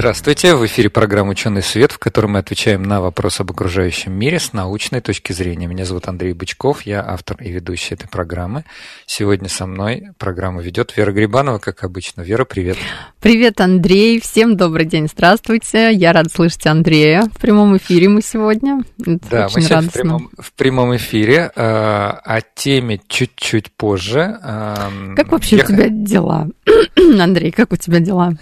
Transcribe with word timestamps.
Здравствуйте, 0.00 0.54
в 0.54 0.64
эфире 0.64 0.88
программа 0.88 1.32
«Ученый 1.32 1.60
свет», 1.60 1.92
в 1.92 1.98
которой 1.98 2.24
мы 2.24 2.38
отвечаем 2.38 2.82
на 2.84 3.02
вопросы 3.02 3.42
об 3.42 3.50
окружающем 3.50 4.14
мире 4.14 4.38
с 4.38 4.54
научной 4.54 5.02
точки 5.02 5.34
зрения. 5.34 5.66
Меня 5.66 5.84
зовут 5.84 6.08
Андрей 6.08 6.32
Бычков, 6.32 6.86
я 6.86 7.04
автор 7.06 7.36
и 7.42 7.50
ведущий 7.52 7.96
этой 7.96 8.08
программы. 8.08 8.64
Сегодня 9.04 9.50
со 9.50 9.66
мной 9.66 10.08
программу 10.16 10.62
ведет 10.62 10.96
Вера 10.96 11.12
Грибанова, 11.12 11.58
как 11.58 11.84
обычно. 11.84 12.22
Вера, 12.22 12.46
привет. 12.46 12.78
Привет, 13.20 13.60
Андрей, 13.60 14.22
всем 14.22 14.56
добрый 14.56 14.86
день, 14.86 15.06
здравствуйте. 15.06 15.92
Я 15.92 16.14
рад 16.14 16.32
слышать 16.32 16.66
Андрея 16.66 17.24
в 17.34 17.38
прямом 17.38 17.76
эфире 17.76 18.08
мы 18.08 18.22
сегодня. 18.22 18.80
Это 19.02 19.28
да, 19.30 19.48
мы 19.54 19.60
сейчас 19.60 19.84
в 19.84 19.92
прямом, 19.92 20.30
в 20.38 20.52
прямом 20.54 20.96
эфире, 20.96 21.52
э, 21.54 21.62
о 21.62 22.40
теме 22.54 23.02
чуть-чуть 23.06 23.70
позже. 23.72 24.38
Э, 24.42 25.14
как 25.14 25.30
вообще 25.30 25.58
я... 25.58 25.64
у 25.64 25.66
тебя 25.66 25.88
дела? 25.90 26.48
Андрей, 27.20 27.50
как 27.50 27.70
у 27.70 27.76
тебя 27.76 28.00
дела? 28.00 28.32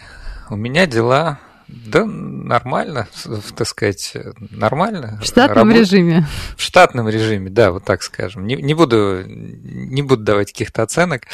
У 0.50 0.56
меня 0.56 0.86
дела 0.86 1.40
да, 1.68 2.06
нормально, 2.06 3.08
так 3.54 3.66
сказать, 3.66 4.16
нормально. 4.38 5.18
В 5.20 5.26
штатном 5.26 5.68
Работ... 5.68 5.80
режиме. 5.80 6.26
В 6.56 6.62
штатном 6.62 7.08
режиме, 7.08 7.50
да, 7.50 7.72
вот 7.72 7.84
так 7.84 8.02
скажем. 8.02 8.46
Не, 8.46 8.56
не, 8.56 8.72
буду, 8.72 9.22
не 9.26 10.00
буду 10.02 10.22
давать 10.24 10.52
каких-то 10.52 10.82
оценок. 10.82 11.24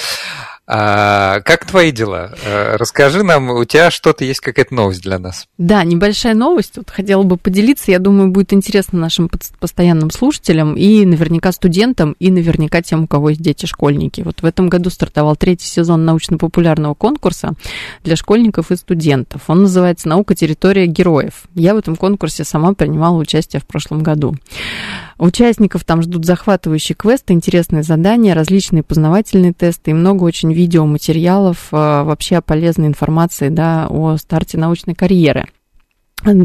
А, 0.67 1.41
как 1.41 1.67
твои 1.67 1.93
дела? 1.93 2.33
А, 2.47 2.77
расскажи 2.79 3.23
нам, 3.23 3.51
у 3.51 3.65
тебя 3.65 3.91
что-то 3.91 4.25
есть, 4.25 4.41
какая-то 4.41 4.75
новость 4.75 5.03
для 5.03 5.19
нас? 5.19 5.47
Да, 5.59 5.85
небольшая 5.85 6.35
новость. 6.35 6.77
Вот 6.77 6.89
хотела 6.89 7.23
бы 7.23 7.37
поделиться. 7.37 7.91
Я 7.91 7.99
думаю, 7.99 8.31
будет 8.31 8.53
интересно 8.55 8.99
нашим 8.99 9.31
постоянным 9.61 10.11
слушателям 10.11 10.75
и 10.75 11.05
наверняка 11.05 11.53
студентам, 11.53 12.17
и 12.19 12.31
наверняка 12.31 12.81
тем, 12.81 13.05
у 13.05 13.07
кого 13.07 13.31
есть 13.31 13.43
дети-школьники. 13.43 14.23
Вот 14.23 14.41
в 14.41 14.47
этом 14.47 14.71
году 14.71 14.89
стартовал 14.89 15.37
третий 15.37 15.67
сезон 15.67 16.07
научно-популярного 16.07 16.95
конкурса 16.95 17.53
для 18.03 18.17
школьников 18.17 18.71
и 18.71 18.77
студентов. 18.77 19.43
Он 19.49 19.63
называется 19.63 20.09
«Наука. 20.09 20.35
Территория 20.35 20.87
героев». 20.87 21.45
Я 21.55 21.75
в 21.75 21.79
этом 21.79 21.97
конкурсе 21.97 22.45
сама 22.45 22.73
принимала 22.73 23.19
участие 23.19 23.61
в 23.61 23.67
прошлом 23.67 24.03
году. 24.03 24.35
Участников 25.19 25.85
там 25.85 26.03
ждут 26.03 26.25
захватывающие 26.25 26.97
квесты, 26.97 27.33
интересные 27.33 27.83
задания, 27.83 28.35
различные 28.35 28.83
познавательные 28.83 29.53
тесты 29.53 29.93
и 29.93 29.95
много 29.95 30.25
очень 30.25 30.53
видеоматериалов, 30.53 31.69
э, 31.73 31.77
вообще 31.77 32.41
полезной 32.41 32.89
информации 32.89 33.49
да, 33.49 33.87
о 33.89 34.17
старте 34.17 34.59
научной 34.59 34.95
карьеры. 34.95 35.47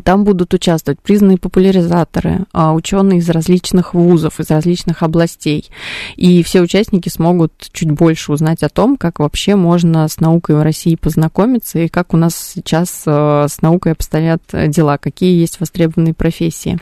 Там 0.04 0.24
будут 0.24 0.54
участвовать 0.54 1.02
признанные 1.02 1.38
популяризаторы, 1.38 2.46
а, 2.52 2.74
ученые 2.74 3.20
из 3.20 3.30
различных 3.30 3.94
вузов, 3.94 4.40
из 4.40 4.50
различных 4.50 5.04
областей. 5.04 5.70
И 6.16 6.44
все 6.44 6.62
участники 6.62 7.10
смогут 7.10 7.54
чуть 7.72 7.92
больше 7.92 8.32
узнать 8.32 8.64
о 8.64 8.70
том, 8.70 8.98
как 8.98 9.20
вообще 9.20 9.56
можно 9.56 10.08
с 10.08 10.20
наукой 10.20 10.56
в 10.56 10.62
России 10.62 10.96
познакомиться 10.96 11.80
и 11.80 11.88
как 11.88 12.14
у 12.14 12.18
нас 12.18 12.36
сейчас 12.36 13.04
э, 13.06 13.48
с 13.50 13.62
наукой 13.62 13.94
обстоят 13.94 14.42
дела, 14.52 14.98
какие 14.98 15.40
есть 15.40 15.60
востребованные 15.60 16.14
профессии. 16.14 16.80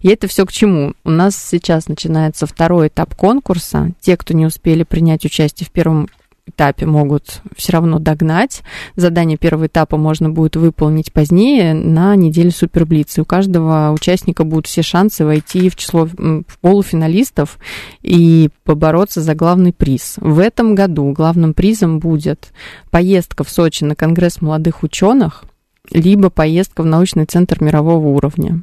И 0.00 0.08
это 0.08 0.28
все 0.28 0.44
к 0.44 0.52
чему? 0.52 0.94
У 1.04 1.10
нас 1.10 1.36
сейчас 1.36 1.88
начинается 1.88 2.46
второй 2.46 2.88
этап 2.88 3.14
конкурса. 3.14 3.92
Те, 4.00 4.16
кто 4.16 4.34
не 4.34 4.46
успели 4.46 4.82
принять 4.82 5.24
участие 5.24 5.66
в 5.66 5.70
первом 5.70 6.08
этапе 6.46 6.86
могут 6.86 7.40
все 7.56 7.72
равно 7.72 7.98
догнать. 7.98 8.62
Задание 8.96 9.36
первого 9.36 9.66
этапа 9.66 9.96
можно 9.96 10.30
будет 10.30 10.56
выполнить 10.56 11.12
позднее 11.12 11.74
на 11.74 12.16
неделе 12.16 12.50
Суперблиц. 12.50 13.18
У 13.18 13.24
каждого 13.24 13.90
участника 13.92 14.44
будут 14.44 14.66
все 14.66 14.82
шансы 14.82 15.24
войти 15.24 15.68
в 15.70 15.76
число 15.76 16.08
полуфиналистов 16.60 17.58
и 18.02 18.50
побороться 18.64 19.20
за 19.20 19.34
главный 19.34 19.72
приз. 19.72 20.16
В 20.18 20.38
этом 20.38 20.74
году 20.74 21.12
главным 21.12 21.54
призом 21.54 21.98
будет 21.98 22.52
поездка 22.90 23.44
в 23.44 23.50
Сочи 23.50 23.84
на 23.84 23.94
Конгресс 23.94 24.40
молодых 24.40 24.82
ученых, 24.82 25.44
либо 25.90 26.30
поездка 26.30 26.82
в 26.82 26.86
научный 26.86 27.24
центр 27.24 27.62
мирового 27.62 28.08
уровня. 28.08 28.62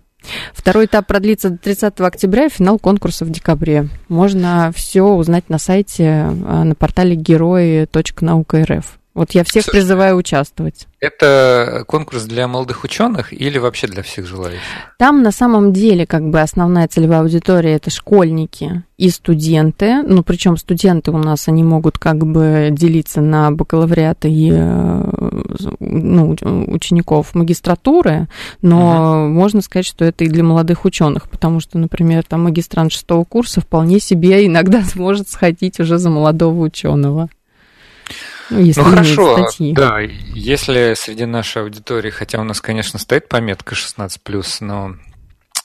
Второй 0.53 0.85
этап 0.85 1.07
продлится 1.07 1.49
до 1.49 1.57
30 1.57 1.99
октября, 2.01 2.49
финал 2.49 2.79
конкурса 2.79 3.25
в 3.25 3.29
декабре. 3.29 3.87
Можно 4.07 4.71
все 4.75 5.03
узнать 5.03 5.49
на 5.49 5.57
сайте 5.57 6.07
а, 6.07 6.63
на 6.63 6.75
портале 6.75 7.15
герои.наука.рф. 7.15 9.00
Вот 9.13 9.31
я 9.31 9.43
всех 9.43 9.65
призываю 9.65 10.15
участвовать. 10.15 10.87
Это 11.01 11.83
конкурс 11.85 12.23
для 12.23 12.47
молодых 12.47 12.85
ученых 12.85 13.33
или 13.33 13.57
вообще 13.57 13.87
для 13.87 14.03
всех 14.03 14.25
желающих? 14.25 14.61
Там 14.97 15.21
на 15.21 15.31
самом 15.31 15.73
деле 15.73 16.05
как 16.05 16.29
бы 16.29 16.39
основная 16.39 16.87
целевая 16.87 17.21
аудитория 17.21 17.73
это 17.73 17.89
школьники 17.89 18.83
и 18.97 19.09
студенты. 19.09 20.03
Ну, 20.03 20.23
причем 20.23 20.55
студенты 20.55 21.11
у 21.11 21.17
нас, 21.17 21.49
они 21.49 21.63
могут 21.63 21.97
как 21.97 22.25
бы 22.25 22.69
делиться 22.71 23.19
на 23.19 23.51
бакалавриат 23.51 24.25
и 24.25 24.51
э, 24.53 25.11
ну, 25.79 26.37
учеников 26.67 27.35
магистратуры, 27.35 28.27
но 28.61 29.25
угу. 29.25 29.33
можно 29.33 29.61
сказать, 29.61 29.87
что 29.87 30.05
это 30.05 30.23
и 30.23 30.29
для 30.29 30.43
молодых 30.43 30.85
ученых, 30.85 31.29
потому 31.29 31.59
что, 31.59 31.79
например, 31.79 32.23
там 32.23 32.43
магистрант 32.43 32.93
шестого 32.93 33.25
курса 33.25 33.59
вполне 33.59 33.99
себе 33.99 34.45
иногда 34.45 34.83
сможет 34.85 35.27
сходить 35.27 35.79
уже 35.81 35.97
за 35.97 36.09
молодого 36.09 36.61
ученого. 36.61 37.27
Ну, 38.51 38.59
если 38.59 38.81
ну 38.81 38.89
хорошо, 38.89 39.47
статьи. 39.47 39.73
да, 39.73 39.99
если 39.99 40.93
среди 40.95 41.25
нашей 41.25 41.61
аудитории, 41.63 42.09
хотя 42.09 42.39
у 42.39 42.43
нас, 42.43 42.59
конечно, 42.59 42.99
стоит 42.99 43.29
пометка 43.29 43.75
16+, 43.75 44.19
но 44.59 44.95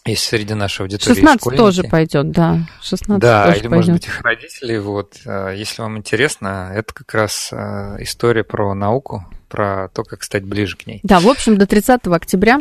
если 0.05 0.37
среди 0.37 0.55
нашей 0.55 0.83
аудитории 0.83 1.17
16 1.17 1.41
школьники, 1.41 1.59
тоже 1.59 1.83
пойдет, 1.83 2.31
да. 2.31 2.61
16 2.83 3.21
да, 3.21 3.47
тоже 3.47 3.59
или, 3.59 3.69
пойдет. 3.69 3.77
может 3.77 3.93
быть, 3.93 4.07
их 4.07 4.21
родители. 4.21 4.79
Вот, 4.79 5.17
э, 5.27 5.55
если 5.57 5.83
вам 5.83 5.99
интересно, 5.99 6.71
это 6.73 6.95
как 6.95 7.13
раз 7.13 7.51
э, 7.53 7.97
история 7.99 8.45
про 8.45 8.73
науку, 8.75 9.27
про 9.49 9.89
то, 9.89 10.05
как 10.05 10.23
стать 10.23 10.45
ближе 10.45 10.77
к 10.77 10.87
ней. 10.87 11.01
Да, 11.03 11.19
в 11.19 11.27
общем, 11.27 11.59
до 11.59 11.67
30 11.67 12.07
октября 12.07 12.61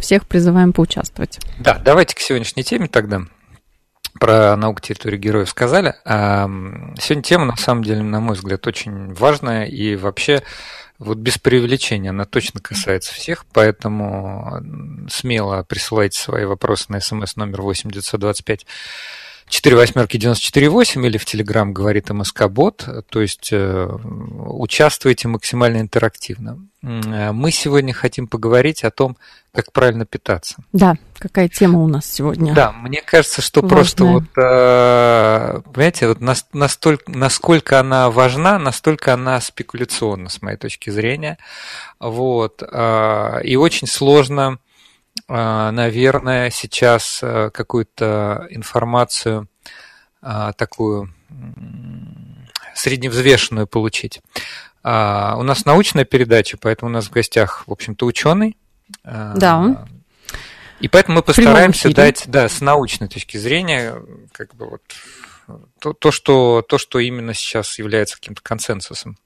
всех 0.00 0.26
призываем 0.26 0.72
поучаствовать. 0.72 1.38
Да, 1.60 1.80
давайте 1.84 2.16
к 2.16 2.18
сегодняшней 2.18 2.64
теме 2.64 2.88
тогда 2.88 3.22
про 4.18 4.56
науку 4.56 4.80
территории 4.80 5.18
героев 5.18 5.48
сказали. 5.50 5.94
А 6.04 6.46
сегодня 6.98 7.22
тема, 7.22 7.44
на 7.46 7.56
самом 7.56 7.82
деле, 7.82 8.02
на 8.02 8.20
мой 8.20 8.36
взгляд, 8.36 8.66
очень 8.66 9.12
важная. 9.14 9.64
И 9.64 9.96
вообще 9.96 10.42
вот 10.98 11.18
без 11.18 11.38
преувеличения 11.38 12.10
она 12.10 12.24
точно 12.24 12.60
касается 12.60 13.12
всех, 13.12 13.44
поэтому 13.52 14.62
смело 15.10 15.64
присылайте 15.64 16.18
свои 16.18 16.44
вопросы 16.44 16.86
на 16.88 17.00
смс 17.00 17.36
номер 17.36 17.62
8 17.62 17.90
925 17.90 18.66
4 19.52 19.76
восьмерки 19.76 20.16
94,8 20.16 21.06
или 21.06 21.18
в 21.18 21.26
Телеграм 21.26 21.74
говорит 21.74 22.08
МСК-бот, 22.08 22.88
то 23.10 23.20
есть 23.20 23.50
э, 23.52 23.86
участвуйте 24.46 25.28
максимально 25.28 25.82
интерактивно. 25.82 26.66
Э, 26.82 27.32
мы 27.32 27.50
сегодня 27.50 27.92
хотим 27.92 28.28
поговорить 28.28 28.82
о 28.82 28.90
том, 28.90 29.18
как 29.52 29.70
правильно 29.70 30.06
питаться. 30.06 30.56
Да, 30.72 30.94
какая 31.18 31.50
тема 31.50 31.80
у 31.80 31.86
нас 31.86 32.06
сегодня? 32.06 32.54
Да, 32.54 32.72
мне 32.72 33.02
кажется, 33.02 33.42
что 33.42 33.60
Важная. 33.60 33.76
просто 33.76 34.04
вот, 34.06 34.24
э, 34.38 35.60
понимаете, 35.70 36.08
вот 36.08 36.20
настолько, 36.54 37.12
насколько 37.12 37.78
она 37.78 38.10
важна, 38.10 38.58
настолько 38.58 39.12
она 39.12 39.38
спекуляционна, 39.42 40.30
с 40.30 40.40
моей 40.40 40.56
точки 40.56 40.88
зрения. 40.88 41.36
Вот. 42.00 42.62
И 42.62 43.56
очень 43.56 43.86
сложно 43.86 44.58
наверное, 45.34 46.50
сейчас 46.50 47.20
э, 47.22 47.50
какую-то 47.50 48.46
информацию 48.50 49.48
а, 50.20 50.52
такую 50.52 51.12
средневзвешенную 52.74 53.66
получить. 53.66 54.20
А, 54.82 55.36
у 55.38 55.42
нас 55.42 55.64
научная 55.64 56.04
передача, 56.04 56.56
поэтому 56.58 56.90
у 56.90 56.92
нас 56.92 57.06
в 57.06 57.10
гостях, 57.10 57.64
в 57.66 57.72
общем-то, 57.72 58.06
ученый. 58.06 58.56
Да. 59.04 59.86
И 60.80 60.88
поэтому 60.88 61.16
мы 61.16 61.22
постараемся 61.22 61.92
дать, 61.94 62.24
да, 62.26 62.48
с 62.48 62.60
научной 62.60 63.08
точки 63.08 63.36
зрения, 63.36 64.02
как 64.32 64.54
бы 64.54 64.68
вот 64.68 64.82
то, 65.78 65.92
то, 65.92 66.10
что, 66.10 66.62
то, 66.68 66.78
что 66.78 66.98
именно 66.98 67.34
сейчас 67.34 67.78
является 67.78 68.16
каким-то 68.16 68.42
консенсусом. 68.42 69.16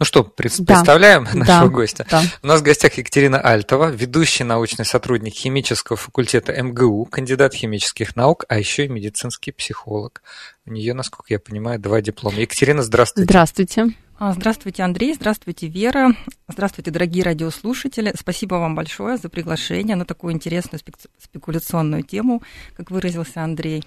Ну 0.00 0.06
что, 0.06 0.24
пред, 0.24 0.54
да. 0.60 0.64
представляем 0.64 1.24
нашего 1.24 1.44
да, 1.44 1.68
гостя. 1.68 2.06
Да. 2.10 2.22
У 2.42 2.46
нас 2.46 2.60
в 2.60 2.64
гостях 2.64 2.94
Екатерина 2.94 3.38
Альтова, 3.38 3.90
ведущий 3.90 4.44
научный 4.44 4.86
сотрудник 4.86 5.34
химического 5.34 5.98
факультета 5.98 6.54
МГУ, 6.60 7.04
кандидат 7.04 7.52
химических 7.52 8.16
наук, 8.16 8.46
а 8.48 8.58
еще 8.58 8.86
и 8.86 8.88
медицинский 8.88 9.52
психолог. 9.52 10.22
У 10.64 10.72
нее, 10.72 10.94
насколько 10.94 11.26
я 11.28 11.38
понимаю, 11.38 11.78
два 11.78 12.00
диплома. 12.00 12.38
Екатерина, 12.38 12.82
здравствуйте. 12.82 13.26
Здравствуйте. 13.26 13.88
А, 14.18 14.32
здравствуйте, 14.32 14.84
Андрей. 14.84 15.12
Здравствуйте, 15.12 15.66
Вера. 15.66 16.14
Здравствуйте, 16.48 16.90
дорогие 16.90 17.22
радиослушатели. 17.22 18.14
Спасибо 18.18 18.54
вам 18.54 18.74
большое 18.74 19.18
за 19.18 19.28
приглашение 19.28 19.96
на 19.96 20.06
такую 20.06 20.32
интересную 20.32 20.80
спекуляционную 21.18 22.04
тему, 22.04 22.42
как 22.74 22.90
выразился 22.90 23.42
Андрей. 23.42 23.84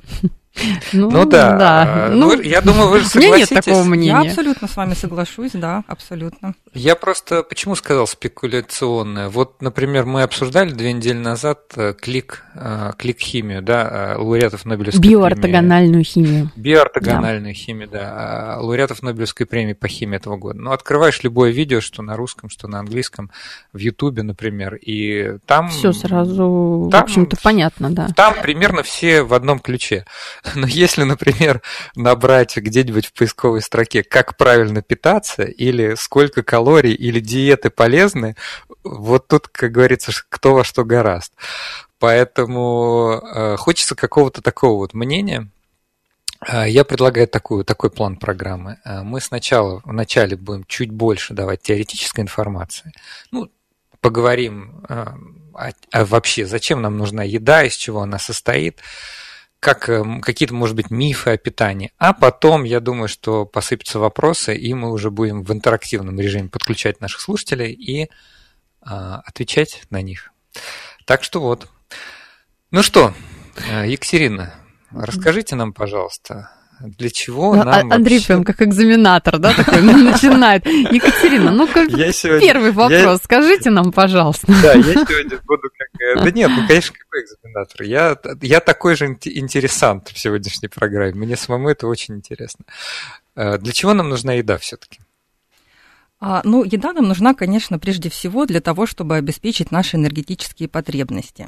Ну, 0.93 1.09
ну 1.09 1.25
да. 1.25 1.57
да. 1.57 2.09
Ну, 2.11 2.39
я 2.39 2.61
думаю, 2.61 2.89
вы 2.89 3.01
согласитесь. 3.01 3.13
У 3.15 3.21
меня 3.21 3.37
нет 3.37 3.49
такого 3.49 3.83
мнения. 3.83 4.21
Я 4.23 4.29
абсолютно 4.29 4.67
с 4.67 4.75
вами 4.75 4.93
соглашусь, 4.93 5.51
да, 5.53 5.83
абсолютно. 5.87 6.53
Я 6.73 6.95
просто 6.95 7.43
почему 7.43 7.75
сказал 7.75 8.07
спекуляционное? 8.07 9.29
Вот, 9.29 9.61
например, 9.61 10.05
мы 10.05 10.21
обсуждали 10.21 10.71
две 10.71 10.93
недели 10.93 11.17
назад 11.17 11.73
э, 11.75 11.93
клик, 11.93 12.43
э, 12.55 12.91
клик 12.97 13.19
химию, 13.19 13.61
да, 13.61 14.15
э, 14.15 14.17
лауреатов 14.17 14.65
Нобелевской 14.65 15.01
Биоортогональную 15.01 16.03
премии. 16.03 16.27
химию. 16.27 16.51
Биоортогональную 16.55 17.53
да. 17.53 17.59
химию, 17.59 17.89
да, 17.89 18.57
лауреатов 18.59 19.01
Нобелевской 19.01 19.45
премии 19.45 19.73
по 19.73 19.87
химии 19.87 20.17
этого 20.17 20.37
года. 20.37 20.59
Ну, 20.59 20.71
открываешь 20.71 21.23
любое 21.23 21.51
видео, 21.51 21.81
что 21.81 22.03
на 22.03 22.15
русском, 22.15 22.49
что 22.49 22.67
на 22.67 22.79
английском, 22.79 23.31
в 23.71 23.79
Ютубе, 23.79 24.23
например, 24.23 24.75
и 24.75 25.37
там... 25.45 25.69
Все 25.69 25.91
сразу, 25.93 26.89
там, 26.91 27.01
в 27.01 27.03
общем-то, 27.03 27.37
понятно, 27.41 27.89
да. 27.89 28.09
Там 28.15 28.35
примерно 28.41 28.83
все 28.83 29.23
в 29.23 29.33
одном 29.33 29.59
ключе. 29.59 30.05
Но 30.55 30.67
если, 30.67 31.03
например, 31.03 31.61
набрать 31.95 32.57
где-нибудь 32.57 33.07
в 33.07 33.13
поисковой 33.13 33.61
строке, 33.61 34.03
как 34.03 34.37
правильно 34.37 34.81
питаться, 34.81 35.43
или 35.43 35.95
сколько 35.95 36.43
калорий, 36.43 36.93
или 36.93 37.19
диеты 37.19 37.69
полезны, 37.69 38.35
вот 38.83 39.27
тут, 39.27 39.47
как 39.47 39.71
говорится, 39.71 40.11
кто 40.29 40.53
во 40.53 40.63
что 40.63 40.83
гораст. 40.83 41.33
Поэтому 41.99 43.21
э, 43.23 43.55
хочется 43.57 43.95
какого-то 43.95 44.41
такого 44.41 44.79
вот 44.79 44.93
мнения. 44.93 45.49
Э, 46.45 46.69
я 46.69 46.83
предлагаю 46.83 47.27
такую, 47.27 47.63
такой 47.63 47.89
план 47.89 48.17
программы. 48.17 48.79
Э, 48.83 49.01
мы 49.03 49.21
сначала, 49.21 49.81
вначале 49.85 50.35
будем 50.35 50.65
чуть 50.65 50.91
больше 50.91 51.33
давать 51.33 51.61
теоретической 51.61 52.21
информации. 52.21 52.91
Ну, 53.31 53.49
поговорим 54.01 54.83
а, 55.53 55.71
а 55.91 56.05
вообще, 56.05 56.45
зачем 56.45 56.81
нам 56.81 56.97
нужна 56.97 57.23
еда, 57.23 57.63
из 57.63 57.75
чего 57.75 58.01
она 58.01 58.19
состоит 58.19 58.79
как 59.63 59.87
эм, 59.87 60.21
какие-то, 60.21 60.53
может 60.53 60.75
быть, 60.75 60.91
мифы 60.91 61.31
о 61.31 61.37
питании. 61.37 61.93
А 61.97 62.13
потом, 62.13 62.65
я 62.65 62.81
думаю, 62.81 63.07
что 63.07 63.45
посыпятся 63.45 63.97
вопросы, 63.97 64.55
и 64.55 64.73
мы 64.73 64.91
уже 64.91 65.09
будем 65.09 65.43
в 65.43 65.51
интерактивном 65.53 66.19
режиме 66.19 66.49
подключать 66.49 66.99
наших 66.99 67.21
слушателей 67.21 67.71
и 67.71 68.09
а, 68.81 69.21
отвечать 69.25 69.83
на 69.89 70.01
них. 70.01 70.31
Так 71.05 71.23
что 71.23 71.39
вот. 71.39 71.69
Ну 72.71 72.83
что, 72.83 73.13
э, 73.69 73.87
Екатерина, 73.87 74.53
расскажите 74.91 75.55
нам, 75.55 75.71
пожалуйста, 75.73 76.49
для 76.81 77.09
чего 77.09 77.55
ну, 77.55 77.63
нам 77.63 77.91
Андрей 77.91 78.17
вообще... 78.17 78.27
прям 78.27 78.43
как 78.43 78.61
экзаменатор, 78.61 79.39
да, 79.39 79.53
такой 79.53 79.81
начинает. 79.81 80.65
Екатерина, 80.65 81.51
ну 81.51 81.67
как 81.67 81.89
первый 81.89 82.71
вопрос, 82.71 83.21
скажите 83.23 83.69
нам, 83.69 83.93
пожалуйста. 83.93 84.47
Да, 84.61 84.73
я 84.73 84.83
сегодня 84.83 85.39
буду 85.45 85.69
как... 85.77 85.82
Э, 85.82 85.82
да 86.15 86.31
нет, 86.31 86.51
ну, 86.55 86.67
конечно, 86.67 86.95
какой 86.97 87.23
экзаменатор? 87.23 87.83
Я, 87.83 88.17
я 88.41 88.59
такой 88.59 88.95
же 88.95 89.07
интересант 89.07 90.09
в 90.09 90.19
сегодняшней 90.19 90.69
программе. 90.69 91.13
Мне 91.13 91.37
самому 91.37 91.69
это 91.69 91.87
очень 91.87 92.15
интересно. 92.15 92.65
Э, 93.35 93.57
для 93.57 93.71
чего 93.73 93.93
нам 93.93 94.09
нужна 94.09 94.33
еда 94.33 94.57
все-таки? 94.57 94.99
А, 96.19 96.41
ну, 96.43 96.63
еда 96.63 96.93
нам 96.93 97.07
нужна, 97.07 97.33
конечно, 97.33 97.79
прежде 97.79 98.09
всего 98.09 98.45
для 98.45 98.61
того, 98.61 98.85
чтобы 98.85 99.17
обеспечить 99.17 99.71
наши 99.71 99.97
энергетические 99.97 100.69
потребности. 100.69 101.47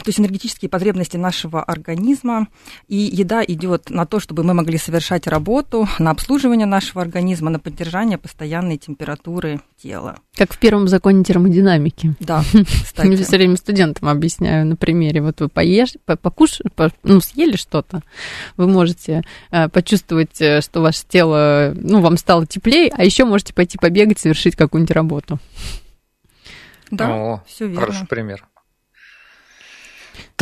То 0.00 0.08
есть 0.08 0.20
энергетические 0.20 0.68
потребности 0.68 1.16
нашего 1.16 1.62
организма, 1.62 2.48
и 2.88 2.96
еда 2.96 3.44
идет 3.44 3.90
на 3.90 4.06
то, 4.06 4.20
чтобы 4.20 4.42
мы 4.42 4.54
могли 4.54 4.78
совершать 4.78 5.26
работу, 5.26 5.86
на 5.98 6.10
обслуживание 6.10 6.66
нашего 6.66 7.02
организма, 7.02 7.50
на 7.50 7.58
поддержание 7.58 8.16
постоянной 8.16 8.78
температуры 8.78 9.60
тела. 9.82 10.16
Как 10.34 10.54
в 10.54 10.58
первом 10.58 10.88
законе 10.88 11.24
термодинамики. 11.24 12.14
Да, 12.20 12.42
кстати. 12.84 13.06
Я 13.06 13.16
все 13.24 13.36
время 13.36 13.56
студентам 13.56 14.08
объясняю 14.08 14.66
на 14.66 14.76
примере. 14.76 15.20
Вот 15.20 15.40
вы 15.40 15.48
поешь, 15.48 15.94
покушали, 16.04 16.70
ну, 17.02 17.20
съели 17.20 17.56
что-то, 17.56 18.02
вы 18.56 18.68
можете 18.68 19.22
э, 19.50 19.68
почувствовать, 19.68 20.40
э, 20.40 20.62
что 20.62 20.80
ваше 20.80 21.02
тело, 21.06 21.74
ну, 21.76 22.00
вам 22.00 22.16
стало 22.16 22.46
теплее, 22.46 22.92
а 22.96 23.04
еще 23.04 23.24
можете 23.24 23.52
пойти 23.52 23.78
побегать, 23.78 24.18
совершить 24.18 24.56
какую-нибудь 24.56 24.94
работу. 24.94 25.38
Да, 26.90 27.42
все 27.46 27.66
верно. 27.66 27.80
Хороший 27.80 28.06
пример. 28.06 28.46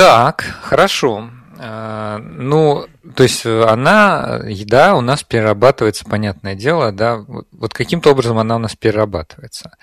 Так, 0.01 0.47
хорошо. 0.63 1.29
А, 1.59 2.17
ну, 2.21 2.87
то 3.15 3.23
есть 3.23 3.45
она, 3.45 4.41
еда 4.47 4.95
у 4.95 5.03
нас 5.03 5.23
перерабатывается, 5.23 6.07
понятное 6.07 6.55
дело, 6.55 6.91
да, 6.91 7.23
вот 7.53 7.75
каким-то 7.75 8.13
образом 8.13 8.39
она 8.39 8.57
у 8.57 8.59
нас 8.59 8.75
перерабатывается. 8.75 9.77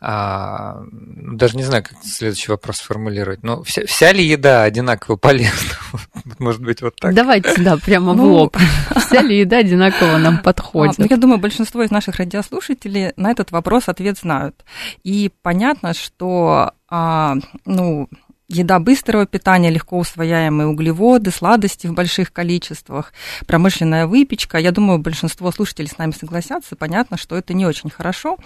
А, 0.00 0.82
даже 0.90 1.56
не 1.56 1.62
знаю, 1.62 1.84
как 1.84 1.96
следующий 2.02 2.50
вопрос 2.50 2.78
сформулировать. 2.78 3.44
Но 3.44 3.62
вся, 3.62 3.86
вся 3.86 4.10
ли 4.10 4.24
еда 4.24 4.64
одинаково 4.64 5.14
полезна? 5.14 5.76
Может 6.40 6.60
быть, 6.60 6.82
вот 6.82 6.96
так? 6.96 7.14
Давайте, 7.14 7.54
да, 7.62 7.76
прямо 7.76 8.14
ну, 8.14 8.24
в 8.24 8.32
лоб. 8.32 8.56
Вся 8.96 9.22
ли 9.22 9.38
еда 9.38 9.58
одинаково 9.58 10.18
нам 10.18 10.38
подходит? 10.38 10.98
А, 10.98 11.02
ну, 11.02 11.06
я 11.08 11.16
думаю, 11.16 11.38
большинство 11.38 11.84
из 11.84 11.92
наших 11.92 12.16
радиослушателей 12.16 13.12
на 13.16 13.30
этот 13.30 13.52
вопрос 13.52 13.84
ответ 13.86 14.18
знают. 14.18 14.64
И 15.04 15.30
понятно, 15.40 15.94
что 15.94 16.72
а, 16.88 17.36
ну, 17.64 18.08
еда 18.52 18.78
быстрого 18.78 19.26
питания, 19.26 19.70
легко 19.70 19.98
усвояемые 19.98 20.68
углеводы, 20.68 21.30
сладости 21.30 21.86
в 21.86 21.94
больших 21.94 22.32
количествах, 22.32 23.12
промышленная 23.46 24.06
выпечка. 24.06 24.58
Я 24.58 24.70
думаю, 24.70 24.98
большинство 24.98 25.50
слушателей 25.50 25.88
с 25.88 25.98
нами 25.98 26.12
согласятся. 26.12 26.76
Понятно, 26.76 27.16
что 27.16 27.36
это 27.36 27.54
не 27.54 27.66
очень 27.66 27.90
хорошо. 27.90 28.36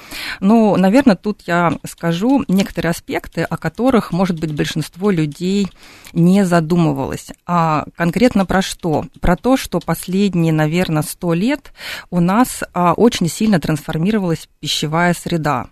Но, 0.40 0.76
наверное, 0.76 1.16
тут 1.16 1.42
я 1.46 1.78
скажу 1.86 2.44
некоторые 2.48 2.90
аспекты, 2.90 3.42
о 3.42 3.56
которых, 3.56 4.12
может 4.12 4.38
быть, 4.40 4.54
большинство 4.54 5.10
людей 5.10 5.68
не 6.12 6.44
задумывалось. 6.44 7.28
А 7.46 7.84
конкретно 7.96 8.46
про 8.46 8.62
что? 8.62 9.04
Про 9.20 9.36
то, 9.36 9.56
что 9.56 9.80
последние, 9.80 10.52
наверное, 10.52 11.02
сто 11.02 11.34
лет 11.34 11.72
у 12.10 12.20
нас 12.20 12.62
а, 12.72 12.94
очень 12.94 13.28
сильно 13.28 13.60
трансформировалась 13.60 14.48
пищевая 14.60 15.14
среда. 15.14 15.66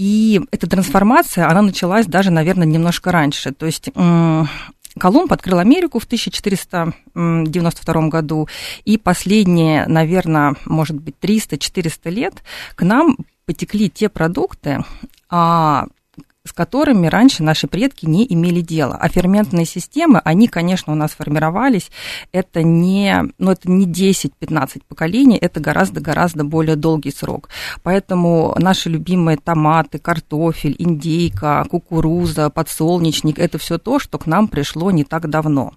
И 0.00 0.40
эта 0.50 0.66
трансформация, 0.66 1.46
она 1.46 1.60
началась 1.60 2.06
даже, 2.06 2.30
наверное, 2.30 2.66
немножко 2.66 3.12
раньше. 3.12 3.52
То 3.52 3.66
есть 3.66 3.90
Колумб 4.98 5.30
открыл 5.30 5.58
Америку 5.58 5.98
в 5.98 6.04
1492 6.04 8.08
году, 8.08 8.48
и 8.86 8.96
последние, 8.96 9.86
наверное, 9.86 10.54
может 10.64 10.96
быть, 10.96 11.16
300-400 11.20 12.08
лет 12.08 12.42
к 12.76 12.82
нам 12.82 13.18
потекли 13.44 13.90
те 13.90 14.08
продукты, 14.08 14.82
а, 15.28 15.86
с 16.50 16.52
которыми 16.52 17.06
раньше 17.06 17.44
наши 17.44 17.68
предки 17.68 18.06
не 18.06 18.26
имели 18.28 18.60
дела. 18.60 18.98
А 19.00 19.08
ферментные 19.08 19.64
системы, 19.64 20.20
они, 20.24 20.48
конечно, 20.48 20.92
у 20.92 20.96
нас 20.96 21.12
формировались, 21.12 21.92
это 22.32 22.64
не, 22.64 23.22
ну, 23.38 23.52
это 23.52 23.70
не 23.70 23.86
10-15 23.86 24.82
поколений, 24.88 25.36
это 25.36 25.60
гораздо-гораздо 25.60 26.42
более 26.42 26.74
долгий 26.74 27.12
срок. 27.12 27.50
Поэтому 27.84 28.56
наши 28.58 28.88
любимые 28.88 29.36
томаты, 29.36 30.00
картофель, 30.00 30.74
индейка, 30.76 31.64
кукуруза, 31.70 32.50
подсолнечник, 32.50 33.38
это 33.38 33.58
все 33.58 33.78
то, 33.78 34.00
что 34.00 34.18
к 34.18 34.26
нам 34.26 34.48
пришло 34.48 34.90
не 34.90 35.04
так 35.04 35.30
давно. 35.30 35.74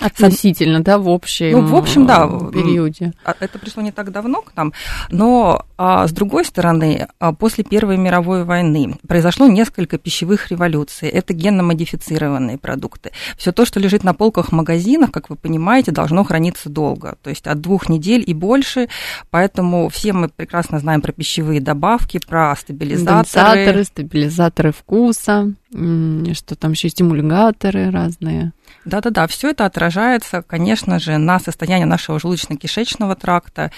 Относительно, 0.00 0.82
да, 0.82 0.98
в 0.98 1.08
общем, 1.08 1.52
ну, 1.52 1.66
в 1.66 1.76
общем, 1.76 2.06
да, 2.06 2.26
периоде. 2.52 3.12
А, 3.24 3.34
это 3.38 3.58
пришло 3.58 3.82
не 3.82 3.92
так 3.92 4.10
давно 4.10 4.42
к 4.42 4.54
нам, 4.56 4.72
но 5.10 5.64
а, 5.76 6.06
с 6.06 6.12
другой 6.12 6.44
стороны, 6.44 7.06
а, 7.18 7.32
после 7.32 7.62
Первой 7.64 7.96
мировой 7.96 8.44
войны 8.44 8.96
произошло 9.06 9.46
несколько 9.46 9.98
пищевых 9.98 10.50
революций. 10.50 11.08
Это 11.08 11.34
генно-модифицированные 11.34 12.58
продукты. 12.58 13.12
Все 13.36 13.52
то, 13.52 13.64
что 13.64 13.78
лежит 13.80 14.02
на 14.02 14.14
полках 14.14 14.48
в 14.48 14.52
магазинах, 14.52 15.12
как 15.12 15.30
вы 15.30 15.36
понимаете, 15.36 15.92
должно 15.92 16.24
храниться 16.24 16.68
долго, 16.68 17.16
то 17.22 17.30
есть 17.30 17.46
от 17.46 17.60
двух 17.60 17.88
недель 17.88 18.24
и 18.26 18.34
больше. 18.34 18.88
Поэтому 19.30 19.88
все 19.88 20.12
мы 20.12 20.28
прекрасно 20.28 20.78
знаем 20.78 21.00
про 21.00 21.12
пищевые 21.12 21.60
добавки, 21.60 22.18
про 22.18 22.54
стабилизаторы. 22.56 23.24
Стабилизаторы, 23.26 23.84
стабилизаторы 23.84 24.72
вкуса, 24.72 25.54
что 25.72 26.54
там 26.54 26.72
еще 26.72 26.90
стимуляторы 26.90 27.90
разные. 27.90 28.52
Да-да-да, 28.84 29.26
все 29.26 29.50
это 29.50 29.64
отражается, 29.64 30.42
конечно 30.42 30.98
же, 30.98 31.16
на 31.16 31.38
состоянии 31.38 31.84
нашего 31.84 32.18
желудочно-кишечного 32.18 33.14
тракта 33.14 33.70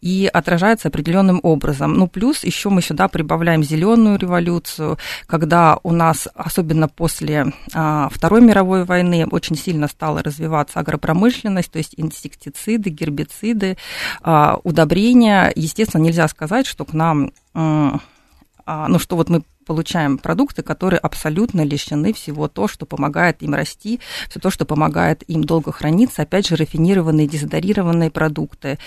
и 0.00 0.30
отражается 0.32 0.88
определенным 0.88 1.40
образом. 1.42 1.94
Ну, 1.94 2.06
плюс 2.06 2.44
еще 2.44 2.68
мы 2.68 2.82
сюда 2.82 3.08
прибавляем 3.08 3.64
зеленую 3.64 4.18
революцию, 4.18 4.98
когда 5.26 5.78
у 5.82 5.92
нас, 5.92 6.28
особенно 6.34 6.88
после 6.88 7.52
а, 7.72 8.08
Второй 8.10 8.42
мировой 8.42 8.84
войны, 8.84 9.26
очень 9.26 9.56
сильно 9.56 9.88
стала 9.88 10.22
развиваться 10.22 10.78
агропромышленность, 10.78 11.72
то 11.72 11.78
есть 11.78 11.94
инсектициды, 11.96 12.90
гербициды, 12.90 13.76
а, 14.22 14.60
удобрения. 14.62 15.52
Естественно, 15.56 16.02
нельзя 16.02 16.28
сказать, 16.28 16.66
что 16.66 16.84
к 16.84 16.92
нам 16.92 17.32
а, 17.54 18.86
ну, 18.86 18.98
что 19.00 19.16
вот 19.16 19.28
мы 19.28 19.42
получаем 19.66 20.18
продукты, 20.18 20.62
которые 20.62 20.98
абсолютно 20.98 21.62
лишены 21.64 22.12
всего 22.12 22.48
то, 22.48 22.68
что 22.68 22.86
помогает 22.86 23.42
им 23.42 23.54
расти, 23.54 24.00
все 24.28 24.40
то, 24.40 24.50
что 24.50 24.64
помогает 24.64 25.22
им 25.28 25.44
долго 25.44 25.72
храниться, 25.72 26.22
опять 26.22 26.46
же, 26.46 26.56
рафинированные, 26.56 27.26
дезодорированные 27.26 28.10
продукты. 28.10 28.78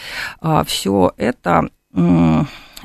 А, 0.41 0.63
все 0.63 1.13
это 1.17 1.69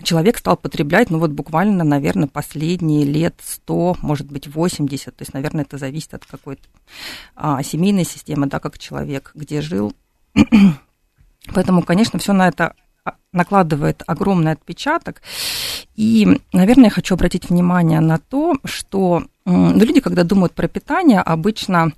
человек 0.02 0.38
стал 0.38 0.57
потреблять, 0.57 1.11
ну 1.11 1.18
вот 1.18 1.30
буквально, 1.30 1.85
наверное, 1.85 2.28
последние 2.28 3.04
лет 3.04 3.40
100, 3.42 3.97
может 4.02 4.30
быть, 4.30 4.47
80, 4.47 5.16
то 5.16 5.23
есть, 5.23 5.35
наверное, 5.35 5.64
это 5.64 5.78
зависит 5.78 6.14
от 6.14 6.25
какой-то 6.25 6.62
а, 7.35 7.62
семейной 7.62 8.04
системы, 8.04 8.47
да, 8.47 8.61
как 8.61 8.78
человек, 8.78 9.33
где 9.35 9.61
жил. 9.61 9.92
Поэтому, 11.54 11.83
конечно, 11.83 12.18
все 12.18 12.33
на 12.33 12.49
это 12.49 12.75
накладывает 13.33 14.03
огромный 14.07 14.53
отпечаток. 14.53 15.23
И, 15.97 16.41
наверное, 16.53 16.85
я 16.85 16.91
хочу 16.91 17.15
обратить 17.15 17.50
внимание 17.50 18.00
на 18.00 18.19
то, 18.19 18.55
что 18.65 19.25
ну, 19.45 19.73
люди, 19.73 20.00
когда 20.00 20.25
думают 20.25 20.53
про 20.53 20.69
питание, 20.69 21.21
обычно 21.21 21.93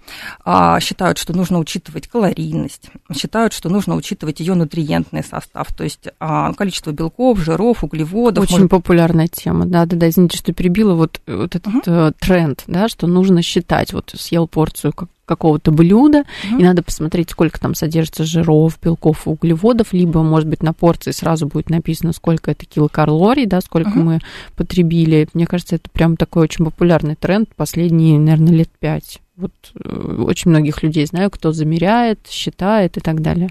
а, 0.45 0.79
считают, 0.79 1.19
что 1.19 1.33
нужно 1.33 1.59
учитывать 1.59 2.07
калорийность, 2.07 2.91
считают, 3.13 3.53
что 3.53 3.69
нужно 3.69 3.97
учитывать 3.97 4.39
ее 4.39 4.55
нутриентный 4.55 5.25
состав, 5.25 5.75
то 5.75 5.83
есть 5.83 6.09
а, 6.21 6.53
количество 6.53 6.93
белков, 6.93 7.41
жиров, 7.41 7.83
углеводов. 7.83 8.45
Очень 8.45 8.55
может... 8.55 8.71
популярная 8.71 9.27
тема, 9.27 9.67
да, 9.67 9.85
да, 9.85 9.97
да, 9.97 10.09
извините, 10.09 10.39
что 10.39 10.53
перебила, 10.53 10.95
вот, 10.95 11.21
вот 11.27 11.57
этот 11.57 11.87
uh-huh. 11.87 12.15
тренд, 12.21 12.63
да, 12.69 12.89
что 12.89 13.09
нужно 13.09 13.43
считать, 13.43 13.93
вот 13.93 14.15
съел 14.17 14.47
порцию 14.47 14.93
как 14.93 15.09
какого-то 15.31 15.71
блюда, 15.71 16.25
угу. 16.49 16.59
и 16.59 16.65
надо 16.65 16.83
посмотреть, 16.83 17.31
сколько 17.31 17.61
там 17.61 17.77
содержится 17.77 18.25
жиров, 18.25 18.81
белков 18.83 19.27
и 19.27 19.31
углеводов, 19.31 19.93
либо, 19.93 20.25
может 20.25 20.49
быть, 20.49 20.61
на 20.65 20.73
порции 20.73 21.13
сразу 21.13 21.47
будет 21.47 21.71
написано, 21.71 22.13
сколько 22.13 22.51
это 22.51 22.67
килокалорий, 22.67 23.47
да, 23.47 23.61
сколько 23.61 23.91
угу. 23.91 24.01
мы 24.01 24.19
потребили. 24.57 25.29
Мне 25.33 25.47
кажется, 25.47 25.77
это 25.77 25.89
прям 25.91 26.17
такой 26.17 26.43
очень 26.43 26.65
популярный 26.65 27.15
тренд 27.15 27.49
последние, 27.55 28.19
наверное, 28.19 28.53
лет 28.53 28.71
пять. 28.81 29.21
Вот 29.37 29.53
э, 29.77 30.23
очень 30.27 30.51
многих 30.51 30.83
людей 30.83 31.07
знаю, 31.07 31.31
кто 31.31 31.53
замеряет, 31.53 32.27
считает 32.29 32.97
и 32.97 33.01
так 33.01 33.23
далее. 33.23 33.51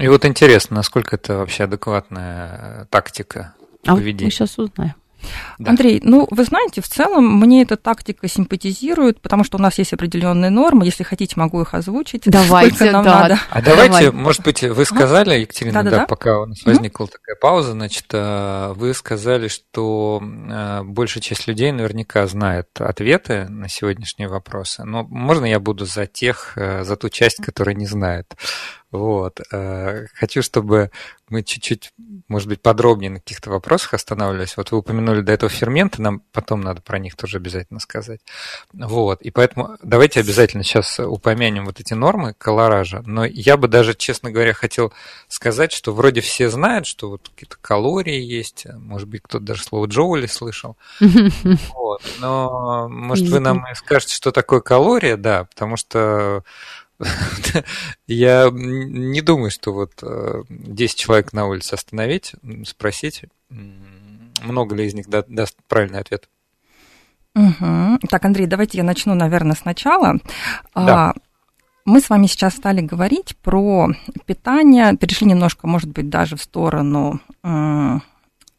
И 0.00 0.08
вот 0.08 0.24
интересно, 0.24 0.76
насколько 0.76 1.16
это 1.16 1.36
вообще 1.36 1.64
адекватная 1.64 2.86
тактика 2.88 3.54
а 3.84 3.96
поведения. 3.96 4.24
Вот 4.24 4.24
мы 4.24 4.30
сейчас 4.30 4.58
узнаем. 4.58 4.94
Да. 5.58 5.70
Андрей, 5.70 6.00
ну, 6.02 6.26
вы 6.30 6.44
знаете, 6.44 6.80
в 6.80 6.88
целом 6.88 7.38
мне 7.38 7.62
эта 7.62 7.76
тактика 7.76 8.28
симпатизирует, 8.28 9.20
потому 9.20 9.44
что 9.44 9.58
у 9.58 9.60
нас 9.60 9.78
есть 9.78 9.92
определенные 9.92 10.50
нормы. 10.50 10.84
Если 10.84 11.02
хотите, 11.02 11.34
могу 11.36 11.60
их 11.62 11.74
озвучить. 11.74 12.22
Давайте, 12.26 12.90
нам 12.90 13.04
да. 13.04 13.20
надо. 13.20 13.38
А 13.50 13.62
давайте, 13.62 14.06
Давай. 14.06 14.10
может 14.12 14.42
быть, 14.42 14.62
вы 14.62 14.84
сказали, 14.84 15.40
Екатерина, 15.40 15.82
да, 15.82 15.90
да, 15.90 15.96
да, 15.98 16.06
пока 16.06 16.40
у 16.40 16.46
нас 16.46 16.64
возникла 16.64 17.04
угу. 17.04 17.12
такая 17.12 17.36
пауза, 17.36 17.72
значит, 17.72 18.06
э, 18.12 18.72
вы 18.74 18.94
сказали, 18.94 19.48
что 19.48 20.20
э, 20.22 20.82
большая 20.84 21.22
часть 21.22 21.46
людей 21.46 21.72
наверняка 21.72 22.26
знает 22.26 22.68
ответы 22.78 23.48
на 23.48 23.68
сегодняшние 23.68 24.28
вопросы. 24.28 24.84
Но 24.84 25.04
можно 25.04 25.44
я 25.44 25.60
буду 25.60 25.86
за 25.86 26.06
тех, 26.06 26.52
э, 26.56 26.84
за 26.84 26.96
ту 26.96 27.08
часть, 27.08 27.42
которая 27.42 27.74
не 27.74 27.86
знает? 27.86 28.34
Вот. 28.92 29.40
Э, 29.50 30.06
хочу, 30.14 30.42
чтобы 30.42 30.90
мы 31.30 31.42
чуть-чуть, 31.42 31.94
может 32.28 32.46
быть, 32.46 32.60
подробнее 32.60 33.10
на 33.10 33.18
каких-то 33.18 33.48
вопросах 33.48 33.94
останавливались. 33.94 34.58
Вот 34.58 34.70
вы 34.70 34.78
упомянули 34.78 35.22
до 35.22 35.32
этого 35.32 35.50
ферменты, 35.50 36.02
нам 36.02 36.20
потом 36.30 36.60
надо 36.60 36.82
про 36.82 36.98
них 36.98 37.16
тоже 37.16 37.38
обязательно 37.38 37.80
сказать. 37.80 38.20
Вот. 38.74 39.22
И 39.22 39.30
поэтому 39.30 39.78
давайте 39.82 40.20
обязательно 40.20 40.62
сейчас 40.62 41.00
упомянем 41.00 41.64
вот 41.64 41.80
эти 41.80 41.94
нормы 41.94 42.34
колоража. 42.36 43.02
Но 43.06 43.24
я 43.24 43.56
бы 43.56 43.66
даже, 43.66 43.94
честно 43.94 44.30
говоря, 44.30 44.52
хотел 44.52 44.92
сказать, 45.26 45.72
что 45.72 45.94
вроде 45.94 46.20
все 46.20 46.50
знают, 46.50 46.86
что 46.86 47.08
вот 47.08 47.30
какие-то 47.30 47.56
калории 47.62 48.20
есть, 48.20 48.66
может 48.74 49.08
быть, 49.08 49.22
кто-то 49.22 49.42
даже 49.42 49.62
слово 49.62 49.86
джоули 49.86 50.26
слышал. 50.26 50.76
Вот. 51.74 52.02
Но, 52.20 52.88
может, 52.88 53.28
вы 53.28 53.40
нам 53.40 53.64
скажете, 53.74 54.14
что 54.14 54.32
такое 54.32 54.60
калория, 54.60 55.16
да, 55.16 55.44
потому 55.44 55.76
что 55.76 56.42
я 58.06 58.48
не 58.52 59.20
думаю, 59.20 59.50
что 59.50 59.72
вот 59.72 60.02
10 60.48 60.94
э, 60.94 60.98
человек 60.98 61.32
на 61.32 61.46
улице 61.46 61.74
остановить, 61.74 62.34
спросить, 62.64 63.22
много 64.42 64.74
ли 64.74 64.86
из 64.86 64.94
них 64.94 65.08
даст 65.08 65.56
правильный 65.68 66.00
ответ. 66.00 66.28
Угу. 67.34 67.98
Так, 68.10 68.24
Андрей, 68.24 68.46
давайте 68.46 68.78
я 68.78 68.84
начну, 68.84 69.14
наверное, 69.14 69.56
сначала. 69.56 70.18
Да. 70.74 71.10
А, 71.10 71.14
мы 71.84 72.00
с 72.00 72.10
вами 72.10 72.26
сейчас 72.26 72.54
стали 72.54 72.80
говорить 72.80 73.36
про 73.42 73.88
питание, 74.26 74.96
перешли 74.96 75.26
немножко, 75.26 75.66
может 75.66 75.90
быть, 75.90 76.08
даже 76.08 76.36
в 76.36 76.42
сторону 76.42 77.20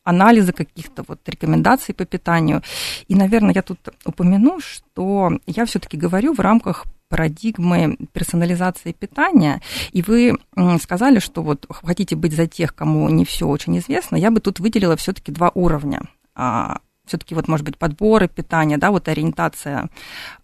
анализа 0.03 0.51
каких-то 0.51 1.03
вот 1.07 1.19
рекомендаций 1.27 1.93
по 1.95 2.05
питанию. 2.05 2.61
И, 3.07 3.15
наверное, 3.15 3.53
я 3.53 3.61
тут 3.61 3.79
упомяну, 4.05 4.59
что 4.59 5.31
я 5.45 5.65
все-таки 5.65 5.97
говорю 5.97 6.33
в 6.33 6.39
рамках 6.39 6.85
парадигмы 7.13 7.95
персонализации 8.11 8.91
питания, 8.91 9.61
и 9.91 10.01
вы 10.01 10.33
сказали, 10.81 11.19
что 11.19 11.43
вот 11.43 11.67
хотите 11.69 12.15
быть 12.15 12.33
за 12.33 12.47
тех, 12.47 12.73
кому 12.73 13.07
не 13.09 13.23
все 13.23 13.47
очень 13.47 13.77
известно, 13.77 14.15
я 14.15 14.31
бы 14.31 14.39
тут 14.39 14.59
выделила 14.59 14.95
все-таки 14.95 15.31
два 15.31 15.51
уровня. 15.53 16.01
А, 16.33 16.79
все-таки 17.13 17.35
вот, 17.35 17.47
может 17.47 17.63
быть, 17.63 17.77
подборы 17.77 18.27
питания, 18.27 18.77
да, 18.79 18.89
вот 18.89 19.07
ориентация, 19.07 19.87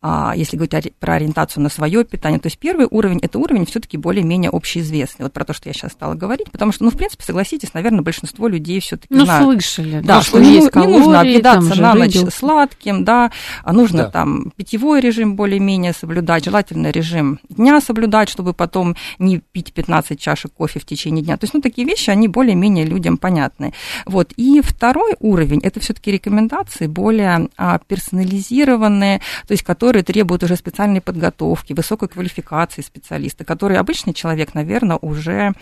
а, 0.03 0.33
если 0.35 0.55
говорить 0.55 0.93
про 0.99 1.15
ориентацию 1.15 1.63
на 1.63 1.69
свое 1.69 2.03
питание, 2.03 2.39
то 2.39 2.45
есть 2.45 2.59
первый 2.59 2.87
уровень, 2.89 3.17
это 3.23 3.39
уровень 3.39 3.65
все-таки 3.65 3.97
более-менее 3.97 4.51
общеизвестный, 4.51 5.23
вот 5.23 5.33
про 5.33 5.45
то, 5.45 5.53
что 5.53 5.67
я 5.67 5.73
сейчас 5.73 5.93
стала 5.93 6.13
говорить, 6.13 6.51
потому 6.51 6.71
что, 6.71 6.83
ну, 6.83 6.91
в 6.91 6.95
принципе, 6.95 7.23
согласитесь, 7.23 7.73
наверное, 7.73 8.03
большинство 8.03 8.47
людей 8.47 8.79
все-таки 8.81 9.15
ну, 9.15 9.25
знают. 9.25 9.45
слышали, 9.45 9.99
да, 10.01 10.17
да 10.17 10.21
что, 10.21 10.39
не, 10.39 10.53
есть 10.53 10.69
калории, 10.69 10.91
не 10.91 10.99
нужно 10.99 11.19
объедаться 11.21 11.81
на 11.81 11.95
ночь 11.95 12.13
выделки. 12.13 12.35
сладким, 12.35 13.03
да, 13.03 13.31
а 13.63 13.73
нужно 13.73 14.03
да. 14.03 14.11
там 14.11 14.51
питьевой 14.55 15.01
режим 15.01 15.35
более-менее 15.35 15.93
соблюдать, 15.93 16.45
желательно 16.45 16.91
режим 16.91 17.39
дня 17.49 17.81
соблюдать, 17.81 18.29
чтобы 18.29 18.53
потом 18.53 18.95
не 19.17 19.39
пить 19.39 19.73
15 19.73 20.19
чашек 20.19 20.53
кофе 20.53 20.79
в 20.79 20.85
течение 20.85 21.23
дня. 21.23 21.35
То 21.37 21.45
есть, 21.45 21.55
ну, 21.55 21.61
такие 21.61 21.87
вещи, 21.87 22.11
они 22.11 22.27
более-менее 22.27 22.85
людям 22.85 23.17
понятны. 23.17 23.73
Вот, 24.05 24.33
и 24.37 24.61
второй 24.61 25.15
уровень, 25.19 25.61
это 25.63 25.79
все-таки 25.79 26.11
рекомендация 26.11 26.58
рекомендации 26.59 26.87
более 26.87 27.49
а, 27.57 27.79
персонализированные, 27.79 29.19
то 29.47 29.51
есть 29.51 29.63
которые 29.63 30.03
требуют 30.03 30.43
уже 30.43 30.55
специальной 30.55 31.01
подготовки, 31.01 31.73
высокой 31.73 32.07
квалификации 32.07 32.81
специалиста, 32.81 33.45
который 33.45 33.77
обычный 33.77 34.13
человек, 34.13 34.53
наверное, 34.53 34.97
уже 35.01 35.53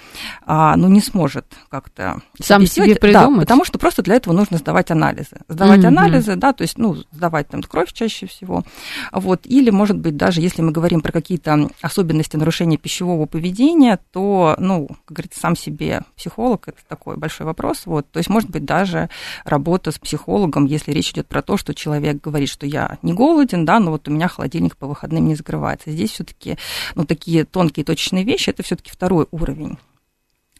а, 0.46 0.75
ну, 0.75 0.88
не 0.88 1.01
сможет 1.01 1.46
как-то 1.70 2.22
сам 2.39 2.66
себе 2.66 2.96
придумать. 2.96 3.39
Да, 3.39 3.42
потому 3.42 3.66
что 3.66 3.80
просто 3.80 4.01
для 4.01 4.16
этого 4.16 4.34
нужно 4.34 4.58
сдавать 4.58 4.92
анализы. 4.92 5.42
Сдавать 5.48 5.82
mm-hmm. 5.82 5.88
анализы, 5.88 6.36
да, 6.36 6.54
то 6.54 6.63
есть, 6.63 6.77
ну, 6.77 6.96
сдавать 7.12 7.48
там 7.50 7.62
кровь 7.63 7.92
чаще 7.94 8.27
всего. 8.27 8.63
Вот, 9.12 9.42
или, 9.46 9.70
может 9.70 9.98
быть, 9.98 10.16
даже 10.16 10.42
если 10.42 10.62
мы 10.62 10.72
говорим 10.72 11.01
про 11.01 11.12
какие-то 11.12 11.70
особенности 11.82 12.38
нарушения 12.38 12.77
пищевого 12.77 13.25
поведения, 13.25 14.00
то, 14.12 14.56
ну, 14.60 14.88
как 15.06 15.18
говорится, 15.18 15.39
сам 15.39 15.56
себе 15.56 16.01
психолог, 16.16 16.68
это 16.68 16.80
такой 16.88 17.18
большой 17.18 17.46
вопрос. 17.46 17.84
Вот, 17.86 18.10
то 18.12 18.18
есть, 18.18 18.30
может 18.30 18.50
быть, 18.50 18.66
даже 18.66 19.10
работа 19.46 19.92
с 19.92 20.00
психологом, 20.08 20.66
если 20.78 20.92
речь 20.92 21.12
идет 21.12 21.28
про 21.28 21.42
то, 21.42 21.58
что 21.58 21.74
человек 21.74 22.22
говорит, 22.22 22.50
что 22.50 22.66
я 22.66 22.98
не 23.02 23.14
голоден, 23.14 23.66
да, 23.66 23.80
но 23.80 23.92
вот 23.92 24.08
у 24.08 24.12
меня 24.12 24.28
холодильник 24.28 24.78
по 24.78 24.88
выходным 24.88 25.28
не 25.28 25.36
закрывается. 25.36 25.92
Здесь 25.92 26.12
все-таки, 26.12 26.58
ну, 26.96 27.06
такие 27.06 27.46
тонкие 27.46 27.84
точечные 27.86 28.24
вещи, 28.24 28.50
это 28.50 28.64
все-таки 28.64 28.92
второй 28.92 29.28
уровень. 29.32 29.78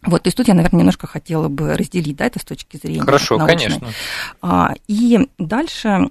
Вот, 0.02 0.22
то 0.22 0.28
есть 0.28 0.36
тут 0.36 0.46
я, 0.46 0.54
наверное, 0.54 0.78
немножко 0.78 1.06
хотела 1.06 1.48
бы 1.48 1.76
разделить, 1.76 2.16
да, 2.16 2.26
это 2.26 2.38
с 2.38 2.44
точки 2.44 2.76
зрения 2.76 3.00
Хорошо, 3.00 3.36
научной. 3.36 3.56
конечно. 3.56 3.88
А, 4.40 4.74
и 4.86 5.28
дальше 5.38 6.10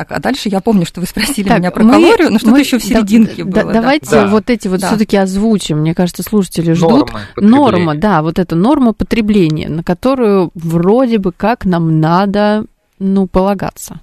так, 0.00 0.12
а 0.12 0.18
дальше 0.18 0.48
я 0.48 0.60
помню, 0.60 0.86
что 0.86 1.02
вы 1.02 1.06
спросили 1.06 1.46
так, 1.46 1.58
меня 1.58 1.70
про 1.70 1.84
мы, 1.84 1.92
калорию, 1.92 2.30
но 2.32 2.38
что-то 2.38 2.56
еще 2.56 2.78
в 2.78 2.82
серединке 2.82 3.44
да, 3.44 3.64
было. 3.64 3.72
Да, 3.74 3.80
давайте 3.82 4.10
да. 4.10 4.26
вот 4.28 4.48
эти 4.48 4.66
вот 4.66 4.80
да. 4.80 4.88
все-таки 4.88 5.18
озвучим. 5.18 5.80
Мне 5.80 5.94
кажется, 5.94 6.22
слушатели 6.22 6.72
ждут. 6.72 7.10
Норма, 7.36 7.94
да, 7.94 8.22
вот 8.22 8.38
эта 8.38 8.56
норма 8.56 8.94
потребления, 8.94 9.68
на 9.68 9.82
которую 9.82 10.52
вроде 10.54 11.18
бы 11.18 11.32
как 11.32 11.66
нам 11.66 12.00
надо 12.00 12.64
ну, 13.00 13.26
полагаться. 13.26 14.00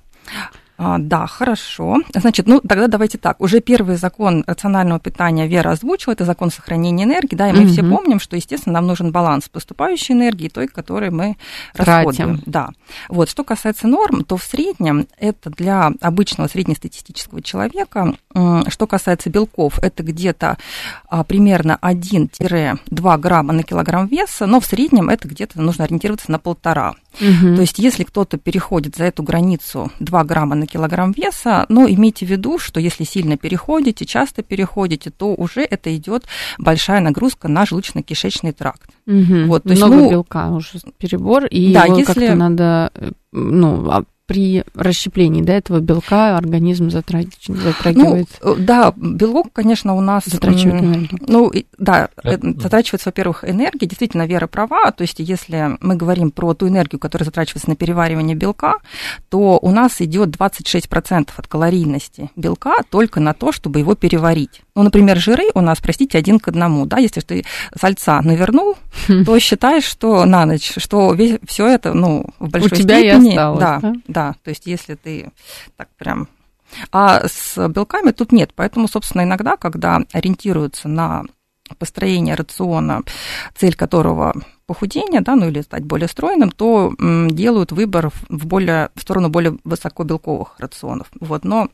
А, 0.77 0.97
да, 0.99 1.25
хорошо. 1.25 1.97
Значит, 2.13 2.47
ну 2.47 2.61
тогда 2.61 2.87
давайте 2.87 3.17
так. 3.17 3.41
Уже 3.41 3.61
первый 3.61 3.97
закон 3.97 4.43
рационального 4.45 4.99
питания 4.99 5.47
Вера 5.47 5.71
озвучила, 5.71 6.13
это 6.13 6.23
закон 6.23 6.51
сохранения 6.51 7.05
энергии, 7.05 7.35
да, 7.35 7.49
и 7.49 7.53
мы 7.53 7.63
угу. 7.63 7.69
все 7.69 7.83
помним, 7.83 8.19
что, 8.19 8.35
естественно, 8.35 8.73
нам 8.73 8.87
нужен 8.87 9.11
баланс 9.11 9.49
поступающей 9.49 10.13
энергии 10.13 10.45
и 10.45 10.49
той, 10.49 10.67
которой 10.67 11.09
мы 11.09 11.37
расходуем. 11.73 12.41
Да. 12.45 12.69
Вот, 13.09 13.29
что 13.29 13.43
касается 13.43 13.87
норм, 13.87 14.23
то 14.23 14.37
в 14.37 14.43
среднем 14.43 15.07
это 15.17 15.49
для 15.49 15.91
обычного 15.99 16.47
среднестатистического 16.47 17.41
человека, 17.41 18.15
что 18.67 18.87
касается 18.87 19.29
белков, 19.29 19.79
это 19.79 20.03
где-то 20.03 20.57
а, 21.09 21.23
примерно 21.23 21.79
1-2 21.81 23.17
грамма 23.17 23.53
на 23.53 23.63
килограмм 23.63 24.07
веса, 24.07 24.45
но 24.45 24.59
в 24.59 24.65
среднем 24.65 25.09
это 25.09 25.27
где-то 25.27 25.59
нужно 25.59 25.85
ориентироваться 25.85 26.31
на 26.31 26.37
полтора. 26.37 26.95
Угу. 27.19 27.55
То 27.55 27.61
есть, 27.61 27.79
если 27.79 28.03
кто-то 28.03 28.37
переходит 28.37 28.95
за 28.95 29.05
эту 29.05 29.23
границу 29.23 29.91
2 29.99 30.23
грамма 30.23 30.55
на 30.55 30.66
килограмм 30.67 31.11
веса, 31.11 31.65
но 31.69 31.87
имейте 31.87 32.25
в 32.25 32.29
виду, 32.29 32.59
что 32.59 32.79
если 32.79 33.03
сильно 33.03 33.37
переходите, 33.37 34.05
часто 34.05 34.43
переходите, 34.43 35.09
то 35.09 35.33
уже 35.33 35.61
это 35.61 35.95
идет 35.95 36.25
большая 36.57 37.01
нагрузка 37.01 37.47
на 37.47 37.63
желудочно-кишечный 37.63 38.53
тракт. 38.53 38.89
Угу. 39.05 39.45
Вот, 39.47 39.63
то 39.63 39.69
есть, 39.69 39.81
Много 39.81 39.95
ну, 39.95 40.11
белка 40.11 40.49
уже 40.49 40.79
перебор, 40.97 41.45
и 41.45 41.73
да, 41.73 41.85
его 41.85 41.97
если... 41.97 42.13
как-то 42.13 42.35
надо 42.35 42.91
э, 42.95 43.11
ну, 43.31 43.89
а, 43.89 44.03
при 44.27 44.63
расщеплении 44.75 45.41
да, 45.41 45.53
этого 45.53 45.79
белка 45.79 46.37
организм 46.37 46.89
затрагивает? 46.89 48.27
Ну, 48.43 48.55
да, 48.59 48.93
белок, 48.95 49.51
конечно, 49.53 49.95
у 49.95 50.01
нас... 50.01 50.25
Затрачивает 50.25 50.83
энергию. 50.83 51.19
Ну, 51.27 51.51
да, 51.77 52.09
затрачивается, 52.23 53.09
во-первых, 53.09 53.43
энергия. 53.49 53.87
Действительно, 53.87 54.27
Вера 54.27 54.47
права. 54.47 54.91
То 54.91 55.03
есть, 55.03 55.19
если 55.19 55.77
мы 55.79 55.95
говорим 55.95 56.31
про 56.31 56.53
ту 56.53 56.67
энергию, 56.67 56.99
которая 56.99 57.25
затрачивается 57.25 57.69
на 57.69 57.75
переваривание 57.75 58.35
белка, 58.35 58.75
то 59.29 59.57
у 59.61 59.71
нас 59.71 60.01
идет 60.01 60.29
26% 60.35 61.29
от 61.35 61.47
калорийности 61.47 62.29
белка 62.35 62.83
только 62.89 63.19
на 63.21 63.33
то, 63.33 63.51
чтобы 63.51 63.79
его 63.79 63.95
переварить. 63.95 64.61
Ну, 64.77 64.83
например, 64.83 65.17
жиры 65.17 65.45
у 65.55 65.61
нас, 65.61 65.79
простите, 65.81 66.19
один 66.19 66.39
к 66.39 66.49
одному. 66.49 66.85
Да? 66.85 66.99
Если 66.99 67.21
ты 67.21 67.45
сальца 67.75 68.21
навернул, 68.21 68.77
то 69.25 69.39
считаешь, 69.39 69.83
что 69.83 70.23
на 70.25 70.45
ночь, 70.45 70.73
что 70.77 71.17
все 71.47 71.67
это, 71.67 71.95
ну, 71.95 72.27
в 72.37 72.49
большой 72.49 72.77
у 72.77 72.81
тебя 72.83 72.99
степени... 72.99 73.29
И 73.29 73.31
осталось, 73.31 73.59
да, 73.59 73.79
да, 73.79 73.93
да. 74.07 74.35
То 74.43 74.51
есть, 74.51 74.67
если 74.67 74.93
ты 74.93 75.31
так 75.75 75.89
прям 75.97 76.27
а 76.91 77.27
с 77.27 77.67
белками 77.69 78.11
тут 78.11 78.31
нет. 78.31 78.51
Поэтому, 78.55 78.87
собственно, 78.87 79.23
иногда, 79.23 79.57
когда 79.57 80.01
ориентируются 80.13 80.87
на 80.87 81.23
построение 81.79 82.35
рациона, 82.35 83.01
цель 83.55 83.75
которого 83.75 84.33
похудение, 84.67 85.21
да, 85.21 85.35
ну 85.35 85.47
или 85.47 85.61
стать 85.61 85.85
более 85.85 86.07
стройным, 86.07 86.51
то 86.51 86.93
делают 86.99 87.71
выбор 87.71 88.11
в, 88.29 88.45
более, 88.45 88.89
в 88.95 89.01
сторону 89.01 89.29
более 89.29 89.57
высокобелковых 89.63 90.59
рационов. 90.59 91.07
Вот, 91.19 91.45
но 91.45 91.69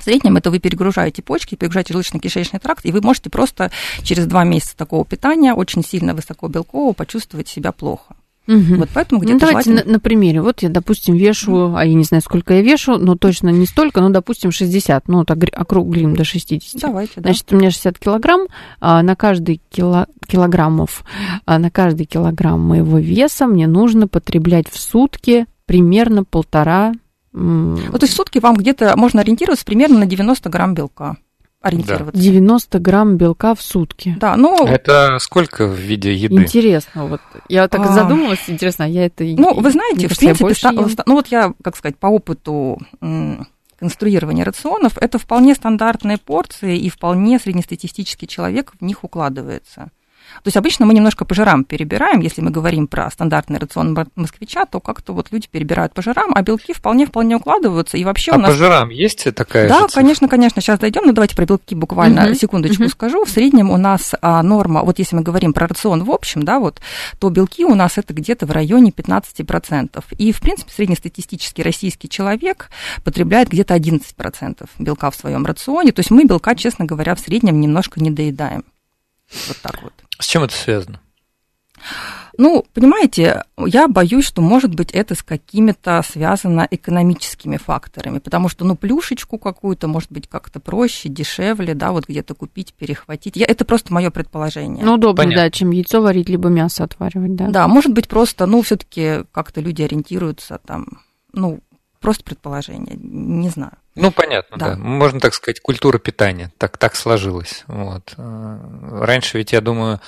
в 0.00 0.04
среднем 0.04 0.36
это 0.36 0.50
вы 0.50 0.58
перегружаете 0.58 1.22
почки, 1.22 1.54
перегружаете 1.54 1.94
желудочно-кишечный 1.94 2.60
тракт, 2.60 2.84
и 2.84 2.92
вы 2.92 3.00
можете 3.00 3.30
просто 3.30 3.70
через 4.02 4.26
два 4.26 4.44
месяца 4.44 4.76
такого 4.76 5.04
питания 5.04 5.54
очень 5.54 5.84
сильно 5.84 6.14
высокобелкового 6.14 6.92
почувствовать 6.92 7.48
себя 7.48 7.72
плохо. 7.72 8.16
Угу. 8.48 8.76
Вот 8.76 8.88
поэтому 8.94 9.20
где-то 9.20 9.34
ну, 9.34 9.40
давайте 9.40 9.70
желательно... 9.70 9.90
на, 9.90 9.92
на 9.94 10.00
примере. 10.00 10.40
Вот 10.40 10.62
я, 10.62 10.68
допустим, 10.68 11.16
вешу, 11.16 11.74
а 11.76 11.84
я 11.84 11.94
не 11.94 12.04
знаю, 12.04 12.22
сколько 12.22 12.54
я 12.54 12.62
вешу, 12.62 12.96
но 12.96 13.16
точно 13.16 13.48
не 13.48 13.66
столько, 13.66 14.00
но, 14.00 14.10
допустим, 14.10 14.52
60. 14.52 15.08
Ну, 15.08 15.18
вот 15.18 15.30
округлим 15.30 16.14
до 16.14 16.24
60. 16.24 16.80
Давайте, 16.80 17.14
да. 17.16 17.22
Значит, 17.22 17.52
у 17.52 17.56
меня 17.56 17.70
60 17.70 17.98
килограмм. 17.98 18.46
А 18.80 19.02
на 19.02 19.16
каждый 19.16 19.60
кило, 19.70 20.06
килограммов, 20.26 21.04
а 21.44 21.58
на 21.58 21.70
каждый 21.70 22.06
килограмм 22.06 22.60
моего 22.60 22.98
веса 22.98 23.46
мне 23.46 23.66
нужно 23.66 24.06
потреблять 24.06 24.68
в 24.70 24.78
сутки 24.78 25.46
примерно 25.66 26.24
полтора... 26.24 26.92
Ну, 27.38 27.98
то 27.98 28.04
есть 28.04 28.14
в 28.14 28.16
сутки 28.16 28.38
вам 28.38 28.56
где-то 28.56 28.96
можно 28.96 29.20
ориентироваться 29.20 29.64
примерно 29.64 29.98
на 30.00 30.06
90 30.06 30.48
грамм 30.48 30.74
белка 30.74 31.16
ориентироваться. 31.60 32.20
90 32.20 32.78
грамм 32.78 33.16
белка 33.16 33.54
в 33.54 33.62
сутки. 33.62 34.16
Да, 34.18 34.36
ну... 34.36 34.66
Это 34.66 35.18
сколько 35.20 35.66
в 35.66 35.74
виде 35.74 36.14
еды? 36.14 36.34
Интересно, 36.34 37.06
вот 37.06 37.20
я 37.48 37.68
так 37.68 37.80
а... 37.80 37.92
задумалась, 37.92 38.44
интересно, 38.46 38.84
я 38.84 39.06
это... 39.06 39.24
Ну, 39.24 39.54
вы 39.60 39.70
знаете, 39.70 40.08
в 40.08 40.16
принципе, 40.16 40.54
ста... 40.54 40.72
ну 40.72 41.14
вот 41.14 41.26
я, 41.28 41.52
как 41.62 41.76
сказать, 41.76 41.96
по 41.98 42.06
опыту 42.06 42.78
конструирования 43.78 44.44
рационов, 44.44 44.96
это 44.98 45.18
вполне 45.18 45.54
стандартные 45.54 46.18
порции, 46.18 46.78
и 46.78 46.88
вполне 46.88 47.38
среднестатистический 47.38 48.26
человек 48.26 48.72
в 48.80 48.84
них 48.84 49.04
укладывается. 49.04 49.90
То 50.42 50.48
есть 50.48 50.56
обычно 50.56 50.86
мы 50.86 50.94
немножко 50.94 51.24
по 51.24 51.34
жирам 51.34 51.64
перебираем, 51.64 52.20
если 52.20 52.40
мы 52.40 52.50
говорим 52.50 52.86
про 52.86 53.10
стандартный 53.10 53.58
рацион 53.58 53.96
москвича, 54.14 54.64
то 54.66 54.80
как-то 54.80 55.12
вот 55.12 55.28
люди 55.30 55.48
перебирают 55.50 55.94
по 55.94 56.02
жирам, 56.02 56.32
а 56.34 56.42
белки 56.42 56.72
вполне-вполне 56.72 57.36
укладываются. 57.36 57.96
И 57.96 58.04
вообще 58.04 58.32
а 58.32 58.36
у 58.36 58.38
нас... 58.38 58.50
по 58.50 58.56
жирам 58.56 58.90
есть 58.90 59.24
такая 59.34 59.68
Да, 59.68 59.86
конечно, 59.92 60.28
конечно. 60.28 60.60
Сейчас 60.60 60.78
дойдем. 60.78 61.02
Ну, 61.04 61.12
давайте 61.12 61.36
про 61.36 61.46
белки 61.46 61.74
буквально 61.74 62.20
uh-huh. 62.20 62.34
секундочку 62.34 62.84
uh-huh. 62.84 62.88
скажу. 62.88 63.24
В 63.24 63.30
среднем 63.30 63.70
у 63.70 63.76
нас 63.76 64.14
а, 64.20 64.42
норма, 64.42 64.82
вот 64.82 64.98
если 64.98 65.16
мы 65.16 65.22
говорим 65.22 65.52
про 65.52 65.66
рацион 65.66 66.04
в 66.04 66.10
общем, 66.10 66.42
да, 66.42 66.58
вот, 66.58 66.80
то 67.18 67.30
белки 67.30 67.64
у 67.64 67.74
нас 67.74 67.98
это 67.98 68.14
где-то 68.14 68.46
в 68.46 68.50
районе 68.50 68.90
15%. 68.90 70.04
И, 70.18 70.32
в 70.32 70.40
принципе, 70.40 70.72
среднестатистический 70.72 71.62
российский 71.62 72.08
человек 72.08 72.70
потребляет 73.04 73.48
где-то 73.48 73.74
11% 73.74 74.68
белка 74.78 75.10
в 75.10 75.16
своем 75.16 75.44
рационе. 75.44 75.92
То 75.92 76.00
есть 76.00 76.10
мы 76.10 76.24
белка, 76.24 76.54
честно 76.54 76.84
говоря, 76.84 77.14
в 77.14 77.20
среднем 77.20 77.60
немножко 77.60 78.00
не 78.00 78.10
доедаем. 78.10 78.64
Вот 79.48 79.56
так 79.62 79.82
вот. 79.82 79.92
С 80.18 80.26
чем 80.26 80.44
это 80.44 80.54
связано? 80.54 81.00
Ну, 82.38 82.66
понимаете, 82.74 83.44
я 83.56 83.88
боюсь, 83.88 84.26
что, 84.26 84.42
может 84.42 84.74
быть, 84.74 84.90
это 84.90 85.14
с 85.14 85.22
какими-то 85.22 86.02
связано 86.06 86.66
экономическими 86.70 87.56
факторами, 87.56 88.18
потому 88.18 88.48
что, 88.48 88.64
ну, 88.64 88.76
плюшечку 88.76 89.38
какую-то, 89.38 89.88
может 89.88 90.12
быть, 90.12 90.28
как-то 90.28 90.60
проще, 90.60 91.08
дешевле, 91.08 91.74
да, 91.74 91.92
вот 91.92 92.08
где-то 92.08 92.34
купить, 92.34 92.74
перехватить. 92.74 93.36
Я, 93.36 93.46
это 93.46 93.64
просто 93.64 93.92
мое 93.92 94.10
предположение. 94.10 94.84
Ну, 94.84 94.94
удобнее, 94.94 95.34
да, 95.34 95.50
чем 95.50 95.70
яйцо 95.70 96.02
варить, 96.02 96.28
либо 96.28 96.48
мясо 96.48 96.84
отваривать, 96.84 97.34
да. 97.36 97.48
Да, 97.48 97.68
может 97.68 97.92
быть, 97.92 98.08
просто, 98.08 98.44
ну, 98.46 98.60
все 98.62 98.76
таки 98.76 99.24
как-то 99.32 99.60
люди 99.62 99.82
ориентируются 99.82 100.60
там, 100.64 101.00
ну, 101.32 101.60
просто 102.00 102.24
предположение, 102.24 102.96
не 102.96 103.48
знаю. 103.48 103.78
Ну, 103.96 104.10
понятно, 104.10 104.56
да. 104.56 104.70
да. 104.70 104.76
Можно 104.76 105.20
так 105.20 105.34
сказать, 105.34 105.60
культура 105.60 105.98
питания. 105.98 106.52
Так, 106.58 106.78
так 106.78 106.94
сложилось. 106.94 107.64
Вот. 107.66 108.14
Э, 108.16 108.58
раньше 109.02 109.38
ведь, 109.38 109.52
я 109.52 109.60
думаю, 109.60 110.00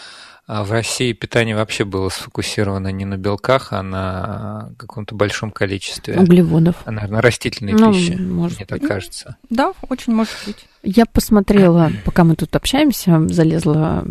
э, 0.46 0.62
в 0.62 0.70
России 0.70 1.12
питание 1.12 1.56
вообще 1.56 1.84
было 1.84 2.10
сфокусировано 2.10 2.88
не 2.88 3.06
на 3.06 3.16
белках, 3.16 3.72
а 3.72 3.82
на 3.82 4.70
каком-то 4.76 5.14
большом 5.14 5.50
количестве 5.50 6.18
углеводов. 6.18 6.76
А, 6.84 6.90
наверное, 6.90 7.22
растительной 7.22 7.72
ну, 7.72 7.92
пищи, 7.92 8.12
может 8.12 8.58
мне 8.58 8.66
так 8.66 8.82
кажется. 8.82 9.36
Да, 9.48 9.72
очень 9.88 10.14
может 10.14 10.34
быть. 10.46 10.66
Я 10.82 11.06
посмотрела, 11.06 11.90
пока 12.04 12.24
мы 12.24 12.36
тут 12.36 12.54
общаемся, 12.54 13.26
залезла 13.28 14.04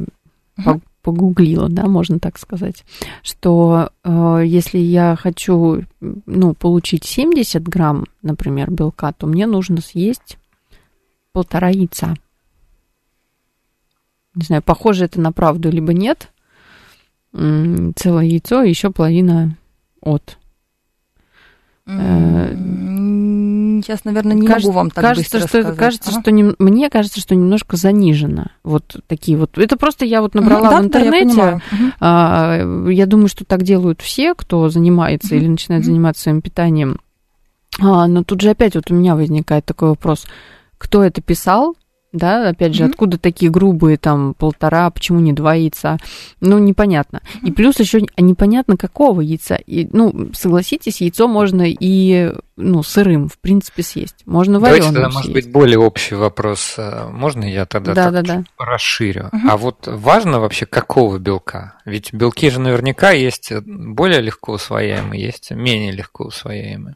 угу 0.57 0.81
погуглила, 1.07 1.69
да, 1.69 1.87
можно 1.87 2.19
так 2.19 2.37
сказать, 2.37 2.83
что 3.23 3.91
э, 4.03 4.41
если 4.45 4.77
я 4.77 5.15
хочу, 5.15 5.85
ну, 6.01 6.53
получить 6.53 7.05
70 7.05 7.65
грамм, 7.65 8.07
например, 8.21 8.69
белка, 8.71 9.13
то 9.13 9.25
мне 9.25 9.47
нужно 9.47 9.79
съесть 9.79 10.37
полтора 11.31 11.69
яйца. 11.69 12.13
Не 14.35 14.43
знаю, 14.43 14.61
похоже 14.61 15.05
это 15.05 15.21
на 15.21 15.31
правду 15.31 15.71
либо 15.71 15.93
нет. 15.93 16.29
Целое 17.31 18.25
яйцо 18.25 18.63
и 18.63 18.69
еще 18.69 18.91
половина 18.91 19.55
от. 20.01 20.37
Сейчас, 23.81 24.03
наверное, 24.03 24.35
не 24.35 24.45
кажется, 24.47 24.67
могу 24.67 24.77
вам 24.77 24.91
так 24.91 25.03
кажется, 25.03 25.39
быстро 25.39 25.61
что, 25.61 25.73
Кажется, 25.73 26.09
ага. 26.11 26.21
что 26.21 26.31
не, 26.31 26.53
мне 26.59 26.89
кажется, 26.89 27.21
что 27.21 27.35
немножко 27.35 27.77
занижено. 27.77 28.47
Вот 28.63 28.97
такие 29.07 29.37
вот. 29.37 29.57
Это 29.57 29.77
просто 29.77 30.03
я 30.03 30.21
вот 30.21 30.33
набрала 30.33 30.69
да, 30.69 30.81
в 30.81 30.85
интернете. 30.85 31.35
Да, 31.35 31.61
я, 31.71 31.93
а, 32.01 32.89
я 32.89 33.05
думаю, 33.05 33.29
что 33.29 33.45
так 33.45 33.63
делают 33.63 34.01
все, 34.01 34.35
кто 34.35 34.67
занимается 34.67 35.35
или 35.35 35.47
начинает 35.47 35.85
заниматься 35.85 36.23
своим 36.23 36.41
питанием. 36.41 36.99
А, 37.79 38.07
но 38.07 38.23
тут 38.23 38.41
же 38.41 38.49
опять 38.49 38.75
вот 38.75 38.91
у 38.91 38.93
меня 38.93 39.15
возникает 39.15 39.65
такой 39.65 39.89
вопрос. 39.89 40.25
Кто 40.77 41.03
это 41.03 41.21
писал? 41.21 41.75
Да, 42.17 42.49
опять 42.49 42.73
же, 42.73 42.83
mm-hmm. 42.83 42.89
откуда 42.89 43.17
такие 43.17 43.51
грубые, 43.51 43.97
там, 43.97 44.33
полтора, 44.33 44.89
почему 44.89 45.19
не 45.19 45.33
два 45.33 45.53
яйца, 45.53 45.97
ну, 46.41 46.57
непонятно. 46.57 47.21
Mm-hmm. 47.23 47.47
И 47.47 47.51
плюс 47.51 47.79
еще 47.79 48.01
непонятно, 48.17 48.77
какого 48.77 49.21
яйца. 49.21 49.55
И, 49.55 49.87
ну, 49.91 50.31
согласитесь, 50.33 51.01
яйцо 51.01 51.27
можно 51.27 51.63
и, 51.67 52.33
ну, 52.55 52.83
сырым, 52.83 53.29
в 53.29 53.37
принципе, 53.39 53.83
съесть. 53.83 54.23
Можно 54.25 54.59
вареным 54.59 54.93
Давайте 54.93 55.01
тогда, 55.01 55.09
может 55.09 55.33
быть, 55.33 55.51
более 55.51 55.79
общий 55.79 56.15
вопрос. 56.15 56.75
А, 56.77 57.09
можно 57.09 57.43
я 57.43 57.65
тогда 57.65 57.93
да, 57.93 58.11
так 58.11 58.25
да, 58.25 58.43
да. 58.57 58.65
расширю? 58.65 59.29
Mm-hmm. 59.33 59.49
А 59.49 59.57
вот 59.57 59.87
важно 59.87 60.39
вообще, 60.39 60.65
какого 60.65 61.17
белка? 61.17 61.75
Ведь 61.85 62.13
белки 62.13 62.49
же 62.49 62.59
наверняка 62.59 63.11
есть 63.11 63.51
более 63.65 64.21
легко 64.21 64.53
усвояемые, 64.53 65.23
есть 65.23 65.51
менее 65.51 65.91
легко 65.91 66.25
усвояемые. 66.25 66.95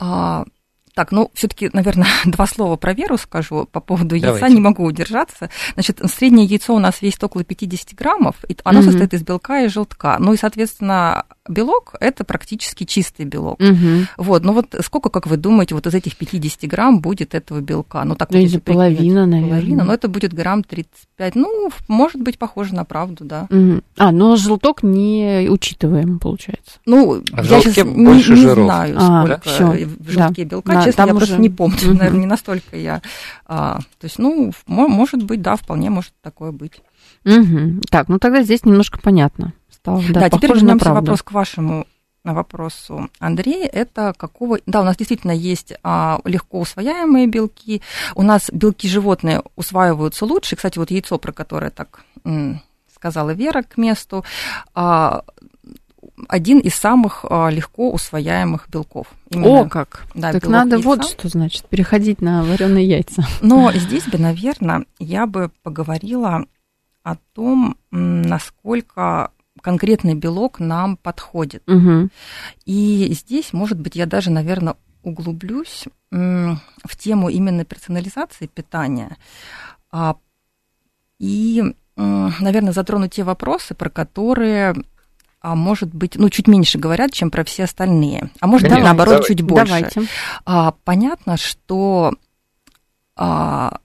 А, 0.00 0.44
так, 0.94 1.12
ну, 1.12 1.30
все-таки, 1.34 1.70
наверное, 1.72 2.08
два 2.24 2.46
слова 2.46 2.76
про 2.76 2.92
веру 2.92 3.16
скажу 3.16 3.68
по 3.70 3.80
поводу 3.80 4.14
яйца, 4.14 4.34
Давайте. 4.34 4.54
не 4.54 4.60
могу 4.60 4.84
удержаться. 4.84 5.50
Значит, 5.74 6.00
среднее 6.10 6.46
яйцо 6.46 6.74
у 6.74 6.78
нас 6.78 7.02
весит 7.02 7.22
около 7.22 7.44
50 7.44 7.94
граммов, 7.94 8.36
и 8.48 8.56
оно 8.64 8.80
mm 8.80 8.84
состоит 8.90 9.14
из 9.14 9.22
белка 9.22 9.62
и 9.62 9.68
желтка. 9.68 10.16
Ну 10.18 10.32
и, 10.32 10.36
соответственно, 10.36 11.24
белок– 11.48 11.94
это 12.00 12.24
практически 12.24 12.84
чистый 12.84 13.24
белок. 13.24 13.60
mm 13.60 14.06
Вот, 14.16 14.44
ну 14.44 14.52
вот 14.52 14.74
сколько, 14.84 15.10
как 15.10 15.26
вы 15.26 15.36
думаете, 15.36 15.74
вот 15.74 15.86
из 15.86 15.94
этих 15.94 16.16
50 16.16 16.68
грамм 16.68 17.00
будет 17.00 17.34
этого 17.34 17.60
белка? 17.60 18.04
Ну, 18.04 18.14
так, 18.14 18.30
да, 18.30 18.38
вот, 18.40 18.62
половина, 18.64 19.26
наверное. 19.26 19.50
Половина, 19.50 19.84
но 19.84 19.94
это 19.94 20.08
будет 20.08 20.32
грамм 20.32 20.64
35. 20.64 21.34
Ну, 21.34 21.70
может 21.88 22.20
быть, 22.20 22.38
похоже 22.38 22.74
на 22.74 22.84
правду, 22.84 23.24
да. 23.24 23.46
mm 23.50 23.82
А, 23.96 24.12
но 24.12 24.36
желток 24.36 24.82
не 24.82 25.46
учитываем, 25.48 26.18
получается. 26.18 26.78
Ну, 26.86 27.22
а 27.32 27.42
я 27.42 27.60
сейчас 27.60 27.84
не, 27.86 28.04
не 28.04 28.54
знаю, 28.54 28.96
а, 28.98 29.26
сколько 29.26 29.42
да? 29.44 29.86
в 29.98 30.10
желтке 30.10 30.44
да. 30.44 30.50
белка. 30.50 30.72
Да, 30.72 30.89
честно, 30.90 31.02
я 31.02 31.14
уже... 31.14 31.26
просто 31.26 31.40
не 31.40 31.50
помню, 31.50 31.90
угу. 31.90 31.98
наверное, 31.98 32.20
не 32.20 32.26
настолько 32.26 32.76
я. 32.76 33.02
А, 33.46 33.78
то 33.98 34.04
есть, 34.04 34.18
ну, 34.18 34.52
может 34.66 35.22
быть, 35.22 35.42
да, 35.42 35.56
вполне 35.56 35.90
может 35.90 36.12
такое 36.22 36.52
быть. 36.52 36.82
Угу. 37.24 37.82
Так, 37.90 38.08
ну 38.08 38.18
тогда 38.18 38.42
здесь 38.42 38.64
немножко 38.64 38.98
понятно 39.00 39.52
стало. 39.70 40.02
Да, 40.10 40.20
да 40.20 40.30
теперь 40.30 40.54
вернемся 40.54 40.92
вопрос 40.92 41.22
к 41.22 41.32
вашему 41.32 41.86
на 42.22 42.34
вопросу 42.34 43.08
Андрея, 43.18 43.66
это 43.66 44.12
какого... 44.14 44.58
Да, 44.66 44.82
у 44.82 44.84
нас 44.84 44.96
действительно 44.98 45.32
есть 45.32 45.72
а, 45.82 46.20
легко 46.26 46.60
усвояемые 46.60 47.26
белки. 47.26 47.80
У 48.14 48.22
нас 48.22 48.50
белки 48.52 48.88
животные 48.88 49.42
усваиваются 49.56 50.26
лучше. 50.26 50.56
Кстати, 50.56 50.78
вот 50.78 50.90
яйцо, 50.90 51.16
про 51.16 51.32
которое 51.32 51.70
так 51.70 52.04
м, 52.24 52.60
сказала 52.94 53.30
Вера 53.30 53.62
к 53.62 53.78
месту, 53.78 54.22
а, 54.74 55.22
один 56.28 56.58
из 56.58 56.74
самых 56.74 57.24
легко 57.24 57.92
усвояемых 57.92 58.68
белков. 58.68 59.08
Именно, 59.30 59.60
О, 59.60 59.68
как! 59.68 60.06
Да, 60.14 60.32
так 60.32 60.46
надо 60.46 60.76
яйца. 60.76 60.88
вот 60.88 61.04
что 61.04 61.28
значит, 61.28 61.66
переходить 61.68 62.20
на 62.20 62.42
вареные 62.42 62.86
яйца. 62.86 63.24
Но 63.40 63.72
здесь 63.72 64.06
бы, 64.06 64.18
наверное, 64.18 64.84
я 64.98 65.26
бы 65.26 65.50
поговорила 65.62 66.44
о 67.02 67.16
том, 67.34 67.76
насколько 67.90 69.30
конкретный 69.60 70.14
белок 70.14 70.60
нам 70.60 70.96
подходит. 70.96 71.62
Угу. 71.68 72.08
И 72.66 73.12
здесь, 73.12 73.52
может 73.52 73.78
быть, 73.78 73.96
я 73.96 74.06
даже, 74.06 74.30
наверное, 74.30 74.76
углублюсь 75.02 75.84
в 76.10 76.96
тему 76.98 77.28
именно 77.28 77.64
персонализации 77.64 78.46
питания 78.46 79.16
а, 79.90 80.16
и, 81.18 81.62
наверное, 81.96 82.72
затрону 82.72 83.08
те 83.08 83.22
вопросы, 83.22 83.74
про 83.74 83.90
которые 83.90 84.74
а 85.40 85.54
может 85.54 85.94
быть, 85.94 86.16
ну, 86.16 86.28
чуть 86.28 86.48
меньше 86.48 86.78
говорят, 86.78 87.12
чем 87.12 87.30
про 87.30 87.44
все 87.44 87.64
остальные. 87.64 88.30
А 88.40 88.46
может 88.46 88.68
быть, 88.68 88.78
наоборот, 88.78 89.14
давай. 89.14 89.26
чуть 89.26 89.42
больше. 89.42 89.66
Давайте. 89.66 90.02
А, 90.44 90.74
понятно, 90.84 91.36
что 91.38 92.14
а, 93.16 93.78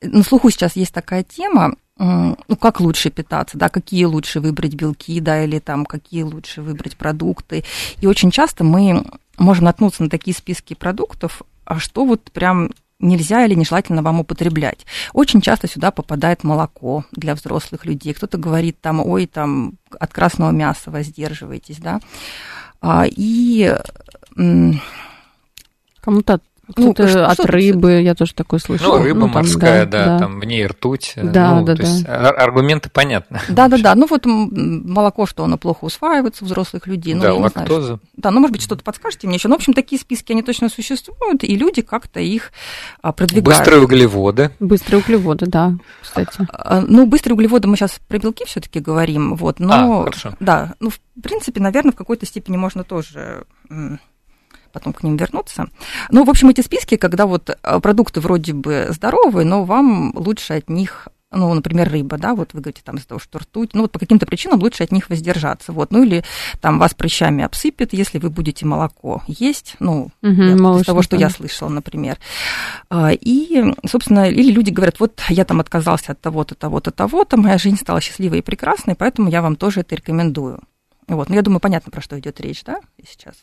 на 0.00 0.22
слуху 0.22 0.50
сейчас 0.50 0.76
есть 0.76 0.94
такая 0.94 1.24
тема, 1.24 1.74
ну, 1.98 2.36
как 2.60 2.80
лучше 2.80 3.10
питаться, 3.10 3.58
да, 3.58 3.68
какие 3.68 4.04
лучше 4.04 4.38
выбрать 4.38 4.74
белки, 4.74 5.18
да, 5.20 5.42
или 5.42 5.58
там 5.58 5.84
какие 5.84 6.22
лучше 6.22 6.62
выбрать 6.62 6.96
продукты. 6.96 7.64
И 8.00 8.06
очень 8.06 8.30
часто 8.30 8.62
мы 8.62 9.04
можем 9.36 9.64
наткнуться 9.64 10.04
на 10.04 10.08
такие 10.08 10.36
списки 10.36 10.74
продуктов, 10.74 11.42
а 11.64 11.80
что 11.80 12.04
вот 12.04 12.30
прям 12.30 12.70
нельзя 13.00 13.44
или 13.44 13.54
нежелательно 13.54 14.02
вам 14.02 14.20
употреблять. 14.20 14.86
Очень 15.12 15.40
часто 15.40 15.68
сюда 15.68 15.90
попадает 15.90 16.44
молоко 16.44 17.04
для 17.12 17.34
взрослых 17.34 17.84
людей. 17.84 18.14
Кто-то 18.14 18.38
говорит 18.38 18.80
там, 18.80 19.00
ой, 19.00 19.26
там 19.26 19.74
от 19.98 20.12
красного 20.12 20.50
мяса 20.50 20.90
воздерживайтесь, 20.90 21.78
да. 21.78 22.00
А, 22.80 23.04
и 23.06 23.74
Кому-то 26.00 26.40
ну, 26.76 26.92
что 26.92 27.26
от 27.26 27.40
рыбы, 27.40 28.00
я 28.02 28.14
тоже 28.14 28.34
такое 28.34 28.60
слышала. 28.60 28.98
Ну, 28.98 29.04
рыба 29.04 29.20
ну, 29.20 29.26
там, 29.26 29.34
морская, 29.34 29.86
да, 29.86 30.04
да, 30.04 30.18
там 30.18 30.40
в 30.40 30.44
ней 30.44 30.66
ртуть. 30.66 31.14
Да, 31.16 31.54
ну, 31.54 31.64
да, 31.64 31.74
то 31.74 31.82
да. 31.82 31.88
Есть 31.88 32.06
аргументы 32.06 32.90
понятны. 32.90 33.40
Да, 33.48 33.68
да, 33.68 33.78
да. 33.78 33.94
Ну 33.98 34.06
вот 34.08 34.26
молоко, 34.26 35.26
что 35.26 35.44
оно 35.44 35.58
плохо 35.58 35.84
усваивается 35.84 36.44
у 36.44 36.46
взрослых 36.46 36.86
людей. 36.86 37.14
Ну, 37.14 37.22
да, 37.22 37.34
лактоза. 37.34 37.86
Знаю, 37.86 38.00
да, 38.16 38.30
ну, 38.30 38.40
может 38.40 38.52
быть, 38.52 38.62
что-то 38.62 38.84
подскажете 38.84 39.26
мне 39.26 39.36
еще. 39.36 39.48
Ну, 39.48 39.54
в 39.54 39.58
общем, 39.58 39.72
такие 39.72 40.00
списки, 40.00 40.32
они 40.32 40.42
точно 40.42 40.68
существуют, 40.68 41.42
и 41.42 41.56
люди 41.56 41.82
как-то 41.82 42.20
их 42.20 42.52
а, 43.02 43.12
продвигают. 43.12 43.58
Быстрые 43.58 43.82
углеводы. 43.82 44.50
Bыстрые 44.60 45.00
углеводы, 45.00 45.46
да, 45.46 45.74
кстати. 46.02 46.46
А, 46.52 46.80
ну, 46.80 47.06
быстрые 47.06 47.34
углеводы 47.34 47.66
мы 47.66 47.76
сейчас 47.76 47.98
про 48.06 48.18
белки 48.18 48.44
все-таки 48.44 48.80
говорим, 48.80 49.34
вот, 49.34 49.58
но... 49.58 50.00
А, 50.00 50.04
хорошо. 50.04 50.34
Да, 50.40 50.74
ну, 50.80 50.90
в 50.90 51.00
принципе, 51.20 51.60
наверное, 51.60 51.92
в 51.92 51.96
какой-то 51.96 52.26
степени 52.26 52.56
можно 52.56 52.84
тоже 52.84 53.44
потом 54.72 54.92
к 54.92 55.02
ним 55.02 55.16
вернуться. 55.16 55.68
Ну, 56.10 56.24
в 56.24 56.30
общем, 56.30 56.48
эти 56.48 56.60
списки, 56.60 56.96
когда 56.96 57.26
вот 57.26 57.50
э, 57.50 57.80
продукты 57.80 58.20
вроде 58.20 58.52
бы 58.52 58.88
здоровые, 58.90 59.44
но 59.44 59.64
вам 59.64 60.12
лучше 60.16 60.54
от 60.54 60.68
них 60.68 61.08
ну, 61.30 61.52
например, 61.52 61.90
рыба, 61.90 62.16
да, 62.16 62.34
вот 62.34 62.54
вы 62.54 62.60
говорите 62.60 62.80
там 62.82 62.96
из-за 62.96 63.08
того, 63.08 63.20
что 63.20 63.38
ртуть, 63.38 63.74
ну, 63.74 63.82
вот 63.82 63.92
по 63.92 63.98
каким-то 63.98 64.24
причинам 64.24 64.60
лучше 64.60 64.84
от 64.84 64.92
них 64.92 65.10
воздержаться, 65.10 65.72
вот, 65.72 65.90
ну, 65.90 66.02
или 66.02 66.24
там 66.60 66.78
вас 66.78 66.94
прыщами 66.94 67.44
обсыпет, 67.44 67.92
если 67.92 68.18
вы 68.18 68.30
будете 68.30 68.64
молоко 68.64 69.22
есть, 69.26 69.76
ну, 69.78 70.10
угу, 70.22 70.42
я, 70.42 70.54
из 70.54 70.86
того, 70.86 71.02
что 71.02 71.16
я 71.16 71.28
слышала, 71.28 71.68
например. 71.68 72.18
А, 72.88 73.10
и, 73.12 73.62
собственно, 73.86 74.30
или 74.30 74.50
люди 74.50 74.70
говорят, 74.70 75.00
вот 75.00 75.20
я 75.28 75.44
там 75.44 75.60
отказался 75.60 76.12
от 76.12 76.20
того-то, 76.20 76.54
того-то, 76.54 76.90
того-то, 76.90 77.36
моя 77.36 77.58
жизнь 77.58 77.76
стала 77.76 78.00
счастливой 78.00 78.38
и 78.38 78.42
прекрасной, 78.42 78.94
поэтому 78.94 79.28
я 79.28 79.42
вам 79.42 79.56
тоже 79.56 79.80
это 79.80 79.94
рекомендую. 79.94 80.60
Вот. 81.08 81.30
Ну, 81.30 81.34
я 81.34 81.42
думаю, 81.42 81.58
понятно, 81.58 81.90
про 81.90 82.02
что 82.02 82.18
идет 82.18 82.38
речь, 82.40 82.62
да, 82.64 82.80
сейчас. 83.06 83.34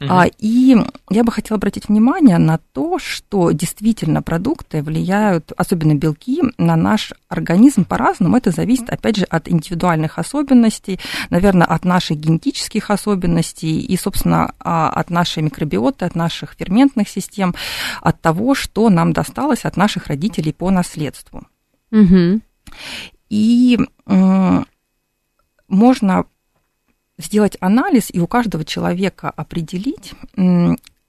Mm-hmm. 0.00 0.06
А, 0.10 0.26
и 0.38 0.76
я 1.08 1.24
бы 1.24 1.30
хотела 1.30 1.56
обратить 1.56 1.88
внимание 1.88 2.36
на 2.38 2.58
то, 2.58 2.98
что 2.98 3.52
действительно 3.52 4.22
продукты 4.22 4.82
влияют, 4.82 5.52
особенно 5.56 5.94
белки, 5.94 6.42
на 6.58 6.74
наш 6.74 7.12
организм 7.28 7.84
по-разному. 7.84 8.36
Это 8.36 8.50
зависит, 8.50 8.90
опять 8.90 9.16
же, 9.16 9.24
от 9.24 9.48
индивидуальных 9.48 10.18
особенностей, 10.18 10.98
наверное, 11.30 11.66
от 11.66 11.84
наших 11.84 12.18
генетических 12.18 12.90
особенностей 12.90 13.80
и, 13.80 13.96
собственно, 13.96 14.52
а, 14.58 14.90
от 14.90 15.10
нашей 15.10 15.44
микробиоты, 15.44 16.06
от 16.06 16.16
наших 16.16 16.54
ферментных 16.58 17.08
систем, 17.08 17.54
от 18.00 18.20
того, 18.20 18.56
что 18.56 18.90
нам 18.90 19.12
досталось 19.12 19.64
от 19.64 19.76
наших 19.76 20.08
родителей 20.08 20.52
по 20.52 20.70
наследству. 20.70 21.46
Mm-hmm. 21.92 22.40
И 23.28 23.78
можно 25.68 26.26
сделать 27.20 27.56
анализ 27.60 28.10
и 28.12 28.20
у 28.20 28.26
каждого 28.26 28.64
человека 28.64 29.30
определить, 29.30 30.12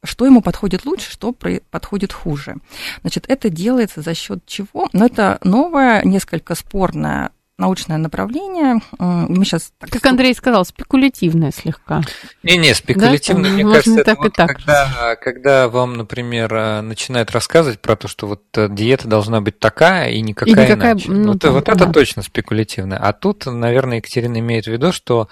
что 0.04 0.26
ему 0.26 0.42
подходит 0.42 0.86
лучше, 0.86 1.12
что 1.12 1.34
подходит 1.34 2.14
хуже. 2.14 2.56
Значит, 3.02 3.26
это 3.28 3.50
делается 3.50 4.02
за 4.02 4.14
счет 4.14 4.46
чего? 4.46 4.90
Но 4.94 5.06
это 5.06 5.40
новое, 5.44 6.04
несколько 6.04 6.56
спорное 6.56 7.32
научное 7.62 7.98
направление. 7.98 8.82
Мы 8.98 9.46
сейчас 9.46 9.72
так 9.78 9.92
как 9.92 10.06
Андрей 10.08 10.34
сказал, 10.34 10.66
спекулятивное 10.66 11.52
слегка. 11.52 12.02
Не-не, 12.44 12.74
спекулятивное, 12.74 13.52
да, 13.52 13.56
мне 13.56 13.64
кажется, 13.64 14.04
так 14.04 14.08
это 14.08 14.22
вот 14.24 14.34
так. 14.34 14.48
Когда, 14.58 15.16
когда 15.16 15.70
вам, 15.70 15.94
например, 15.94 16.54
э, 16.54 16.82
начинают 16.82 17.32
рассказывать 17.32 17.80
про 17.80 17.96
то, 17.96 18.08
что 18.08 18.28
вот 18.28 18.42
э, 18.58 18.68
диета 18.70 19.08
должна 19.08 19.42
быть 19.42 19.60
такая 19.60 20.10
и 20.10 20.22
никакая, 20.22 20.56
и 20.56 20.58
никакая 20.58 20.94
иначе. 20.94 21.12
Ну, 21.12 21.34
вот 21.34 21.42
там, 21.42 21.54
вот 21.54 21.66
да. 21.66 21.74
это 21.74 21.86
точно 21.88 22.24
спекулятивное. 22.24 22.98
А 22.98 23.14
тут, 23.14 23.46
наверное, 23.46 23.98
Екатерина 23.98 24.40
имеет 24.40 24.66
в 24.66 24.72
виду, 24.72 24.92
что 24.92 25.30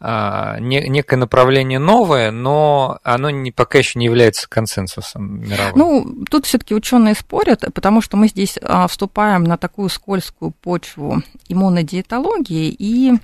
некое 0.00 1.16
направление 1.16 1.80
новое, 1.80 2.30
но 2.30 3.00
оно 3.02 3.30
не, 3.30 3.50
пока 3.50 3.78
еще 3.78 3.98
не 3.98 4.04
является 4.06 4.48
консенсусом 4.48 5.40
мировым. 5.40 5.72
Ну, 5.74 6.24
тут 6.30 6.46
все-таки 6.46 6.74
ученые 6.74 7.14
спорят, 7.14 7.64
потому 7.74 8.00
что 8.00 8.16
мы 8.16 8.28
здесь 8.28 8.58
а, 8.62 8.86
вступаем 8.86 9.42
на 9.42 9.56
такую 9.56 9.88
скользкую 9.88 10.52
почву 10.52 11.22
иммунодиетологии, 11.48 12.74
и 12.78 13.14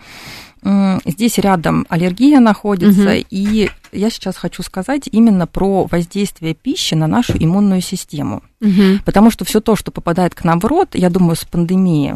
здесь 1.04 1.37
рядом 1.38 1.84
аллергия 1.90 2.40
находится, 2.40 3.10
угу. 3.10 3.24
и 3.30 3.70
я 3.92 4.10
сейчас 4.10 4.37
хочу 4.37 4.62
сказать 4.62 5.08
именно 5.12 5.46
про 5.46 5.84
воздействие 5.84 6.54
пищи 6.54 6.94
на 6.94 7.06
нашу 7.06 7.34
иммунную 7.38 7.82
систему. 7.82 8.42
Угу. 8.62 9.00
Потому 9.04 9.30
что 9.30 9.44
все 9.44 9.60
то, 9.60 9.76
что 9.76 9.90
попадает 9.90 10.34
к 10.34 10.42
нам 10.42 10.60
в 10.60 10.64
рот, 10.64 10.94
я 10.94 11.10
думаю, 11.10 11.37
с 11.37 11.44
пандемией 11.44 12.14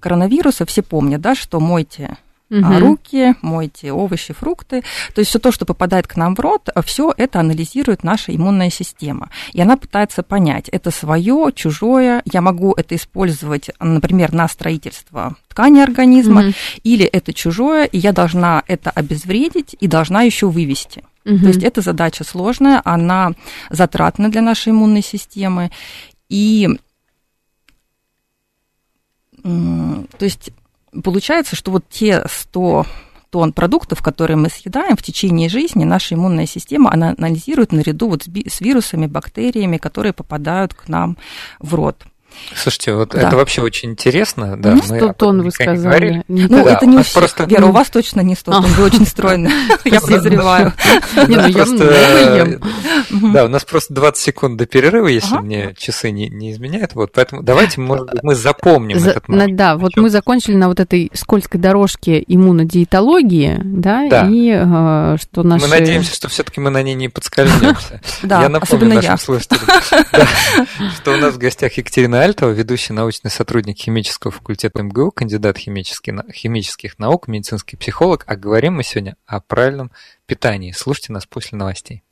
коронавируса 0.00 0.66
все 0.66 0.82
помнят, 0.82 1.20
да, 1.20 1.36
что 1.36 1.60
мойте 1.60 2.18
угу. 2.50 2.78
руки, 2.78 3.34
мойте 3.42 3.92
овощи, 3.92 4.32
фрукты. 4.32 4.82
То 5.14 5.20
есть 5.20 5.30
все 5.30 5.38
то, 5.38 5.52
что 5.52 5.64
попадает 5.64 6.06
к 6.06 6.16
нам 6.16 6.34
в 6.34 6.40
рот, 6.40 6.68
все 6.84 7.12
это 7.16 7.40
анализирует 7.40 8.04
наша 8.04 8.34
иммунная 8.34 8.70
система. 8.70 9.30
И 9.52 9.60
она 9.60 9.76
пытается 9.76 10.22
понять, 10.22 10.68
это 10.68 10.90
свое, 10.90 11.50
чужое, 11.54 12.22
я 12.30 12.40
могу 12.40 12.72
это 12.72 12.94
использовать, 12.96 13.70
например, 13.80 14.32
на 14.32 14.48
строительство 14.48 15.36
ткани 15.48 15.80
организма, 15.80 16.42
угу. 16.42 16.52
или 16.82 17.04
это 17.04 17.32
чужое, 17.32 17.84
и 17.84 17.98
я 17.98 18.12
должна 18.12 18.62
это 18.66 18.90
обезвредить 18.90 19.76
и 19.78 19.86
должна 19.86 20.22
еще 20.22 20.48
вывести. 20.48 21.04
Угу. 21.24 21.38
То 21.38 21.46
есть 21.46 21.62
эта 21.62 21.80
задача 21.80 22.24
сложная, 22.24 22.82
она 22.84 23.32
затратна 23.70 24.28
для 24.30 24.42
нашей 24.42 24.72
иммунной 24.72 25.02
системы. 25.02 25.70
И 26.28 26.68
то 29.42 30.24
есть 30.24 30.50
получается, 31.02 31.56
что 31.56 31.70
вот 31.70 31.84
те 31.88 32.24
100 32.26 32.86
тонн 33.30 33.52
продуктов, 33.52 34.00
которые 34.00 34.36
мы 34.36 34.48
съедаем 34.48 34.96
в 34.96 35.02
течение 35.02 35.48
жизни, 35.48 35.84
наша 35.84 36.14
иммунная 36.14 36.46
система 36.46 36.92
она 36.92 37.14
анализирует 37.18 37.72
наряду 37.72 38.08
вот 38.08 38.22
с 38.22 38.60
вирусами, 38.60 39.06
бактериями, 39.06 39.76
которые 39.76 40.12
попадают 40.12 40.72
к 40.72 40.88
нам 40.88 41.16
в 41.58 41.74
рот. 41.74 42.04
Слушайте, 42.54 42.94
вот 42.94 43.10
да. 43.10 43.26
это 43.26 43.36
вообще 43.36 43.62
очень 43.62 43.90
интересно. 43.90 44.56
Да, 44.56 44.74
ну, 44.74 44.82
100 44.82 45.12
тонн 45.14 45.42
вы 45.42 45.50
сказали. 45.50 46.22
Не 46.28 46.46
ну, 46.46 46.64
да, 46.64 46.74
это 46.74 46.86
не 46.86 46.98
у 46.98 47.02
всех. 47.02 47.14
Просто... 47.14 47.44
Вера, 47.44 47.66
у 47.66 47.72
вас 47.72 47.90
точно 47.90 48.20
не 48.20 48.34
100 48.34 48.52
тонн, 48.52 48.64
вы 48.64 48.84
очень 48.84 49.06
стройны. 49.06 49.50
Я 49.84 50.00
подозреваю. 50.00 50.72
Не, 51.28 51.36
ну 51.36 51.48
я 51.48 51.64
много 51.64 52.36
ем. 52.36 52.60
Да, 53.32 53.44
у 53.44 53.48
нас 53.48 53.64
просто 53.64 53.94
20 53.94 54.22
секунд 54.22 54.56
до 54.56 54.66
перерыва, 54.66 55.06
если 55.06 55.36
мне 55.36 55.74
часы 55.76 56.10
не 56.10 56.52
изменяют. 56.52 56.94
Вот, 56.94 57.12
поэтому 57.12 57.42
давайте, 57.42 57.80
может 57.80 58.10
быть, 58.10 58.22
мы 58.22 58.34
запомним 58.34 58.98
этот 58.98 59.28
момент. 59.28 59.56
Да, 59.56 59.76
вот 59.76 59.96
мы 59.96 60.10
закончили 60.10 60.56
на 60.56 60.68
вот 60.68 60.80
этой 60.80 61.10
скользкой 61.14 61.60
дорожке 61.60 62.22
иммунодиетологии, 62.26 63.60
да, 63.64 64.26
и 64.28 64.50
э, 64.50 65.16
что 65.20 65.42
наши... 65.42 65.64
Мы 65.64 65.70
надеемся, 65.70 66.14
что 66.14 66.28
все-таки 66.28 66.60
мы 66.60 66.70
на 66.70 66.82
ней 66.82 66.94
не 66.94 67.08
подскользнемся. 67.08 68.00
Да, 68.22 68.42
я 68.42 68.48
напомню 68.48 68.94
нашим 68.94 69.18
слушателям, 69.18 69.66
что 70.96 71.12
у 71.12 71.16
нас 71.16 71.34
в 71.34 71.38
гостях 71.38 71.72
Екатерина 71.74 72.23
Альтова, 72.24 72.52
ведущий 72.52 72.94
научный 72.94 73.30
сотрудник 73.30 73.76
химического 73.76 74.32
факультета 74.32 74.82
МГУ, 74.82 75.10
кандидат 75.10 75.58
химических 75.58 76.98
наук, 76.98 77.28
медицинский 77.28 77.76
психолог. 77.76 78.24
А 78.26 78.34
говорим 78.34 78.76
мы 78.76 78.82
сегодня 78.82 79.16
о 79.26 79.40
правильном 79.40 79.90
питании. 80.24 80.72
Слушайте 80.72 81.12
нас 81.12 81.26
после 81.26 81.58
новостей. 81.58 82.02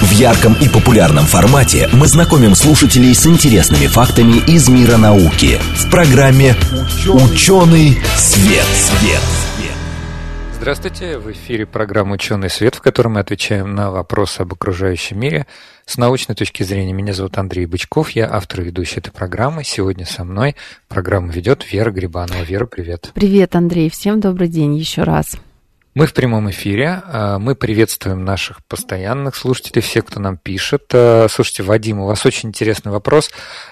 В 0.00 0.12
ярком 0.12 0.54
и 0.60 0.68
популярном 0.68 1.24
формате 1.24 1.88
мы 1.92 2.06
знакомим 2.06 2.54
слушателей 2.54 3.12
с 3.12 3.26
интересными 3.26 3.88
фактами 3.88 4.38
из 4.46 4.68
мира 4.68 4.96
науки 4.96 5.58
в 5.74 5.90
программе 5.90 6.54
«Ученый 7.08 7.98
свет». 8.16 8.64
свет. 8.64 9.18
свет. 9.24 9.35
Здравствуйте, 10.66 11.18
в 11.18 11.30
эфире 11.30 11.64
программа 11.64 12.14
«Ученый 12.14 12.50
свет», 12.50 12.74
в 12.74 12.80
которой 12.80 13.06
мы 13.06 13.20
отвечаем 13.20 13.76
на 13.76 13.92
вопросы 13.92 14.40
об 14.40 14.52
окружающем 14.52 15.16
мире 15.16 15.46
с 15.84 15.96
научной 15.96 16.34
точки 16.34 16.64
зрения. 16.64 16.92
Меня 16.92 17.12
зовут 17.12 17.38
Андрей 17.38 17.66
Бычков, 17.66 18.10
я 18.10 18.28
автор 18.28 18.62
и 18.62 18.64
ведущий 18.64 18.98
этой 18.98 19.12
программы. 19.12 19.62
Сегодня 19.62 20.04
со 20.04 20.24
мной 20.24 20.56
программу 20.88 21.30
ведет 21.30 21.72
Вера 21.72 21.92
Грибанова. 21.92 22.42
Вера, 22.42 22.66
привет. 22.66 23.12
Привет, 23.14 23.54
Андрей, 23.54 23.88
всем 23.88 24.18
добрый 24.18 24.48
день 24.48 24.74
еще 24.74 25.04
раз. 25.04 25.36
Мы 25.96 26.06
в 26.06 26.12
прямом 26.12 26.50
эфире. 26.50 27.02
А, 27.06 27.38
мы 27.38 27.54
приветствуем 27.54 28.22
наших 28.22 28.62
постоянных 28.66 29.34
слушателей, 29.34 29.80
всех, 29.80 30.04
кто 30.04 30.20
нам 30.20 30.36
пишет. 30.36 30.90
А, 30.92 31.26
слушайте, 31.30 31.62
Вадим, 31.62 32.00
у 32.00 32.06
вас 32.06 32.26
очень 32.26 32.50
интересный 32.50 32.92
вопрос. 32.92 33.30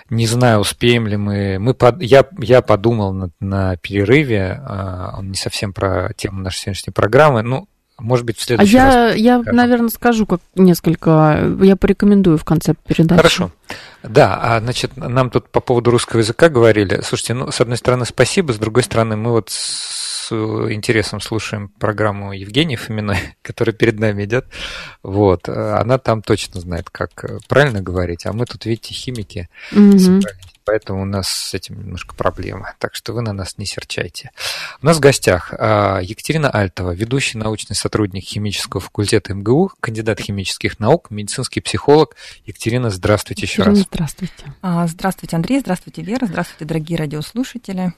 Не 0.09 0.27
знаю, 0.27 0.61
успеем 0.61 1.07
ли 1.07 1.19
мы. 1.19 1.59
мы 1.59 1.75
под... 1.75 2.01
я, 2.01 2.25
я 2.39 2.63
подумал 2.63 3.13
на, 3.13 3.29
на 3.41 3.77
перерыве, 3.77 4.59
а, 4.65 5.17
он 5.19 5.33
не 5.33 5.37
совсем 5.37 5.75
про 5.75 6.15
тему 6.17 6.41
нашей 6.41 6.61
сегодняшней 6.61 6.95
программы. 6.95 7.43
Ну, 7.43 7.69
может 7.99 8.25
быть, 8.25 8.39
в 8.39 8.43
следующий 8.43 8.79
а 8.79 8.85
раз. 8.85 9.17
Я, 9.17 9.37
я 9.37 9.53
наверное, 9.53 9.91
скажу 9.91 10.25
как 10.25 10.41
несколько, 10.55 11.55
я 11.61 11.77
порекомендую 11.77 12.39
в 12.39 12.45
конце 12.45 12.73
передачи. 12.87 13.19
Хорошо. 13.19 13.51
Да, 14.03 14.39
а 14.41 14.61
значит, 14.61 14.97
нам 14.97 15.29
тут 15.29 15.51
по 15.51 15.61
поводу 15.61 15.91
русского 15.91 16.21
языка 16.21 16.49
говорили. 16.49 17.03
Слушайте, 17.03 17.35
ну, 17.35 17.51
с 17.51 17.61
одной 17.61 17.77
стороны, 17.77 18.07
спасибо, 18.07 18.53
с 18.53 18.57
другой 18.57 18.83
стороны, 18.83 19.15
мы 19.17 19.33
вот 19.33 19.51
с 20.25 20.33
интересом 20.73 21.21
слушаем 21.21 21.69
программу 21.69 22.33
Евгении 22.33 22.77
Фоминой, 22.77 23.19
которая 23.43 23.75
перед 23.75 23.99
нами 23.99 24.25
идет. 24.25 24.47
Вот. 25.03 25.49
Она 25.49 25.99
там 25.99 26.23
точно 26.23 26.61
знает, 26.61 26.91
как 26.91 27.25
правильно 27.49 27.83
говорить, 27.83 28.27
а 28.27 28.33
мы 28.33 28.47
тут, 28.47 28.65
видите, 28.65 28.95
химики. 28.95 29.49
Mm-hmm. 29.73 30.23
Поэтому 30.65 31.03
у 31.03 31.05
нас 31.05 31.29
с 31.29 31.53
этим 31.53 31.79
немножко 31.79 32.15
проблема. 32.15 32.75
Так 32.79 32.95
что 32.95 33.13
вы 33.13 33.21
на 33.21 33.35
нас 33.35 33.59
не 33.59 33.67
серчайте. 33.67 34.31
У 34.81 34.87
нас 34.87 34.97
в 34.97 35.01
гостях 35.01 35.53
а, 35.53 36.01
Екатерина 36.01 36.51
Альтова, 36.51 36.93
ведущий 36.93 37.37
научный 37.37 37.77
сотрудник 37.77 38.25
химического 38.25 38.81
факультета 38.81 39.35
МГУ, 39.35 39.73
кандидат 39.81 40.21
химических 40.21 40.81
наук, 40.81 41.11
медицинский 41.11 41.61
психолог. 41.61 42.17
Екатерина, 42.47 42.89
здравствуйте 42.89 43.43
еще 43.43 43.63
Екатерина, 43.63 43.81
раз. 43.81 43.89
Здравствуйте. 43.93 44.55
А, 44.63 44.87
здравствуйте, 44.87 45.37
Андрей. 45.37 45.61
Здравствуйте, 45.61 46.03
Вера. 46.03 46.25
Здравствуйте, 46.25 46.65
дорогие 46.65 46.99
радиослушатели. 46.99 47.93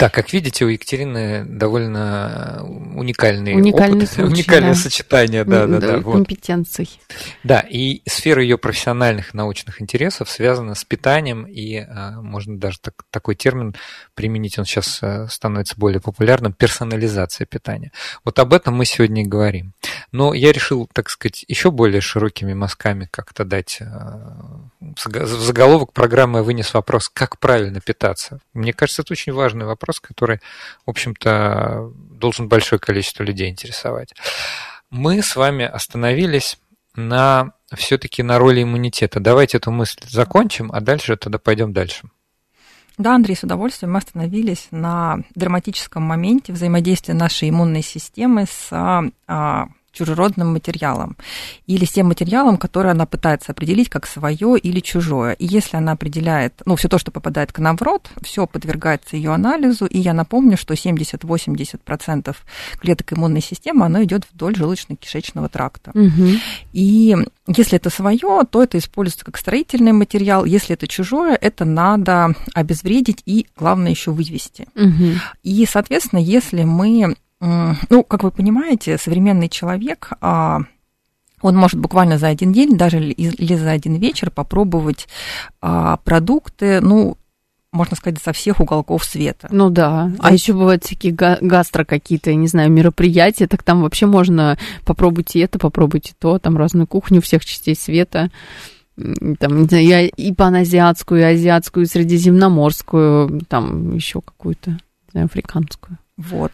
Да, 0.00 0.10
как 0.10 0.32
видите, 0.32 0.64
у 0.64 0.68
Екатерины 0.68 1.44
довольно 1.44 2.60
уникальный, 2.96 3.54
уникальный 3.54 3.98
опыт, 3.98 4.10
случай, 4.10 4.32
уникальное 4.32 4.74
да. 4.74 4.80
сочетание 4.80 5.44
да, 5.44 5.66
да, 5.66 5.78
да, 5.78 5.96
да, 5.98 6.02
компетенций. 6.02 6.90
Вот. 7.08 7.16
Да, 7.44 7.60
и 7.60 8.02
сфера 8.04 8.42
ее 8.42 8.58
профессиональных 8.58 9.32
научных 9.32 9.80
интересов 9.80 10.28
связана 10.28 10.74
с 10.74 10.84
питанием, 10.84 11.44
и 11.44 11.76
а, 11.76 12.20
можно 12.20 12.58
даже 12.58 12.80
так, 12.80 12.94
такой 13.10 13.36
термин 13.36 13.76
применить, 14.14 14.58
он 14.58 14.64
сейчас 14.64 14.98
а, 15.02 15.28
становится 15.28 15.76
более 15.76 16.00
популярным, 16.00 16.52
персонализация 16.52 17.46
питания. 17.46 17.92
Вот 18.24 18.40
об 18.40 18.54
этом 18.54 18.74
мы 18.74 18.86
сегодня 18.86 19.22
и 19.22 19.26
говорим. 19.26 19.72
Но 20.10 20.34
я 20.34 20.52
решил, 20.52 20.90
так 20.92 21.10
сказать, 21.10 21.44
еще 21.46 21.70
более 21.70 22.00
широкими 22.00 22.54
мазками 22.54 23.08
как-то 23.12 23.44
дать 23.44 23.78
а, 23.80 24.66
в 24.80 25.26
заголовок 25.44 25.92
программы 25.92 26.42
вынес 26.42 26.74
вопрос, 26.74 27.08
как 27.08 27.38
правильно 27.38 27.80
питаться. 27.80 28.40
Мне 28.52 28.72
кажется, 28.72 29.02
это 29.02 29.12
очень 29.12 29.32
важный 29.32 29.64
вопрос 29.64 29.75
вопрос, 29.76 30.00
который, 30.00 30.40
в 30.84 30.90
общем-то, 30.90 31.92
должен 32.10 32.48
большое 32.48 32.78
количество 32.80 33.22
людей 33.22 33.48
интересовать. 33.48 34.14
Мы 34.90 35.22
с 35.22 35.36
вами 35.36 35.64
остановились 35.64 36.58
на 36.94 37.52
все-таки 37.74 38.22
на 38.22 38.38
роли 38.38 38.62
иммунитета. 38.62 39.20
Давайте 39.20 39.58
эту 39.58 39.70
мысль 39.70 40.00
закончим, 40.08 40.70
а 40.72 40.80
дальше 40.80 41.16
тогда 41.16 41.38
пойдем 41.38 41.72
дальше. 41.72 42.08
Да, 42.98 43.14
Андрей, 43.14 43.36
с 43.36 43.42
удовольствием 43.42 43.92
мы 43.92 43.98
остановились 43.98 44.68
на 44.70 45.18
драматическом 45.34 46.02
моменте 46.02 46.52
взаимодействия 46.52 47.12
нашей 47.12 47.50
иммунной 47.50 47.82
системы 47.82 48.46
с 48.46 48.68
а, 49.26 49.68
чужеродным 49.96 50.52
материалом 50.52 51.16
или 51.66 51.84
с 51.84 51.92
тем 51.92 52.08
материалом, 52.08 52.58
который 52.58 52.90
она 52.90 53.06
пытается 53.06 53.52
определить 53.52 53.88
как 53.88 54.06
свое 54.06 54.58
или 54.58 54.80
чужое. 54.80 55.32
И 55.32 55.46
если 55.46 55.78
она 55.78 55.92
определяет, 55.92 56.62
ну, 56.66 56.76
все 56.76 56.88
то, 56.88 56.98
что 56.98 57.10
попадает 57.10 57.52
к 57.52 57.58
нам 57.58 57.76
в 57.76 57.82
рот, 57.82 58.10
все 58.22 58.46
подвергается 58.46 59.16
ее 59.16 59.32
анализу, 59.32 59.86
и 59.86 59.98
я 59.98 60.12
напомню, 60.12 60.58
что 60.58 60.74
70-80% 60.74 62.36
клеток 62.78 63.12
иммунной 63.12 63.40
системы, 63.40 63.86
оно 63.86 64.02
идет 64.04 64.26
вдоль 64.32 64.54
желудочно-кишечного 64.54 65.48
тракта. 65.48 65.92
Угу. 65.94 66.28
И 66.72 67.16
если 67.46 67.76
это 67.76 67.90
свое, 67.90 68.42
то 68.50 68.62
это 68.62 68.76
используется 68.78 69.24
как 69.24 69.38
строительный 69.38 69.92
материал. 69.92 70.44
Если 70.44 70.74
это 70.74 70.86
чужое, 70.86 71.36
это 71.40 71.64
надо 71.64 72.34
обезвредить 72.54 73.22
и, 73.24 73.46
главное, 73.56 73.90
еще 73.90 74.10
вывести. 74.10 74.66
Угу. 74.74 75.20
И, 75.42 75.66
соответственно, 75.66 76.20
если 76.20 76.64
мы 76.64 77.16
ну, 77.40 78.04
как 78.04 78.22
вы 78.22 78.30
понимаете, 78.30 78.98
современный 78.98 79.48
человек, 79.48 80.10
а, 80.20 80.60
он 81.42 81.56
может 81.56 81.78
буквально 81.78 82.18
за 82.18 82.28
один 82.28 82.52
день, 82.52 82.76
даже 82.76 82.98
или 82.98 83.54
за 83.54 83.70
один 83.70 83.96
вечер 83.96 84.30
попробовать 84.30 85.06
а, 85.60 85.98
продукты, 85.98 86.80
ну, 86.80 87.18
можно 87.72 87.94
сказать, 87.96 88.20
со 88.22 88.32
всех 88.32 88.60
уголков 88.60 89.04
света. 89.04 89.48
Ну 89.50 89.70
да. 89.70 90.10
А, 90.18 90.28
а 90.28 90.32
еще 90.32 90.54
бывают 90.54 90.84
всякие 90.84 91.12
гастро 91.12 91.84
какие-то, 91.84 92.30
я 92.30 92.36
не 92.36 92.48
знаю, 92.48 92.70
мероприятия, 92.70 93.46
так 93.46 93.62
там 93.62 93.82
вообще 93.82 94.06
можно 94.06 94.58
попробуйте 94.84 95.40
это, 95.40 95.58
попробуйте 95.58 96.14
то, 96.18 96.38
там 96.38 96.56
разную 96.56 96.86
кухню 96.86 97.20
всех 97.20 97.44
частей 97.44 97.76
света. 97.76 98.30
Там, 98.96 99.60
не 99.60 99.66
знаю, 99.66 99.84
я 99.84 100.06
и 100.06 100.32
паназиатскую, 100.32 101.20
и 101.20 101.24
азиатскую, 101.24 101.84
и 101.84 101.88
средиземноморскую, 101.88 103.42
там 103.46 103.94
еще 103.94 104.22
какую-то, 104.22 104.70
не 104.70 105.10
знаю, 105.12 105.26
африканскую. 105.26 105.98
Вот. 106.16 106.52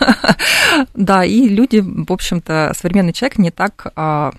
да, 0.94 1.24
и 1.24 1.48
люди, 1.48 1.78
в 1.80 2.12
общем-то, 2.12 2.72
современный 2.76 3.12
человек 3.12 3.38
не 3.38 3.50
так 3.50 3.90
а, 3.96 4.32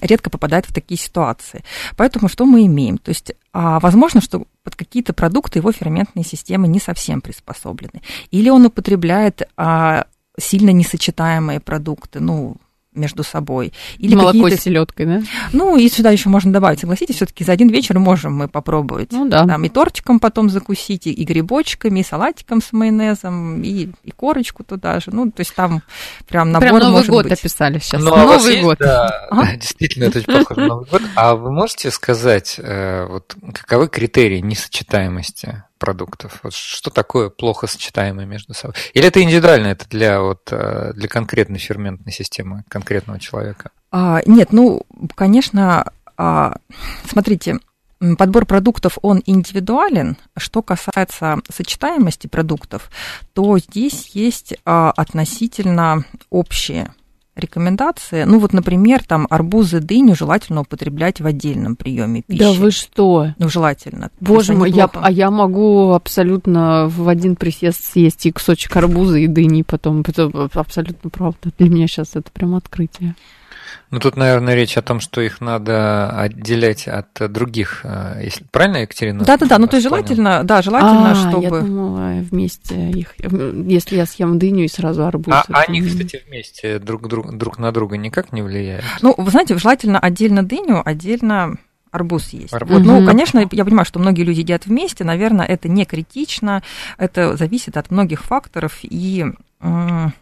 редко 0.00 0.30
попадает 0.30 0.66
в 0.66 0.72
такие 0.72 0.98
ситуации. 0.98 1.64
Поэтому 1.96 2.28
что 2.28 2.44
мы 2.44 2.66
имеем? 2.66 2.98
То 2.98 3.08
есть, 3.08 3.32
а, 3.52 3.80
возможно, 3.80 4.20
что 4.20 4.46
под 4.62 4.76
какие-то 4.76 5.12
продукты 5.12 5.58
его 5.58 5.72
ферментные 5.72 6.24
системы 6.24 6.68
не 6.68 6.78
совсем 6.78 7.20
приспособлены. 7.20 8.02
Или 8.30 8.50
он 8.50 8.66
употребляет 8.66 9.48
а, 9.56 10.06
сильно 10.38 10.70
несочетаемые 10.70 11.60
продукты, 11.60 12.20
ну, 12.20 12.56
между 12.96 13.22
собой. 13.22 13.72
Или 13.98 14.14
Молоко 14.14 14.48
с 14.50 14.60
селедкой, 14.60 15.06
да? 15.06 15.22
Ну, 15.52 15.76
и 15.76 15.88
сюда 15.88 16.10
еще 16.10 16.28
можно 16.28 16.52
добавить, 16.52 16.80
согласитесь, 16.80 17.16
все-таки 17.16 17.44
за 17.44 17.52
один 17.52 17.68
вечер 17.68 17.98
можем 17.98 18.34
мы 18.34 18.48
попробовать. 18.48 19.12
Ну 19.12 19.28
да. 19.28 19.46
Там 19.46 19.64
и 19.64 19.68
тортиком 19.68 20.20
потом 20.20 20.50
закусить, 20.50 21.06
и 21.06 21.24
грибочками, 21.24 22.00
и 22.00 22.02
салатиком 22.02 22.62
с 22.62 22.72
майонезом, 22.72 23.62
и, 23.62 23.90
и 24.02 24.10
корочку 24.10 24.64
туда 24.64 25.00
же. 25.00 25.10
Ну, 25.12 25.30
то 25.30 25.40
есть 25.40 25.54
там 25.54 25.82
прям 26.28 26.52
набор 26.52 26.68
Прям 26.68 26.78
Новый 26.80 26.92
может 26.92 27.10
год 27.10 27.24
быть. 27.24 27.32
описали 27.32 27.78
сейчас. 27.78 28.02
Ну, 28.02 28.12
а 28.14 28.24
Новый 28.24 28.52
есть, 28.52 28.64
год. 28.64 28.78
Да, 28.78 29.26
а? 29.30 29.42
да, 29.42 29.56
действительно, 29.56 30.04
это 30.04 30.18
очень 30.18 30.32
похоже 30.32 30.60
на 30.60 30.66
Новый 30.68 30.86
год. 30.90 31.02
А 31.14 31.34
вы 31.34 31.52
можете 31.52 31.90
сказать, 31.90 32.56
э, 32.58 33.06
вот 33.06 33.36
каковы 33.52 33.88
критерии 33.88 34.40
несочетаемости 34.40 35.62
продуктов? 35.86 36.40
Вот 36.42 36.52
что 36.52 36.90
такое 36.90 37.30
плохо 37.30 37.68
сочетаемое 37.68 38.26
между 38.26 38.54
собой? 38.54 38.74
Или 38.92 39.06
это 39.06 39.22
индивидуально, 39.22 39.68
это 39.68 39.88
для, 39.88 40.20
вот, 40.20 40.48
э, 40.50 40.92
для 40.94 41.06
конкретной 41.06 41.60
ферментной 41.60 42.12
системы 42.12 42.64
конкретного 42.68 43.20
человека? 43.20 43.70
А, 43.92 44.20
нет, 44.26 44.52
ну, 44.52 44.82
конечно, 45.14 45.92
а, 46.16 46.56
смотрите, 47.08 47.60
подбор 48.18 48.46
продуктов, 48.46 48.98
он 49.02 49.22
индивидуален. 49.26 50.16
Что 50.36 50.60
касается 50.60 51.38
сочетаемости 51.48 52.26
продуктов, 52.26 52.90
то 53.32 53.56
здесь 53.58 54.08
есть 54.08 54.54
а, 54.64 54.90
относительно 54.90 56.04
общие 56.30 56.92
рекомендации. 57.36 58.24
Ну 58.24 58.38
вот, 58.38 58.52
например, 58.52 59.04
там 59.04 59.26
арбузы, 59.30 59.80
дыню 59.80 60.16
желательно 60.16 60.62
употреблять 60.62 61.20
в 61.20 61.26
отдельном 61.26 61.76
приеме 61.76 62.22
пищи. 62.22 62.40
Да 62.40 62.52
вы 62.52 62.70
что? 62.70 63.34
Ну, 63.38 63.48
желательно. 63.48 64.10
Боже 64.20 64.54
мой, 64.54 64.70
я, 64.70 64.90
а 64.92 65.10
я 65.10 65.30
могу 65.30 65.92
абсолютно 65.92 66.88
в 66.88 67.08
один 67.08 67.36
присест 67.36 67.84
съесть 67.84 68.26
и 68.26 68.32
кусочек 68.32 68.76
арбуза 68.76 69.18
и 69.18 69.26
дыни 69.26 69.62
потом. 69.62 70.00
Это 70.00 70.30
абсолютно 70.54 71.10
правда. 71.10 71.50
Для 71.58 71.68
меня 71.68 71.86
сейчас 71.86 72.10
это 72.14 72.30
прям 72.30 72.54
открытие. 72.54 73.14
Ну, 73.90 73.98
тут, 74.00 74.16
наверное, 74.16 74.54
речь 74.54 74.76
о 74.76 74.82
том, 74.82 75.00
что 75.00 75.20
их 75.20 75.40
надо 75.40 76.10
отделять 76.10 76.88
от 76.88 77.08
других. 77.32 77.80
э, 77.84 78.20
Если... 78.24 78.44
Правильно, 78.50 78.78
Екатерина? 78.78 79.24
Да-да-да, 79.24 79.58
ну 79.58 79.66
то 79.66 79.76
есть 79.76 79.88
желательно, 79.88 80.42
да, 80.44 80.62
желательно, 80.62 81.12
а, 81.12 81.14
чтобы... 81.14 81.42
я 81.42 81.50
думала, 81.62 82.10
вместе 82.30 82.90
их, 82.90 83.14
если 83.18 83.96
я 83.96 84.06
съем 84.06 84.38
дыню 84.38 84.64
и 84.64 84.68
сразу 84.68 85.04
арбуз. 85.06 85.34
А 85.34 85.44
это 85.48 85.58
они, 85.68 85.82
кстати, 85.82 86.22
вместе 86.26 86.78
друг, 86.78 87.08
друг, 87.08 87.36
друг 87.36 87.58
на 87.58 87.72
друга 87.72 87.96
никак 87.96 88.32
не 88.32 88.42
влияют? 88.42 88.84
Ну, 89.02 89.14
вы 89.16 89.30
знаете, 89.30 89.56
желательно 89.58 89.98
отдельно 89.98 90.42
дыню, 90.42 90.82
отдельно 90.84 91.56
арбуз 91.90 92.28
есть. 92.30 92.52
Арбуз. 92.52 92.78
Вот, 92.78 92.84
ну, 92.84 92.98
Мгм. 92.98 93.06
конечно, 93.06 93.48
я 93.50 93.64
понимаю, 93.64 93.86
что 93.86 93.98
многие 93.98 94.22
люди 94.22 94.40
едят 94.40 94.66
вместе, 94.66 95.04
наверное, 95.04 95.46
это 95.46 95.68
не 95.68 95.84
критично, 95.86 96.62
это 96.98 97.36
зависит 97.36 97.76
от 97.76 97.90
многих 97.90 98.22
факторов, 98.24 98.78
и 98.82 99.24
м, 99.60 100.12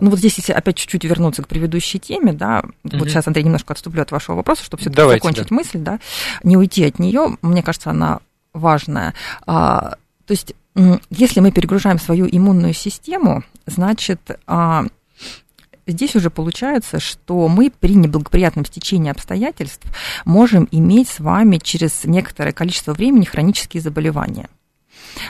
ну 0.00 0.10
вот 0.10 0.18
здесь, 0.18 0.36
если 0.38 0.52
опять 0.52 0.76
чуть-чуть 0.76 1.04
вернуться 1.04 1.42
к 1.42 1.48
предыдущей 1.48 1.98
теме, 1.98 2.32
да, 2.32 2.64
Мгм. 2.82 2.98
вот 2.98 3.08
сейчас, 3.08 3.26
Андрей, 3.26 3.44
немножко 3.44 3.72
отступлю 3.72 4.02
от 4.02 4.10
вашего 4.10 4.36
вопроса, 4.36 4.64
чтобы 4.64 4.80
все-таки 4.80 5.02
закончить 5.08 5.48
да. 5.48 5.54
мысль, 5.54 5.78
да, 5.78 6.00
не 6.42 6.56
уйти 6.56 6.84
от 6.84 6.98
нее, 6.98 7.36
мне 7.42 7.62
кажется, 7.62 7.90
она 7.90 8.20
важная. 8.52 9.14
А, 9.46 9.96
то 10.26 10.30
есть 10.30 10.54
если 11.10 11.40
мы 11.40 11.52
перегружаем 11.52 11.98
свою 11.98 12.26
иммунную 12.30 12.74
систему, 12.74 13.44
значит, 13.66 14.20
а, 14.46 14.86
здесь 15.86 16.16
уже 16.16 16.30
получается, 16.30 16.98
что 16.98 17.46
мы 17.48 17.70
при 17.70 17.94
неблагоприятном 17.94 18.64
стечении 18.64 19.10
обстоятельств 19.10 19.86
можем 20.24 20.68
иметь 20.72 21.08
с 21.08 21.20
вами 21.20 21.58
через 21.58 22.04
некоторое 22.04 22.52
количество 22.52 22.92
времени 22.92 23.24
хронические 23.24 23.82
заболевания. 23.82 24.48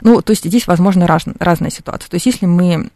Ну, 0.00 0.22
то 0.22 0.30
есть 0.30 0.44
здесь, 0.44 0.66
возможно, 0.66 1.06
раз, 1.06 1.24
разная 1.38 1.70
ситуация. 1.70 2.08
То 2.08 2.14
есть 2.14 2.26
если 2.26 2.46
мы 2.46 2.90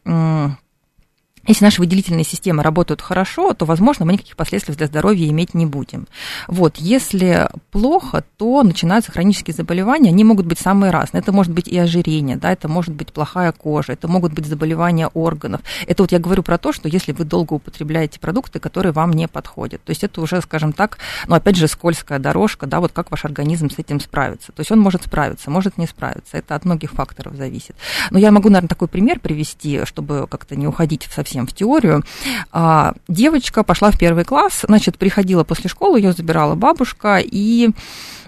если 1.49 1.65
наши 1.65 1.81
выделительные 1.81 2.25
системы 2.25 2.63
работают 2.63 3.01
хорошо, 3.01 3.55
то, 3.55 3.65
возможно, 3.65 4.05
мы 4.05 4.13
никаких 4.13 4.37
последствий 4.37 4.75
для 4.75 4.87
здоровья 4.87 5.27
иметь 5.29 5.55
не 5.55 5.67
будем. 5.67 6.07
Вот. 6.47 6.77
Если 6.77 7.49
плохо, 7.71 8.23
то 8.37 8.63
начинаются 8.63 9.11
хронические 9.11 9.55
заболевания, 9.55 10.11
они 10.11 10.25
могут 10.25 10.47
быть 10.47 10.59
самые 10.59 10.91
разные. 10.91 11.23
Это 11.23 11.33
может 11.33 11.53
быть 11.53 11.67
и 11.67 11.79
ожирение, 11.79 12.37
да, 12.37 12.53
это 12.53 12.69
может 12.69 12.95
быть 12.95 13.13
плохая 13.13 13.53
кожа, 13.53 13.95
это 13.95 14.09
могут 14.09 14.35
быть 14.35 14.47
заболевания 14.47 15.09
органов. 15.09 15.63
Это 15.87 16.03
вот 16.03 16.13
я 16.13 16.19
говорю 16.19 16.43
про 16.43 16.59
то, 16.59 16.73
что 16.73 16.89
если 16.89 17.13
вы 17.13 17.25
долго 17.25 17.55
употребляете 17.55 18.21
продукты, 18.21 18.61
которые 18.61 18.93
вам 18.93 19.13
не 19.13 19.27
подходят. 19.27 19.83
То 19.85 19.91
есть 19.91 20.05
это 20.05 20.21
уже, 20.21 20.43
скажем 20.43 20.73
так, 20.75 20.99
ну, 21.27 21.35
опять 21.35 21.57
же, 21.57 21.67
скользкая 21.67 22.19
дорожка, 22.19 22.67
да, 22.67 22.81
вот 22.81 22.93
как 22.93 23.11
ваш 23.11 23.25
организм 23.25 23.71
с 23.71 23.79
этим 23.79 24.01
справится. 24.01 24.53
То 24.53 24.61
есть 24.61 24.71
он 24.71 24.81
может 24.81 25.05
справиться, 25.05 25.51
может 25.51 25.79
не 25.79 25.87
справиться. 25.87 26.37
Это 26.37 26.55
от 26.55 26.65
многих 26.67 26.93
факторов 26.93 27.37
зависит. 27.37 27.75
Но 28.11 28.19
я 28.19 28.31
могу, 28.31 28.51
наверное, 28.51 28.69
такой 28.69 28.89
пример 28.89 29.19
привести, 29.19 29.87
чтобы 29.87 30.27
как-то 30.29 30.55
не 30.55 30.67
уходить 30.67 31.09
совсем 31.11 31.38
совсем 31.39 31.47
в 31.47 31.53
теорию. 31.53 32.03
А, 32.53 32.95
девочка 33.09 33.63
пошла 33.63 33.91
в 33.91 33.99
первый 33.99 34.25
класс, 34.25 34.65
значит, 34.67 34.99
приходила 34.99 35.45
после 35.45 35.71
школы, 35.71 35.99
ее 36.01 36.13
забирала 36.13 36.55
бабушка, 36.55 37.19
и 37.23 37.71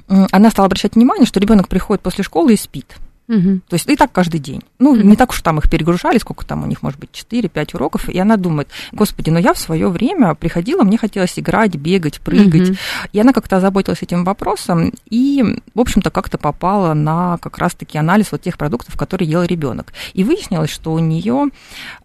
она 0.09 0.51
стала 0.51 0.66
обращать 0.66 0.96
внимание, 0.96 1.27
что 1.27 1.40
ребенок 1.40 1.68
приходит 1.68 2.03
после 2.03 2.25
школы 2.25 2.55
и 2.55 2.57
спит. 2.57 2.96
Угу. 3.31 3.61
То 3.69 3.75
есть 3.75 3.88
и 3.88 3.95
так 3.95 4.11
каждый 4.11 4.40
день. 4.40 4.61
Ну, 4.81 4.90
угу. 4.90 5.01
не 5.01 5.14
так 5.14 5.31
уж 5.31 5.40
там 5.40 5.59
их 5.59 5.71
перегружали, 5.71 6.19
сколько 6.19 6.45
там 6.45 6.64
у 6.64 6.66
них, 6.66 6.83
может 6.83 6.99
быть, 6.99 7.11
4-5 7.12 7.77
уроков. 7.77 8.09
И 8.09 8.19
она 8.19 8.37
думает, 8.37 8.69
господи, 8.90 9.31
но 9.31 9.38
я 9.38 9.55
в 9.55 9.59
свое 9.59 9.88
время 9.88 10.35
приходила, 10.35 10.83
мне 10.83 10.99
хотелось 10.99 11.38
играть, 11.38 11.77
бегать, 11.77 12.21
прыгать. 12.21 12.71
Угу. 12.71 12.79
И 13.12 13.21
она 13.21 13.33
как-то 13.33 13.59
озаботилась 13.59 14.03
этим 14.03 14.25
вопросом 14.25 14.93
и, 15.09 15.45
в 15.75 15.81
общем-то, 15.81 16.11
как-то 16.11 16.38
попала 16.38 16.93
на 16.93 17.38
как 17.38 17.59
раз-таки 17.59 17.99
анализ 17.99 18.33
вот 18.33 18.43
тех 18.43 18.59
продуктов, 18.59 18.97
которые 18.97 19.31
ел 19.31 19.45
ребенок. 19.45 19.93
И 20.12 20.25
выяснилось, 20.25 20.71
что 20.71 20.93
у 20.93 20.99
нее 20.99 21.51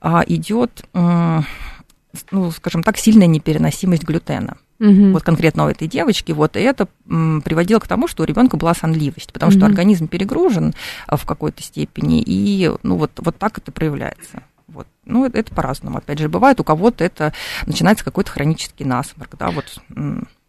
а, 0.01 0.23
идет, 0.27 0.85
ну, 0.93 2.51
скажем 2.51 2.83
так, 2.83 2.97
сильная 2.97 3.27
непереносимость 3.27 4.03
глютена 4.03 4.57
угу. 4.79 5.11
вот 5.11 5.23
конкретно 5.23 5.65
у 5.65 5.69
этой 5.69 5.87
девочки, 5.87 6.31
вот, 6.31 6.55
и 6.57 6.61
это 6.61 6.87
приводило 7.05 7.79
к 7.79 7.87
тому, 7.87 8.07
что 8.07 8.23
у 8.23 8.25
ребенка 8.25 8.57
была 8.57 8.73
сонливость, 8.73 9.33
потому 9.33 9.51
угу. 9.51 9.57
что 9.57 9.65
организм 9.65 10.07
перегружен 10.07 10.73
а, 11.07 11.17
в 11.17 11.25
какой-то 11.25 11.61
степени, 11.63 12.21
и 12.21 12.71
ну, 12.83 12.97
вот, 12.97 13.11
вот 13.17 13.37
так 13.37 13.57
это 13.57 13.71
проявляется. 13.71 14.43
Вот. 14.67 14.87
Ну, 15.05 15.25
это, 15.25 15.37
это 15.37 15.53
по-разному. 15.53 15.99
Опять 15.99 16.19
же, 16.19 16.27
бывает, 16.27 16.59
у 16.59 16.63
кого-то 16.63 17.03
это 17.03 17.33
начинается 17.65 18.03
какой-то 18.03 18.31
хронический 18.31 18.83
насморк, 18.83 19.35
да, 19.37 19.51
вот 19.51 19.65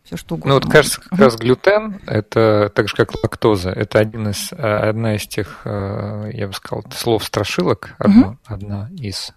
все 0.07 0.17
что 0.17 0.37
угодно. 0.37 0.55
Ну, 0.55 0.61
вот 0.61 0.73
кажется, 0.73 1.01
как 1.01 1.19
раз 1.19 1.37
глютен, 1.37 2.01
это 2.07 2.71
так 2.75 2.89
же, 2.89 2.95
как 2.95 3.13
лактоза, 3.23 3.71
это 3.71 3.99
один 3.99 4.29
из, 4.29 4.53
а, 4.53 4.89
одна 4.89 5.17
из 5.17 5.27
тех, 5.27 5.63
а, 5.65 6.29
я 6.31 6.47
бы 6.47 6.53
сказал, 6.53 6.85
слов 6.93 7.25
страшилок, 7.25 7.95
одно, 7.99 8.29
угу. 8.29 8.39
одна 8.47 8.89
из 8.97 9.33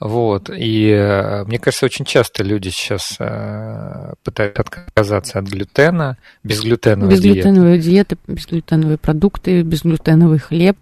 вот. 0.00 0.50
И 0.50 0.90
э, 0.90 1.44
мне 1.44 1.58
кажется, 1.58 1.86
очень 1.86 2.04
часто 2.04 2.42
люди 2.42 2.68
сейчас 2.68 3.16
э, 3.18 4.14
пытаются 4.22 4.62
отказаться 4.62 5.38
от 5.38 5.46
глютена, 5.46 6.16
безглютеновой 6.44 7.10
Безглютеновые 7.12 7.78
диеты. 7.78 8.16
диеты, 8.16 8.32
безглютеновые 8.32 8.98
продукты, 8.98 9.62
безглютеновый 9.62 10.38
хлеб. 10.38 10.78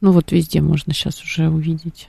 Ну 0.00 0.12
вот 0.12 0.32
везде 0.32 0.60
можно 0.60 0.92
сейчас 0.92 1.22
уже 1.22 1.48
увидеть. 1.48 2.08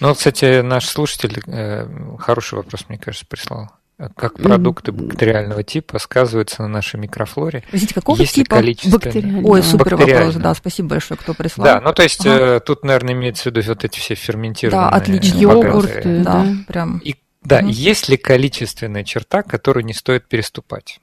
Ну, 0.00 0.14
кстати, 0.14 0.62
наш 0.62 0.86
слушатель 0.86 1.40
э, 1.46 1.86
хороший 2.18 2.54
вопрос, 2.54 2.86
мне 2.88 2.98
кажется, 2.98 3.26
прислал 3.26 3.70
как 4.16 4.38
продукты 4.38 4.92
бактериального 4.92 5.62
типа 5.62 5.98
сказываются 5.98 6.62
на 6.62 6.68
нашей 6.68 6.98
микрофлоре. 6.98 7.62
Подождите, 7.66 7.94
какого 7.94 8.16
есть 8.16 8.34
типа 8.34 8.56
бактериального? 8.56 9.46
Ой, 9.46 9.62
супер 9.62 9.96
вопрос, 9.96 10.34
да, 10.36 10.54
спасибо 10.54 10.88
большое, 10.90 11.18
кто 11.18 11.34
прислал. 11.34 11.64
Да, 11.64 11.80
ну 11.80 11.92
то 11.92 12.02
есть 12.02 12.24
ага. 12.26 12.60
тут, 12.60 12.84
наверное, 12.84 13.14
имеется 13.14 13.44
в 13.44 13.46
виду 13.46 13.60
вот 13.66 13.84
эти 13.84 13.98
все 13.98 14.14
ферментированные 14.14 14.90
Да, 14.90 14.96
отлично. 14.96 15.38
Йогурты, 15.38 16.22
да, 16.22 16.44
да, 16.44 16.46
прям. 16.66 16.98
И, 16.98 17.16
да, 17.42 17.58
угу. 17.58 17.68
есть 17.68 18.08
ли 18.08 18.16
количественная 18.16 19.04
черта, 19.04 19.42
которую 19.42 19.84
не 19.84 19.94
стоит 19.94 20.28
переступать? 20.28 21.00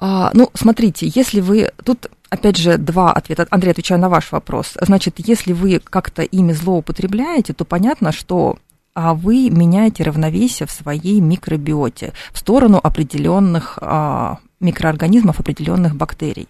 А, 0.00 0.30
ну, 0.34 0.50
смотрите, 0.54 1.10
если 1.12 1.40
вы... 1.40 1.72
Тут, 1.84 2.08
опять 2.30 2.56
же, 2.56 2.78
два 2.78 3.12
ответа. 3.12 3.46
Андрей, 3.50 3.72
отвечаю 3.72 4.00
на 4.00 4.08
ваш 4.08 4.30
вопрос. 4.32 4.76
Значит, 4.80 5.14
если 5.18 5.52
вы 5.52 5.80
как-то 5.80 6.22
ими 6.22 6.52
злоупотребляете, 6.52 7.52
то 7.52 7.64
понятно, 7.64 8.12
что 8.12 8.58
а 8.98 9.14
вы 9.14 9.48
меняете 9.48 10.02
равновесие 10.02 10.66
в 10.66 10.72
своей 10.72 11.20
микробиоте 11.20 12.14
в 12.32 12.38
сторону 12.38 12.80
определенных 12.82 13.78
а, 13.80 14.38
микроорганизмов, 14.58 15.38
определенных 15.38 15.94
бактерий. 15.94 16.48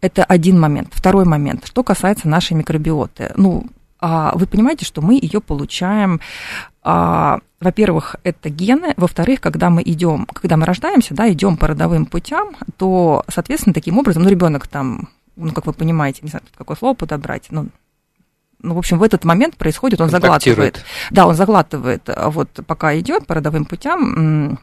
Это 0.00 0.22
один 0.22 0.60
момент. 0.60 0.90
Второй 0.92 1.24
момент, 1.24 1.66
что 1.66 1.82
касается 1.82 2.28
нашей 2.28 2.52
микробиоты. 2.52 3.32
Ну, 3.34 3.66
а, 3.98 4.30
вы 4.36 4.46
понимаете, 4.46 4.84
что 4.84 5.02
мы 5.02 5.14
ее 5.14 5.40
получаем 5.40 6.20
во-первых, 7.60 8.16
это 8.22 8.48
гены, 8.48 8.94
во-вторых, 8.96 9.40
когда 9.42 9.68
мы 9.68 9.82
идем, 9.82 10.26
когда 10.32 10.56
мы 10.56 10.64
рождаемся, 10.64 11.12
да, 11.12 11.30
идем 11.30 11.58
по 11.58 11.66
родовым 11.66 12.06
путям, 12.06 12.56
то, 12.78 13.24
соответственно, 13.28 13.74
таким 13.74 13.98
образом, 13.98 14.22
ну, 14.22 14.30
ребенок 14.30 14.68
там, 14.68 15.08
ну, 15.36 15.52
как 15.52 15.66
вы 15.66 15.74
понимаете, 15.74 16.20
не 16.22 16.30
знаю, 16.30 16.44
какое 16.56 16.78
слово 16.78 16.94
подобрать, 16.94 17.48
ну, 17.50 17.66
ну, 18.60 18.74
в 18.74 18.78
общем, 18.78 18.98
в 18.98 19.02
этот 19.02 19.24
момент 19.24 19.56
происходит, 19.56 20.00
он 20.00 20.10
заглатывает. 20.10 20.84
Да, 21.10 21.26
он 21.26 21.34
заглатывает, 21.34 22.02
а 22.08 22.30
вот 22.30 22.48
пока 22.66 22.98
идет 22.98 23.26
по 23.26 23.34
родовым 23.34 23.64
путям, 23.64 24.58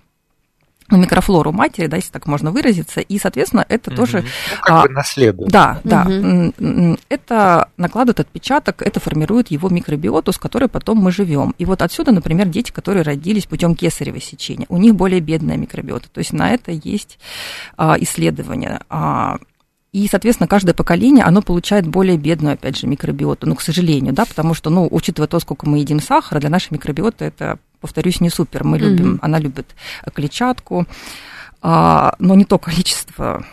ну, 0.88 0.98
микрофлору 0.98 1.52
матери, 1.52 1.88
да, 1.88 1.98
если 1.98 2.12
так 2.12 2.28
можно 2.28 2.52
выразиться, 2.52 3.02
и, 3.02 3.18
соответственно, 3.18 3.66
это 3.68 3.90
угу. 3.90 3.98
тоже... 3.98 4.22
Ну, 4.22 4.28
как 4.62 4.72
а, 4.72 4.82
бы 4.84 4.90
наследует. 4.90 5.50
Да, 5.50 5.80
угу. 5.84 6.54
да. 6.60 6.98
Это 7.10 7.70
накладывает 7.78 8.20
отпечаток, 8.20 8.84
это 8.84 9.00
формирует 9.00 9.50
его 9.50 9.70
микробиоту, 9.70 10.32
с 10.32 10.38
которой 10.38 10.70
потом 10.70 11.00
мы 11.00 11.12
живем. 11.12 11.56
И 11.58 11.66
вот 11.66 11.82
отсюда, 11.82 12.12
например, 12.12 12.48
дети, 12.48 12.72
которые 12.72 13.02
родились 13.02 13.48
путем 13.48 13.76
кесарево 13.76 14.20
сечения, 14.20 14.68
у 14.70 14.78
них 14.78 14.94
более 14.94 15.22
бедная 15.22 15.58
микробиота. 15.58 16.08
То 16.10 16.20
есть 16.20 16.34
на 16.34 16.52
это 16.52 16.72
есть 16.72 17.18
а, 17.78 17.96
исследования. 18.00 18.82
А, 18.90 19.38
и, 19.96 20.10
соответственно, 20.10 20.50
каждое 20.50 20.74
поколение, 20.74 21.24
оно 21.24 21.42
получает 21.42 21.88
более 21.88 22.18
бедную, 22.18 22.56
опять 22.56 22.76
же, 22.76 22.86
микробиоту, 22.86 23.48
ну, 23.48 23.56
к 23.56 23.62
сожалению, 23.62 24.14
да, 24.14 24.26
потому 24.26 24.54
что, 24.54 24.70
ну, 24.70 24.90
учитывая 24.92 25.30
то, 25.30 25.40
сколько 25.40 25.70
мы 25.70 25.78
едим 25.78 26.02
сахара, 26.02 26.42
для 26.42 26.50
нашей 26.50 26.74
микробиоты 26.74 27.24
это, 27.24 27.60
повторюсь, 27.80 28.20
не 28.20 28.30
супер. 28.30 28.66
Мы 28.66 28.78
любим, 28.78 29.14
mm-hmm. 29.14 29.20
она 29.22 29.40
любит 29.40 29.74
клетчатку, 30.14 30.86
а, 31.62 32.14
но 32.20 32.36
не 32.36 32.44
то 32.44 32.60
количество 32.60 33.46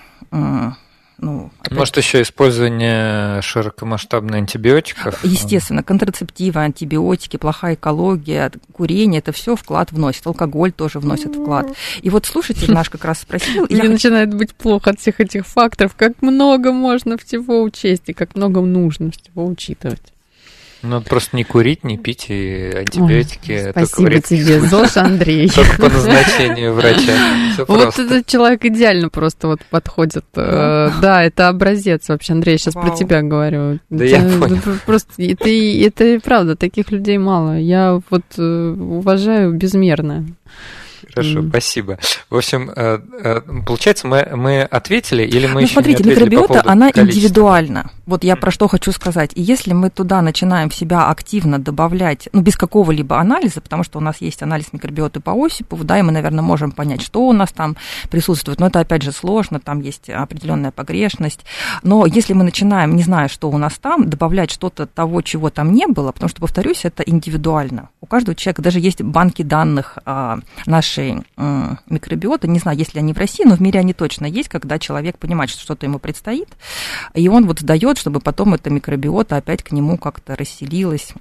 ну, 1.23 1.53
опять... 1.61 1.79
Может, 1.79 1.97
еще 1.99 2.21
использование 2.23 3.41
широкомасштабных 3.43 4.35
антибиотиков? 4.35 5.25
Естественно, 5.25 5.85
контрацептивы, 5.85 6.61
антибиотики, 6.61 7.37
плохая 7.37 7.75
экология, 7.75 8.51
курение, 8.73 9.21
это 9.21 9.31
все 9.31 9.55
вклад 9.55 9.93
вносит. 9.93 10.27
Алкоголь 10.27 10.73
тоже 10.73 10.99
вносит 10.99 11.37
вклад. 11.37 11.69
И 12.01 12.11
вот 12.11 12.27
слушатель 12.27 12.73
наш 12.73 12.91
как 12.91 13.05
раз 13.05 13.21
спросил... 13.21 13.67
Мне 13.71 13.89
начинает 13.89 14.35
быть 14.35 14.53
плохо 14.53 14.91
от 14.91 15.01
всех 15.01 15.21
этих 15.21 15.47
факторов. 15.47 15.95
Как 15.97 16.21
много 16.23 16.73
можно 16.73 17.17
всего 17.17 17.63
учесть 17.63 18.03
и 18.07 18.13
как 18.13 18.35
много 18.35 18.61
нужно 18.61 19.13
всего 19.13 19.47
учитывать. 19.47 20.13
Ну, 20.83 21.01
просто 21.01 21.37
не 21.37 21.45
курить, 21.45 21.85
не 21.85 21.97
пить 21.97 22.27
и 22.29 22.73
антибиотики. 22.75 23.53
Ой, 23.53 23.71
спасибо 23.71 24.21
тебе, 24.21 24.61
ЗОЖ 24.61 24.97
Андрей. 24.97 25.49
Только 25.55 25.77
по 25.77 25.89
назначению 25.89 26.75
врача. 26.75 27.13
вот 27.69 27.99
этот 27.99 28.27
человек 28.27 28.65
идеально 28.65 29.09
просто 29.09 29.47
вот 29.47 29.61
подходит. 29.71 30.25
Э, 30.35 30.91
да, 31.01 31.23
это 31.23 31.49
образец 31.49 32.09
вообще, 32.09 32.33
Андрей, 32.33 32.59
сейчас 32.59 32.75
про 32.75 32.91
тебя 32.91 33.23
говорю. 33.23 33.79
Да 33.91 34.05
я 34.05 34.19
понял. 34.19 34.59
Просто 34.87 35.23
это, 35.23 35.49
это 35.49 36.21
правда, 36.23 36.57
таких 36.57 36.91
людей 36.91 37.19
мало. 37.19 37.59
Я 37.59 38.01
вот 38.11 38.25
э, 38.37 38.75
уважаю 38.77 39.53
безмерно. 39.53 40.27
Хорошо, 41.11 41.41
mm. 41.41 41.49
спасибо. 41.49 41.99
В 42.31 42.37
общем, 42.37 42.71
э, 42.75 42.99
э, 43.23 43.41
получается, 43.67 44.07
мы, 44.07 44.29
мы 44.35 44.63
ответили 44.63 45.23
или 45.23 45.47
мы 45.47 45.55
ну, 45.55 45.61
еще 45.61 45.75
смотрите, 45.75 46.03
не 46.05 46.13
ответили 46.13 46.25
микробиота, 46.25 46.63
по 46.63 46.71
она 46.71 46.91
индивидуальна. 46.91 47.91
Вот 48.07 48.25
я 48.25 48.37
про 48.37 48.51
что 48.51 48.69
хочу 48.69 48.93
сказать. 48.93 49.33
И 49.35 49.43
если 49.43 49.73
мы 49.73 49.91
туда 49.91 50.23
начинаем 50.23 50.71
в 50.71 50.75
себя 50.75 51.09
активно 51.09 51.59
добавлять, 51.59 52.29
ну, 52.33 52.41
без 52.41 52.57
какого-либо 52.57 53.19
анализа, 53.19 53.61
потому 53.61 53.85
что 53.85 53.99
у 53.99 54.03
нас 54.03 54.21
есть 54.21 54.43
анализ 54.43 54.73
микробиоты 54.73 55.21
по 55.21 55.33
Осипову, 55.45 55.85
да, 55.85 55.99
и 55.99 56.03
мы, 56.03 56.13
наверное, 56.13 56.43
можем 56.43 56.73
понять, 56.73 57.03
что 57.03 57.27
у 57.27 57.33
нас 57.33 57.53
там 57.53 57.77
присутствует. 58.11 58.61
Но 58.61 58.67
это, 58.67 58.81
опять 58.81 59.03
же, 59.03 59.13
сложно, 59.13 59.61
там 59.61 59.81
есть 59.81 60.11
определенная 60.11 60.71
погрешность. 60.71 61.41
Но 61.83 62.07
если 62.07 62.33
мы 62.33 62.45
начинаем, 62.45 62.97
не 62.97 63.03
зная, 63.03 63.29
что 63.29 63.51
у 63.51 63.59
нас 63.59 63.75
там, 63.75 64.09
добавлять 64.09 64.51
что-то 64.51 64.87
того, 64.87 65.23
чего 65.23 65.51
там 65.51 65.73
не 65.73 65.87
было, 65.87 66.13
потому 66.13 66.29
что, 66.29 66.41
повторюсь, 66.41 66.85
это 66.85 67.03
индивидуально. 67.03 67.89
У 68.01 68.07
каждого 68.07 68.35
человека 68.35 68.63
даже 68.63 68.81
есть 68.81 69.03
банки 69.03 69.43
данных 69.43 69.99
а, 70.05 70.41
нашей 70.93 71.25
микробиоты, 71.87 72.49
не 72.49 72.59
знаю, 72.59 72.79
есть 72.79 72.95
ли 72.95 73.01
они 73.01 73.13
в 73.13 73.19
России, 73.19 73.45
но 73.45 73.57
в 73.57 73.61
мире 73.61 73.81
они 73.81 73.93
точно 73.93 74.27
есть, 74.27 74.49
когда 74.49 74.79
человек 74.79 75.19
понимает, 75.19 75.51
что 75.51 75.61
что-то 75.61 75.87
ему 75.87 75.99
предстоит, 75.99 76.49
и 77.15 77.29
он 77.29 77.47
вот 77.47 77.61
сдает 77.61 77.99
чтобы 77.99 78.21
потом 78.21 78.55
эта 78.55 78.71
микробиота 78.71 79.37
опять 79.37 79.63
к 79.63 79.71
нему 79.71 79.99
как-то 79.99 80.35
расселилась. 80.35 81.13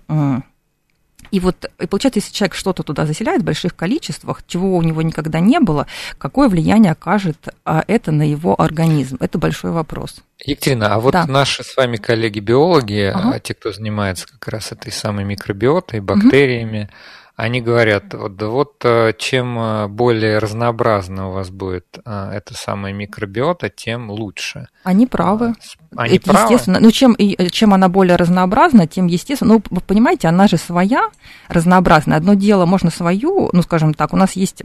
И 1.31 1.39
вот, 1.39 1.69
и 1.79 1.87
получается, 1.87 2.19
если 2.19 2.33
человек 2.33 2.55
что-то 2.55 2.83
туда 2.83 3.05
заселяет 3.05 3.41
в 3.41 3.45
больших 3.45 3.75
количествах, 3.75 4.43
чего 4.47 4.75
у 4.75 4.81
него 4.81 5.01
никогда 5.01 5.39
не 5.39 5.59
было, 5.59 5.87
какое 6.17 6.49
влияние 6.49 6.91
окажет 6.91 7.37
а, 7.63 7.83
это 7.87 8.11
на 8.11 8.23
его 8.23 8.59
организм? 8.59 9.17
Это 9.19 9.37
большой 9.37 9.71
вопрос. 9.71 10.21
Екатерина, 10.43 10.93
а 10.95 10.99
вот 10.99 11.13
да. 11.13 11.25
наши 11.27 11.63
с 11.63 11.77
вами 11.77 11.97
коллеги-биологи, 11.97 13.11
ага. 13.13 13.39
те, 13.39 13.53
кто 13.53 13.71
занимается 13.71 14.27
как 14.27 14.45
раз 14.47 14.71
этой 14.71 14.91
самой 14.91 15.23
микробиотой, 15.23 16.01
бактериями, 16.01 16.89
угу 16.89 16.97
они 17.41 17.59
говорят, 17.59 18.13
вот, 18.13 18.35
да 18.35 18.47
вот 18.49 18.85
э, 18.85 19.13
чем 19.17 19.57
э, 19.57 19.87
более 19.87 20.37
разнообразна 20.37 21.29
у 21.29 21.31
вас 21.31 21.49
будет 21.49 21.97
э, 22.05 22.31
эта 22.33 22.53
самая 22.53 22.93
микробиота, 22.93 23.69
тем 23.69 24.11
лучше. 24.11 24.67
Они 24.83 25.07
правы. 25.07 25.55
Они 25.95 26.17
Это 26.17 26.29
правы? 26.29 26.53
естественно. 26.53 26.79
Ну, 26.79 26.91
чем, 26.91 27.15
чем 27.49 27.73
она 27.73 27.89
более 27.89 28.15
разнообразна, 28.15 28.85
тем 28.85 29.07
естественно. 29.07 29.55
Ну, 29.55 29.63
вы 29.71 29.81
понимаете, 29.81 30.27
она 30.27 30.47
же 30.47 30.57
своя, 30.57 31.09
разнообразная. 31.47 32.17
Одно 32.17 32.35
дело, 32.35 32.67
можно 32.67 32.91
свою, 32.91 33.49
ну, 33.53 33.63
скажем 33.63 33.95
так, 33.95 34.13
у 34.13 34.17
нас 34.17 34.33
есть 34.33 34.61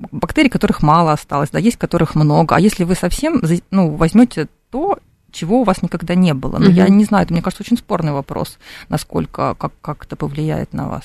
бактерии, 0.00 0.48
которых 0.48 0.82
мало 0.82 1.12
осталось, 1.12 1.50
да, 1.50 1.60
есть 1.60 1.76
которых 1.76 2.16
много. 2.16 2.56
А 2.56 2.60
если 2.60 2.82
вы 2.82 2.96
совсем, 2.96 3.40
ну, 3.70 3.94
возьмете 3.94 4.48
то, 4.72 4.98
чего 5.30 5.60
у 5.60 5.64
вас 5.64 5.80
никогда 5.80 6.16
не 6.16 6.34
было. 6.34 6.58
Ну, 6.58 6.66
угу. 6.66 6.74
я 6.74 6.88
не 6.88 7.04
знаю, 7.04 7.24
это, 7.24 7.32
мне 7.32 7.42
кажется, 7.42 7.62
очень 7.62 7.78
спорный 7.78 8.12
вопрос, 8.12 8.58
насколько, 8.88 9.54
как, 9.54 9.72
как 9.80 10.06
это 10.06 10.16
повлияет 10.16 10.72
на 10.72 10.88
вас. 10.88 11.04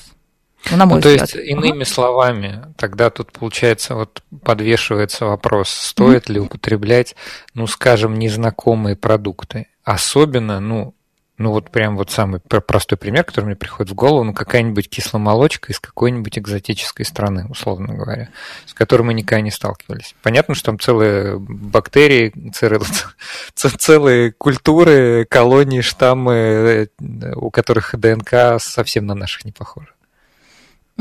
Ну, 0.70 0.76
на 0.76 0.86
мой 0.86 0.96
ну, 0.96 1.02
то 1.02 1.08
взгляд. 1.08 1.34
есть, 1.34 1.48
иными 1.48 1.82
ага. 1.82 1.84
словами, 1.84 2.74
тогда 2.76 3.10
тут, 3.10 3.32
получается, 3.32 3.94
вот 3.94 4.22
подвешивается 4.42 5.26
вопрос, 5.26 5.70
стоит 5.70 6.28
mm-hmm. 6.28 6.32
ли 6.32 6.40
употреблять, 6.40 7.16
ну, 7.54 7.66
скажем, 7.66 8.18
незнакомые 8.18 8.96
продукты. 8.96 9.68
Особенно, 9.84 10.60
ну, 10.60 10.94
ну 11.40 11.52
вот 11.52 11.70
прям 11.70 11.96
вот 11.96 12.10
самый 12.10 12.38
простой 12.38 12.98
пример, 12.98 13.24
который 13.24 13.46
мне 13.46 13.56
приходит 13.56 13.90
в 13.90 13.94
голову, 13.94 14.24
ну 14.24 14.34
какая-нибудь 14.34 14.90
кисломолочка 14.90 15.72
из 15.72 15.80
какой-нибудь 15.80 16.38
экзотической 16.38 17.06
страны, 17.06 17.46
условно 17.48 17.94
говоря, 17.94 18.28
с 18.66 18.74
которой 18.74 19.02
мы 19.04 19.14
никогда 19.14 19.40
не 19.40 19.50
сталкивались. 19.50 20.14
Понятно, 20.22 20.54
что 20.54 20.66
там 20.66 20.78
целые 20.78 21.38
бактерии, 21.38 22.34
целые, 22.52 22.82
целые 23.54 24.32
культуры, 24.32 25.24
колонии, 25.30 25.80
штаммы, 25.80 26.34
э, 26.34 26.88
у 27.34 27.50
которых 27.50 27.98
ДНК 27.98 28.60
совсем 28.60 29.06
на 29.06 29.14
наших 29.14 29.46
не 29.46 29.52
похожа. 29.52 29.88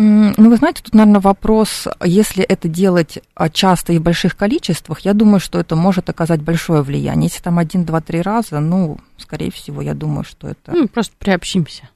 Ну, 0.01 0.49
вы 0.49 0.55
знаете, 0.55 0.81
тут, 0.81 0.93
наверное, 0.93 1.19
вопрос, 1.19 1.85
если 2.01 2.41
это 2.41 2.69
делать 2.69 3.19
а, 3.35 3.49
часто 3.49 3.91
и 3.91 3.99
в 3.99 4.01
больших 4.01 4.37
количествах, 4.37 5.01
я 5.01 5.13
думаю, 5.13 5.41
что 5.41 5.59
это 5.59 5.75
может 5.75 6.09
оказать 6.09 6.41
большое 6.41 6.83
влияние. 6.83 7.25
Если 7.25 7.43
там 7.43 7.59
один, 7.59 7.83
два, 7.83 7.99
три 7.99 8.21
раза, 8.21 8.61
ну, 8.61 8.97
скорее 9.17 9.51
всего, 9.51 9.81
я 9.81 9.93
думаю, 9.93 10.23
что 10.23 10.47
это... 10.47 10.71
Ну, 10.71 10.87
просто 10.87 11.13
приобщимся. 11.19 11.89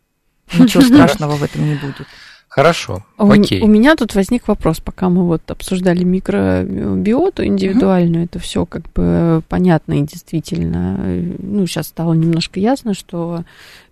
Ничего 0.54 0.84
страшного 0.84 1.38
в 1.38 1.44
этом 1.44 1.66
не 1.66 1.76
будет. 1.76 2.06
Хорошо, 2.50 3.06
окей. 3.18 3.62
У, 3.62 3.66
у 3.66 3.68
меня 3.68 3.96
тут 3.96 4.14
возник 4.16 4.50
вопрос, 4.50 4.82
пока 4.82 5.08
мы 5.08 5.26
вот 5.26 5.50
обсуждали 5.50 6.04
микробиоту 6.04 7.46
индивидуальную, 7.46 8.26
uh-huh. 8.26 8.28
это 8.28 8.40
все 8.40 8.66
как 8.66 8.84
бы 8.94 9.42
понятно 9.48 9.94
и 9.94 10.02
действительно, 10.02 11.00
ну, 11.40 11.66
сейчас 11.66 11.88
стало 11.88 12.14
немножко 12.14 12.60
ясно, 12.60 12.94
что 12.94 13.44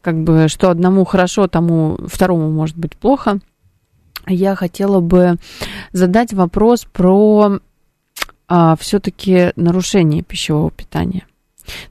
как 0.02 0.22
бы, 0.22 0.48
что 0.48 0.70
одному 0.70 1.06
хорошо, 1.06 1.48
тому 1.48 1.98
второму 2.08 2.52
может 2.52 2.78
быть 2.78 2.96
плохо 2.96 3.40
я 4.28 4.56
хотела 4.56 5.00
бы 5.00 5.38
задать 5.92 6.34
вопрос 6.34 6.86
про 6.92 7.60
а, 8.48 8.76
все-таки 8.80 9.52
нарушение 9.56 10.24
пищевого 10.24 10.72
питания. 10.72 11.26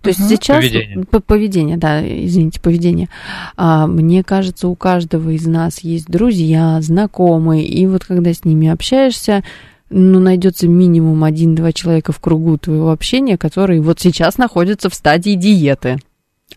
То 0.03 0.09
есть 0.09 0.29
сейчас 0.29 0.59
поведение. 0.59 1.05
поведение, 1.27 1.77
да, 1.77 2.01
извините, 2.03 2.61
поведение. 2.61 3.09
А, 3.57 3.87
мне 3.87 4.23
кажется, 4.23 4.69
у 4.69 4.75
каждого 4.75 5.31
из 5.31 5.47
нас 5.47 5.81
есть 5.81 6.07
друзья, 6.07 6.81
знакомые, 6.81 7.65
и 7.65 7.87
вот 7.87 8.05
когда 8.05 8.33
с 8.33 8.45
ними 8.45 8.69
общаешься, 8.69 9.43
ну, 9.91 10.21
найдется 10.21 10.69
минимум 10.69 11.25
один-два 11.25 11.73
человека 11.73 12.13
в 12.13 12.21
кругу 12.21 12.59
твоего 12.59 12.91
общения, 12.91 13.37
которые 13.37 13.81
вот 13.81 14.01
сейчас 14.01 14.39
находятся 14.39 14.89
в 14.89 14.95
стадии 14.95 15.35
диеты. 15.35 15.99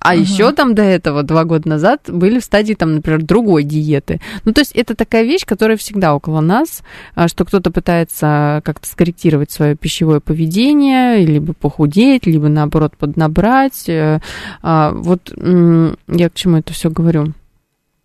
А 0.03 0.13
угу. 0.13 0.21
еще 0.21 0.51
там 0.51 0.75
до 0.75 0.83
этого, 0.83 1.23
два 1.23 1.45
года 1.45 1.69
назад, 1.69 2.01
были 2.09 2.39
в 2.39 2.43
стадии, 2.43 2.73
там, 2.73 2.95
например, 2.95 3.23
другой 3.23 3.63
диеты. 3.63 4.19
Ну, 4.43 4.51
то 4.51 4.59
есть 4.59 4.73
это 4.73 4.95
такая 4.95 5.23
вещь, 5.23 5.45
которая 5.45 5.77
всегда 5.77 6.13
около 6.13 6.41
нас, 6.41 6.83
а, 7.15 7.29
что 7.29 7.45
кто-то 7.45 7.71
пытается 7.71 8.61
как-то 8.65 8.85
скорректировать 8.87 9.51
свое 9.51 9.77
пищевое 9.77 10.19
поведение, 10.19 11.25
либо 11.25 11.53
похудеть, 11.53 12.25
либо, 12.25 12.49
наоборот, 12.49 12.97
поднабрать. 12.97 13.87
Э, 13.87 14.19
а, 14.61 14.91
вот 14.91 15.33
я 15.37 16.29
к 16.29 16.33
чему 16.33 16.57
это 16.57 16.73
все 16.73 16.89
говорю? 16.89 17.33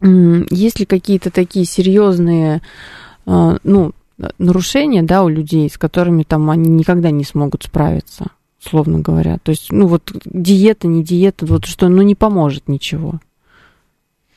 Есть 0.01 0.79
ли 0.79 0.87
какие-то 0.87 1.31
такие 1.31 1.65
серьезные, 1.65 2.63
а, 3.27 3.57
ну, 3.65 3.93
нарушения, 4.39 5.03
да, 5.03 5.25
у 5.25 5.29
людей, 5.29 5.69
с 5.69 5.77
которыми 5.77 6.23
там 6.23 6.49
они 6.49 6.71
никогда 6.71 7.11
не 7.11 7.25
смогут 7.25 7.65
справиться? 7.65 8.27
Условно 8.65 9.01
говоря. 9.01 9.39
То 9.43 9.51
есть, 9.51 9.71
ну 9.73 9.87
вот 9.87 10.13
диета, 10.25 10.87
не 10.89 11.05
диета, 11.05 11.47
вот 11.47 11.67
что, 11.67 11.89
ну 11.89 12.03
не 12.03 12.15
поможет 12.15 12.69
ничего. 12.69 13.21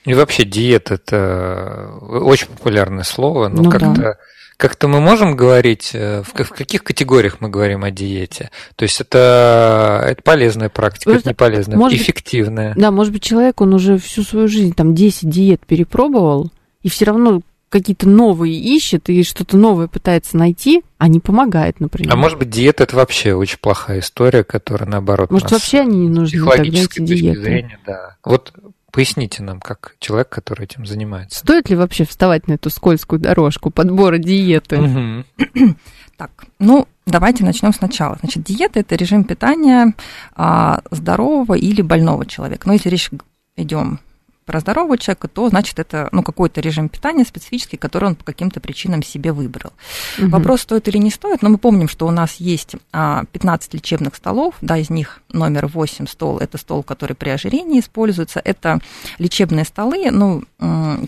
И 0.06 0.14
вообще 0.14 0.46
диета 0.46 0.96
это 0.96 1.92
очень 2.02 2.48
популярное 2.48 3.04
слово, 3.04 3.50
но 3.50 3.64
ну, 3.64 3.70
как-то 3.70 4.02
да. 4.02 4.16
как-то 4.58 4.88
мы 4.88 5.00
можем 5.00 5.36
говорить, 5.36 5.92
э, 5.94 6.24
в, 6.24 6.34
в 6.44 6.50
каких 6.50 6.84
категориях 6.84 7.38
мы 7.40 7.50
говорим 7.50 7.84
о 7.84 7.92
диете? 7.92 8.50
То 8.76 8.84
есть 8.84 9.00
это, 9.00 10.04
это 10.08 10.24
полезная 10.24 10.70
практика, 10.70 11.12
Просто, 11.12 11.30
это 11.30 11.30
не 11.30 11.36
полезная, 11.36 11.78
может 11.78 12.00
эффективная. 12.00 12.74
Быть, 12.74 12.82
да, 12.82 12.90
может 12.90 13.14
быть, 13.14 13.22
человек, 13.22 13.62
он 13.62 13.76
уже 13.76 14.00
всю 14.00 14.24
свою 14.24 14.48
жизнь 14.48 14.74
там 14.74 14.96
10 14.96 15.30
диет 15.30 15.66
перепробовал, 15.68 16.52
и 16.82 16.90
все 16.90 17.06
равно 17.06 17.42
какие-то 17.72 18.08
новые 18.08 18.54
ищет 18.54 19.10
и 19.10 19.24
что-то 19.24 19.58
новое 19.58 19.88
пытается 19.88 20.38
найти, 20.38 20.84
а 20.98 21.08
не 21.08 21.20
помогает, 21.20 21.80
например. 21.80 22.14
А 22.14 22.18
может 22.18 22.38
быть, 22.38 22.50
диета 22.50 22.84
это 22.84 22.98
вообще 22.98 23.34
очень 23.34 23.58
плохая 23.60 24.02
история, 24.02 24.44
которая 24.44 24.90
наоборот. 24.90 25.32
Может, 25.32 25.52
вообще 25.52 25.80
они 25.80 26.00
не 26.00 26.10
нужны 26.10 26.38
психологической 26.38 27.06
тогда, 27.06 27.14
эти 27.14 27.22
диеты. 27.22 27.42
зрения, 27.42 27.80
да. 27.86 28.18
Вот 28.26 28.54
поясните 28.92 29.42
нам, 29.42 29.62
как 29.62 29.96
человек, 30.00 30.28
который 30.28 30.66
этим 30.66 30.86
занимается. 30.86 31.40
Стоит 31.40 31.70
ли 31.70 31.78
вообще 31.78 32.06
вставать 32.06 32.48
на 32.48 32.54
эту 32.54 32.70
скользкую 32.70 33.20
дорожку 33.20 33.72
подбора 33.72 34.18
диеты? 34.18 35.26
Так, 36.18 36.46
ну, 36.60 36.88
давайте 37.08 37.44
начнем 37.44 37.74
сначала. 37.74 38.16
Значит, 38.20 38.44
диета 38.44 38.80
это 38.80 38.94
режим 38.94 39.24
питания 39.24 39.96
а, 40.36 40.82
здорового 40.92 41.56
или 41.56 41.82
больного 41.82 42.28
человека. 42.28 42.68
Но 42.68 42.74
если 42.74 42.90
речь 42.90 43.10
идем 43.56 44.00
про 44.46 44.60
здорового 44.60 44.98
человека, 44.98 45.28
то 45.28 45.50
значит 45.50 45.80
это 45.80 46.10
ну, 46.12 46.24
какой-то 46.24 46.62
режим 46.62 46.90
питания 46.90 47.24
специфический, 47.26 47.78
который 47.78 48.06
он 48.06 48.16
по 48.16 48.24
каким-то 48.24 48.60
причинам 48.60 49.04
себе 49.04 49.32
выбрал. 49.32 49.72
Угу. 50.18 50.30
Вопрос, 50.30 50.62
стоит 50.62 50.88
или 50.88 50.98
не 50.98 51.12
стоит, 51.12 51.42
но 51.42 51.50
мы 51.50 51.58
помним, 51.58 51.88
что 51.88 52.08
у 52.08 52.12
нас 52.12 52.36
есть 52.36 52.76
15 52.92 52.94
а, 52.94 53.78
лечебных 53.78 54.16
столов, 54.16 54.56
да, 54.62 54.78
из 54.78 54.90
них 54.90 55.22
номер 55.32 55.68
8 55.68 56.08
стол, 56.08 56.40
это 56.40 56.58
стол, 56.58 56.84
который 56.84 57.16
при 57.16 57.30
ожирении 57.30 57.80
используется, 57.80 58.42
это 58.44 58.80
лечебные 59.20 59.66
столы, 59.66 60.10
ну, 60.12 60.44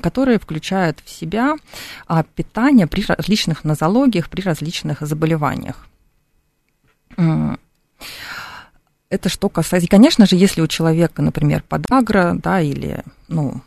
которые 0.01 0.39
включают 0.39 0.99
в 1.03 1.09
себя 1.09 1.55
а, 2.07 2.23
питание 2.23 2.87
при 2.87 3.03
различных 3.05 3.63
нозологиях, 3.63 4.29
при 4.29 4.41
различных 4.41 5.01
заболеваниях. 5.01 5.87
Это 9.13 9.29
что 9.29 9.47
касается... 9.47 9.85
И, 9.85 9.89
конечно 9.89 10.25
же, 10.25 10.35
если 10.35 10.61
у 10.61 10.67
человека, 10.67 11.21
например, 11.21 11.63
подагра, 11.69 12.33
да, 12.33 12.61
или, 12.61 13.03
ну, 13.27 13.61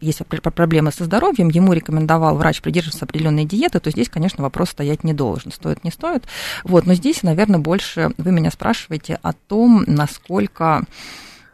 есть 0.00 0.20
проблемы 0.26 0.92
со 0.92 1.02
здоровьем, 1.02 1.48
ему 1.48 1.72
рекомендовал 1.72 2.36
врач 2.36 2.62
придерживаться 2.62 3.04
определенной 3.04 3.44
диеты, 3.46 3.80
то 3.80 3.90
здесь, 3.90 4.08
конечно, 4.08 4.44
вопрос 4.44 4.70
стоять 4.70 5.02
не 5.02 5.12
должен, 5.12 5.50
стоит, 5.50 5.82
не 5.82 5.90
стоит. 5.90 6.22
Вот, 6.62 6.86
но 6.86 6.94
здесь, 6.94 7.24
наверное, 7.24 7.58
больше 7.58 8.12
вы 8.16 8.30
меня 8.30 8.52
спрашиваете 8.52 9.18
о 9.22 9.32
том, 9.32 9.82
насколько... 9.88 10.84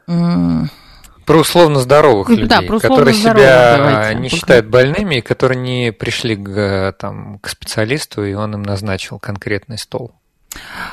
Про 0.07 1.39
условно 1.39 1.80
здоровых 1.80 2.28
людей, 2.28 2.49
да, 2.49 2.61
про 2.61 2.76
условно 2.76 2.97
которые 2.97 3.14
себя 3.14 3.76
давайте, 3.78 4.20
не 4.20 4.28
считают 4.28 4.66
больными, 4.66 5.14
и 5.14 5.20
которые 5.22 5.59
не 5.59 5.91
пришли 5.91 6.37
к, 6.37 6.95
там, 6.99 7.39
к 7.39 7.49
специалисту, 7.49 8.26
и 8.26 8.35
он 8.35 8.57
им 8.57 8.62
назначил 8.62 9.18
конкретный 9.18 9.78
стол. 9.78 10.12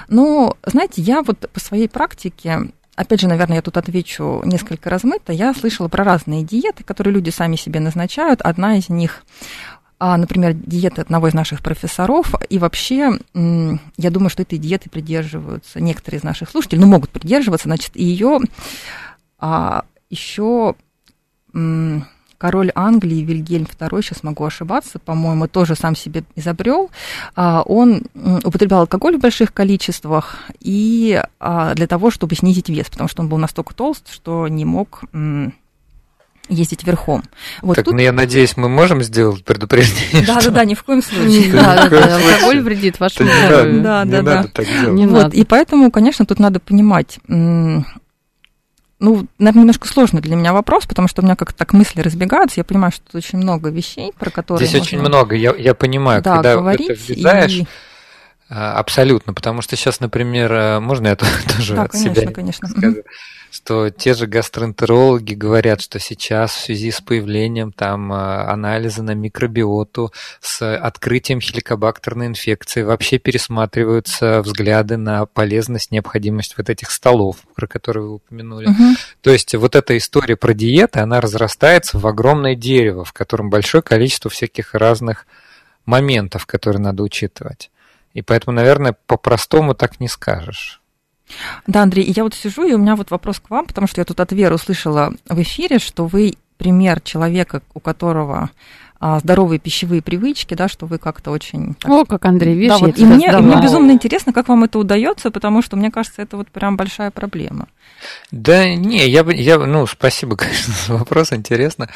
Ну, 0.08 0.56
знаете, 0.66 1.02
я 1.02 1.22
вот 1.22 1.50
по 1.52 1.60
своей 1.60 1.88
практике 1.88 2.72
опять 2.96 3.22
же, 3.22 3.28
наверное, 3.28 3.58
я 3.58 3.62
тут 3.62 3.78
отвечу 3.78 4.42
несколько 4.44 4.90
размыто. 4.90 5.32
Я 5.32 5.54
слышала 5.54 5.88
про 5.88 6.04
разные 6.04 6.44
диеты, 6.44 6.84
которые 6.84 7.14
люди 7.14 7.30
сами 7.30 7.56
себе 7.56 7.80
назначают. 7.80 8.42
Одна 8.42 8.78
из 8.78 8.90
них 8.90 9.24
а, 10.02 10.16
например, 10.16 10.54
диета 10.54 11.02
одного 11.02 11.28
из 11.28 11.34
наших 11.34 11.62
профессоров, 11.62 12.34
и 12.50 12.58
вообще, 12.58 13.20
я 13.34 14.10
думаю, 14.10 14.30
что 14.30 14.44
этой 14.44 14.58
диеты 14.58 14.90
придерживаются 14.90 15.82
некоторые 15.82 16.20
из 16.20 16.24
наших 16.24 16.50
слушателей, 16.50 16.82
ну, 16.82 16.88
могут 16.88 17.10
придерживаться, 17.10 17.68
значит, 17.68 17.98
ее 17.98 18.40
а, 19.40 19.84
еще 20.10 20.76
король 22.40 22.72
Англии 22.74 23.22
Вильгельм 23.22 23.66
II, 23.66 24.02
сейчас 24.02 24.24
могу 24.24 24.46
ошибаться, 24.46 24.98
по-моему, 24.98 25.48
тоже 25.48 25.76
сам 25.76 25.96
себе 25.96 26.24
изобрел. 26.36 26.90
А, 27.36 27.62
он 27.64 28.04
употреблял 28.16 28.82
алкоголь 28.82 29.18
в 29.18 29.20
больших 29.20 29.54
количествах 29.54 30.38
и 30.60 31.22
а, 31.40 31.76
для 31.76 31.86
того, 31.86 32.10
чтобы 32.10 32.36
снизить 32.36 32.70
вес, 32.70 32.90
потому 32.90 33.10
что 33.10 33.22
он 33.22 33.30
был 33.30 33.38
настолько 33.38 33.76
толст, 33.76 34.12
что 34.12 34.48
не 34.48 34.66
мог 34.66 35.04
ездить 36.48 36.84
верхом. 36.88 37.24
Вот 37.62 37.76
так, 37.76 37.86
тут... 37.86 37.94
ну, 37.94 38.00
я 38.00 38.12
надеюсь, 38.12 38.58
мы 38.58 38.70
можем 38.70 39.04
сделать 39.04 39.44
предупреждение. 39.44 40.26
Да, 40.26 40.42
да, 40.42 40.50
да, 40.50 40.66
ни 40.66 40.74
в 40.74 40.84
коем 40.84 41.04
случае. 41.04 41.52
Да, 41.54 41.88
да, 41.90 42.16
алкоголь 42.16 42.62
вредит 42.62 43.00
вашему 43.00 43.30
здоровью. 43.30 43.82
Да, 43.82 44.06
да, 44.06 44.22
да. 44.22 44.46
Не 44.88 45.06
надо 45.06 45.36
И 45.36 45.44
поэтому, 45.44 45.92
конечно, 45.92 46.26
тут 46.26 46.40
надо 46.40 46.60
понимать, 46.60 47.20
ну, 49.00 49.28
наверное, 49.38 49.62
немножко 49.62 49.88
сложный 49.88 50.22
для 50.22 50.36
меня 50.36 50.52
вопрос, 50.52 50.86
потому 50.86 51.08
что 51.08 51.22
у 51.22 51.26
меня 51.26 51.36
как-то 51.36 51.58
так 51.58 51.74
мысли 51.74 52.02
разбегаются. 52.02 52.60
Я 52.60 52.64
понимаю, 52.66 52.92
что 52.92 53.06
тут 53.06 53.16
очень 53.16 53.40
много 53.40 53.70
вещей, 53.70 54.12
про 54.18 54.30
которые. 54.30 54.68
Здесь 54.68 54.82
очень 54.82 55.00
много, 55.00 55.36
я, 55.36 55.56
я 55.56 55.74
понимаю, 55.74 56.22
да, 56.22 56.36
когда 56.36 56.56
говорить 56.56 56.90
это 56.90 57.02
влезаешь. 57.02 57.52
И... 57.54 57.68
А, 58.50 58.74
абсолютно, 58.74 59.34
потому 59.34 59.62
что 59.62 59.76
сейчас, 59.76 60.00
например, 60.00 60.52
э, 60.52 60.80
можно 60.80 61.08
я 61.08 61.16
тоже 61.58 61.76
да, 61.76 61.84
от 61.84 61.92
конечно, 61.92 62.16
себя 62.16 62.32
конечно. 62.32 62.68
скажу? 62.68 62.98
Что 63.52 63.90
те 63.90 64.14
же 64.14 64.28
гастроэнтерологи 64.28 65.34
говорят, 65.34 65.82
что 65.82 66.00
сейчас 66.00 66.52
в 66.52 66.62
связи 66.66 66.92
с 66.92 67.02
появлением 67.02 67.72
там 67.72 68.14
э, 68.14 68.16
анализа 68.16 69.04
на 69.04 69.16
микробиоту, 69.16 70.12
с 70.40 70.76
открытием 70.76 71.42
хеликобактерной 71.42 72.28
инфекции 72.28 72.84
вообще 72.84 73.18
пересматриваются 73.18 74.42
взгляды 74.42 74.98
на 74.98 75.26
полезность, 75.26 75.92
необходимость 75.92 76.56
вот 76.58 76.70
этих 76.70 76.92
столов, 76.92 77.38
про 77.56 77.68
которые 77.68 78.04
вы 78.04 78.14
упомянули. 78.16 78.68
Угу. 78.68 78.84
То 79.22 79.32
есть 79.32 79.54
вот 79.56 79.76
эта 79.76 79.98
история 79.98 80.36
про 80.36 80.54
диеты, 80.54 81.00
она 81.00 81.22
разрастается 81.22 81.98
в 81.98 82.06
огромное 82.08 82.56
дерево, 82.56 83.04
в 83.04 83.14
котором 83.14 83.50
большое 83.50 83.82
количество 83.82 84.30
всяких 84.30 84.74
разных 84.74 85.26
моментов, 85.86 86.46
которые 86.46 86.82
надо 86.82 87.04
учитывать. 87.04 87.72
И 88.14 88.22
поэтому, 88.22 88.56
наверное, 88.56 88.96
по-простому 89.08 89.74
так 89.74 90.00
не 90.00 90.08
скажешь. 90.08 90.79
Да, 91.68 91.84
Андрей, 91.84 92.12
я 92.16 92.24
вот 92.24 92.34
сижу, 92.34 92.66
и 92.66 92.74
у 92.74 92.78
меня 92.78 92.96
вот 92.96 93.12
вопрос 93.12 93.40
к 93.40 93.50
вам, 93.50 93.66
потому 93.66 93.88
что 93.88 94.02
я 94.02 94.06
тут 94.06 94.20
от 94.20 94.32
Веры 94.32 94.56
услышала 94.56 95.14
в 95.28 95.42
эфире, 95.42 95.80
что 95.80 96.06
вы 96.08 96.36
пример 96.58 97.02
человека, 97.02 97.62
у 97.74 97.80
которого 97.80 98.50
а, 99.02 99.20
здоровые 99.20 99.60
пищевые 99.60 100.02
привычки, 100.02 100.56
да, 100.56 100.68
что 100.68 100.86
вы 100.86 100.98
как-то 100.98 101.32
очень... 101.32 101.74
Так, 101.76 101.90
О, 101.90 102.06
как 102.06 102.26
Андрей, 102.26 102.54
видишь, 102.54 102.80
да, 102.80 102.86
вот, 102.86 102.98
и, 102.98 103.06
мне, 103.06 103.28
и 103.28 103.36
мне 103.36 103.62
безумно 103.62 103.92
интересно, 103.92 104.34
как 104.34 104.50
вам 104.50 104.66
это 104.66 104.78
удается, 104.78 105.32
потому 105.32 105.62
что, 105.62 105.78
мне 105.78 105.90
кажется, 105.90 106.22
это 106.22 106.36
вот 106.36 106.50
прям 106.50 106.76
большая 106.76 107.10
проблема. 107.10 107.68
Да 108.32 108.68
не, 108.68 109.08
я, 109.08 109.22
я 109.22 109.58
ну, 109.58 109.88
спасибо, 109.88 110.36
конечно, 110.38 110.74
за 110.88 110.94
вопрос, 110.96 111.34
интересно 111.34 111.90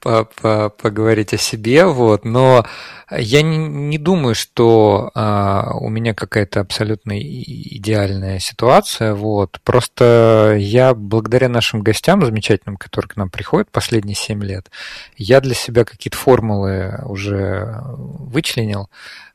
по 0.00 0.28
-по 0.42 0.70
поговорить 0.70 1.32
о 1.32 1.38
себе, 1.38 1.86
вот, 1.86 2.24
но 2.24 2.66
я 3.10 3.42
не, 3.42 3.56
не 3.56 3.98
думаю, 3.98 4.34
что 4.34 5.10
а, 5.14 5.72
у 5.74 5.88
меня 5.88 6.14
какая-то 6.14 6.60
абсолютно 6.60 7.18
идеальная 7.18 8.38
ситуация, 8.38 9.14
вот, 9.14 9.58
просто 9.64 10.56
я 10.58 10.94
благодаря 10.94 11.48
нашим 11.48 11.82
гостям 11.82 12.24
замечательным, 12.24 12.76
которые 12.76 13.08
к 13.08 13.16
нам 13.16 13.30
приходят 13.30 13.70
последние 13.70 14.14
7 14.14 14.44
лет, 14.44 14.70
я 15.16 15.40
для 15.40 15.54
себя 15.54 15.84
какие-то 15.84 16.18
формулы 16.50 16.98
уже 17.04 17.82
вычленил, 17.86 18.88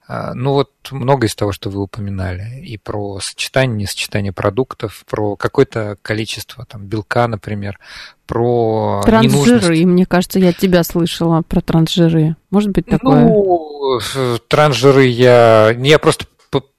а, 0.08 0.34
ну 0.36 0.54
вот 0.54 0.70
много 0.92 1.26
из 1.26 1.36
того, 1.36 1.52
что 1.52 1.70
вы 1.70 1.82
упоминали, 1.82 2.62
и 2.64 2.78
про 2.78 3.20
сочетание, 3.20 3.84
несочетание 3.84 4.32
продуктов, 4.32 5.04
про 5.10 5.36
какое-то 5.36 5.98
количество 6.02 6.66
там 6.66 6.86
белка, 6.86 7.28
например, 7.28 7.80
про 8.28 9.02
трансжиры. 9.04 9.86
Мне 9.86 10.06
кажется, 10.06 10.40
я 10.40 10.54
тебя 10.54 10.84
слышала 10.84 11.42
про 11.42 11.62
трансжиры. 11.62 12.36
Может 12.52 12.72
быть 12.72 12.86
такое? 12.86 13.26
Ну, 13.26 14.00
трансжиры 14.48 15.06
я... 15.06 15.72
Я 15.78 15.98
просто 15.98 16.26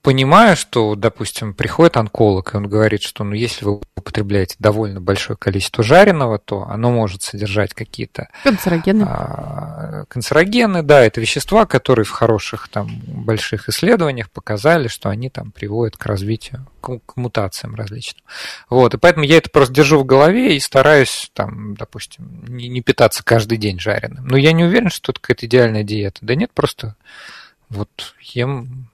понимаю, 0.06 0.56
что, 0.56 0.94
допустим, 0.94 1.52
приходит 1.52 1.96
онколог, 1.96 2.54
и 2.54 2.56
он 2.56 2.68
говорит, 2.68 3.02
что 3.02 3.24
ну, 3.24 3.34
если 3.34 3.64
вы 3.64 3.80
употребляете 3.96 4.54
довольно 4.60 5.00
большое 5.00 5.36
количество 5.36 5.82
жареного, 5.82 6.38
то 6.38 6.62
оно 6.62 6.92
может 6.92 7.22
содержать 7.22 7.74
какие-то... 7.74 8.28
Канцерогены. 8.44 9.04
А, 9.04 10.04
канцерогены, 10.06 10.82
да, 10.82 11.02
это 11.02 11.20
вещества, 11.20 11.66
которые 11.66 12.04
в 12.04 12.10
хороших 12.10 12.68
там 12.68 12.88
больших 13.06 13.68
исследованиях 13.68 14.30
показали, 14.30 14.86
что 14.86 15.08
они 15.08 15.28
там 15.28 15.50
приводят 15.50 15.96
к 15.96 16.06
развитию, 16.06 16.68
к, 16.80 17.00
к 17.04 17.16
мутациям 17.16 17.74
различным. 17.74 18.22
Вот, 18.70 18.94
и 18.94 18.98
поэтому 18.98 19.24
я 19.24 19.38
это 19.38 19.50
просто 19.50 19.74
держу 19.74 19.98
в 19.98 20.04
голове 20.04 20.56
и 20.56 20.60
стараюсь 20.60 21.32
там, 21.34 21.74
допустим, 21.74 22.44
не, 22.46 22.68
не 22.68 22.80
питаться 22.80 23.24
каждый 23.24 23.58
день 23.58 23.80
жареным. 23.80 24.24
Но 24.26 24.36
я 24.36 24.52
не 24.52 24.62
уверен, 24.62 24.90
что 24.90 25.10
это 25.10 25.20
какая-то 25.20 25.46
идеальная 25.46 25.82
диета. 25.82 26.18
Да 26.20 26.36
нет, 26.36 26.52
просто 26.52 26.94
вот 27.68 28.14
ем 28.20 28.88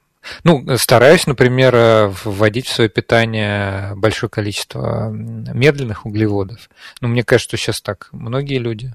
ну, 0.44 0.76
стараюсь, 0.76 1.26
например, 1.26 1.74
э, 1.74 2.12
вводить 2.24 2.66
в 2.66 2.72
свое 2.72 2.88
питание 2.88 3.94
большое 3.96 4.30
количество 4.30 5.10
медленных 5.10 6.06
углеводов. 6.06 6.70
Но 7.00 7.08
мне 7.08 7.24
кажется, 7.24 7.56
что 7.56 7.56
сейчас 7.56 7.80
так 7.80 8.08
многие 8.12 8.58
люди. 8.58 8.94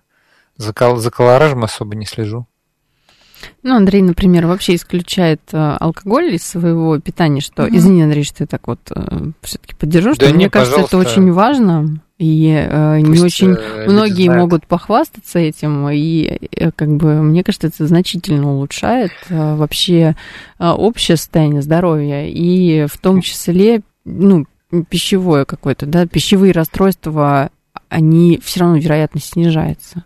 За, 0.58 0.74
кол- 0.74 0.98
за 0.98 1.12
колоражем 1.12 1.64
особо 1.64 1.96
не 1.96 2.06
слежу. 2.06 2.48
Ну, 3.62 3.76
Андрей, 3.76 4.02
например, 4.02 4.48
вообще 4.48 4.76
исключает 4.76 5.42
э, 5.52 5.58
алкоголь 5.80 6.34
из 6.34 6.44
своего 6.44 7.00
питания, 7.00 7.42
что, 7.42 7.64
mm-hmm. 7.64 7.78
извини, 7.78 8.04
Андрей, 8.04 8.24
что 8.24 8.40
ты 8.40 8.48
так 8.48 8.68
вот 8.68 8.80
э, 8.90 9.32
все-таки 9.42 9.76
поддержу, 9.76 10.16
что 10.16 10.26
да 10.26 10.34
мне 10.34 10.46
не, 10.46 10.50
кажется, 10.50 10.82
это 10.82 10.98
очень 10.98 11.32
важно, 11.32 12.02
и 12.18 12.52
э, 12.52 13.00
не 13.00 13.20
очень 13.22 13.52
э, 13.52 13.86
многие 13.88 14.26
знают. 14.26 14.42
могут 14.42 14.68
похвастаться 14.68 15.38
этим, 15.38 15.88
и 15.90 16.40
э, 16.52 16.72
как 16.72 16.90
бы 16.96 17.22
мне 17.22 17.44
кажется, 17.44 17.68
это 17.68 17.86
значительно 17.86 18.54
улучшает 18.54 19.12
э, 19.30 19.56
вообще 19.56 20.16
э, 20.58 20.68
общее 20.68 21.18
состояние 21.18 21.62
здоровья, 21.62 22.26
и 22.28 22.88
в 22.88 22.98
том 22.98 23.22
числе, 23.22 23.82
ну, 24.04 24.46
пищевое 24.90 25.46
какое-то, 25.46 25.86
да, 25.86 26.08
пищевые 26.08 26.54
расстройства, 26.54 27.52
они 27.90 28.40
все 28.44 28.62
равно 28.62 28.78
вероятность 28.78 29.34
снижается. 29.34 30.04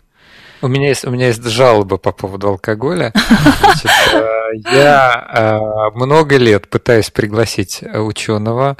У 0.62 0.68
меня 0.68 0.88
есть, 0.88 1.04
у 1.04 1.10
меня 1.10 1.26
есть 1.26 1.42
жалоба 1.44 1.96
по 1.96 2.12
поводу 2.12 2.48
алкоголя. 2.48 3.12
Значит, 3.14 3.90
э, 4.14 4.52
я 4.72 5.26
э, 5.34 5.98
много 5.98 6.36
лет 6.36 6.68
пытаюсь 6.70 7.10
пригласить 7.10 7.82
ученого, 7.82 8.76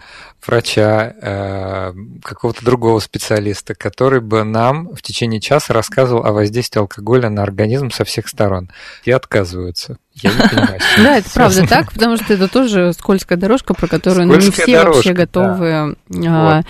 врача, 0.47 1.15
э, 1.21 1.93
какого-то 2.23 2.65
другого 2.65 3.01
специалиста, 3.01 3.75
который 3.75 4.21
бы 4.21 4.45
нам 4.45 4.95
в 4.95 5.03
течение 5.03 5.41
часа 5.41 5.73
рассказывал 5.75 6.25
о 6.25 6.33
воздействии 6.33 6.81
алкоголя 6.81 7.29
на 7.31 7.43
организм 7.43 7.91
со 7.91 8.05
всех 8.05 8.29
сторон. 8.29 8.71
И 9.05 9.11
отказываются. 9.11 9.99
Я 10.15 10.31
не 10.31 10.49
понимаю. 10.49 10.81
Да, 10.99 11.17
это 11.19 11.31
правда 11.31 11.67
так, 11.67 11.93
потому 11.93 12.17
что 12.17 12.35
это 12.35 12.47
тоже 12.47 12.93
скользкая 12.93 13.39
дорожка, 13.39 13.75
про 13.75 13.89
которую 13.89 14.29
ну, 14.29 14.37
не 14.37 14.51
все 14.51 14.85
вообще 14.85 15.13
готовы 15.15 15.97
а, 16.27 16.63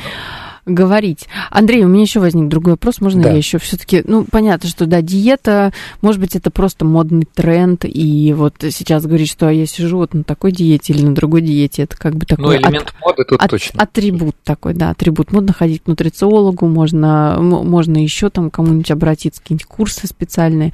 говорить. 0.64 1.28
Андрей, 1.50 1.84
у 1.84 1.88
меня 1.88 2.02
еще 2.02 2.20
возник 2.20 2.48
другой 2.48 2.74
вопрос. 2.74 3.00
Можно 3.00 3.22
да. 3.24 3.30
я 3.30 3.36
еще 3.36 3.58
все-таки... 3.58 4.02
Ну, 4.06 4.24
понятно, 4.30 4.68
что 4.68 4.86
да, 4.86 5.02
диета, 5.02 5.72
может 6.00 6.20
быть, 6.20 6.36
это 6.36 6.50
просто 6.50 6.84
модный 6.84 7.26
тренд, 7.34 7.84
и 7.84 8.32
вот 8.32 8.54
сейчас 8.60 9.04
говорить, 9.04 9.30
что 9.30 9.50
я 9.50 9.66
сижу 9.66 9.96
вот 9.96 10.14
на 10.14 10.22
такой 10.22 10.52
диете 10.52 10.92
или 10.92 11.04
на 11.04 11.14
другой 11.14 11.42
диете, 11.42 11.82
это 11.82 11.96
как 11.96 12.14
бы 12.14 12.26
такой... 12.26 12.60
Ну, 12.60 12.62
элемент 12.62 12.88
от, 12.88 13.00
моды 13.00 13.24
тут 13.24 13.40
от, 13.40 13.50
точно. 13.50 13.82
Атрибут 13.82 14.36
такой, 14.44 14.74
да, 14.74 14.90
атрибут. 14.90 15.32
Можно 15.32 15.52
ходить 15.52 15.82
к 15.82 15.86
нутрициологу, 15.88 16.68
можно, 16.68 17.38
можно 17.40 18.02
еще 18.02 18.30
там 18.30 18.50
кому-нибудь 18.50 18.90
обратиться, 18.90 19.40
какие-нибудь 19.40 19.66
курсы 19.66 20.06
специальные. 20.06 20.72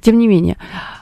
Тем 0.00 0.18
не 0.18 0.28
менее, 0.28 0.56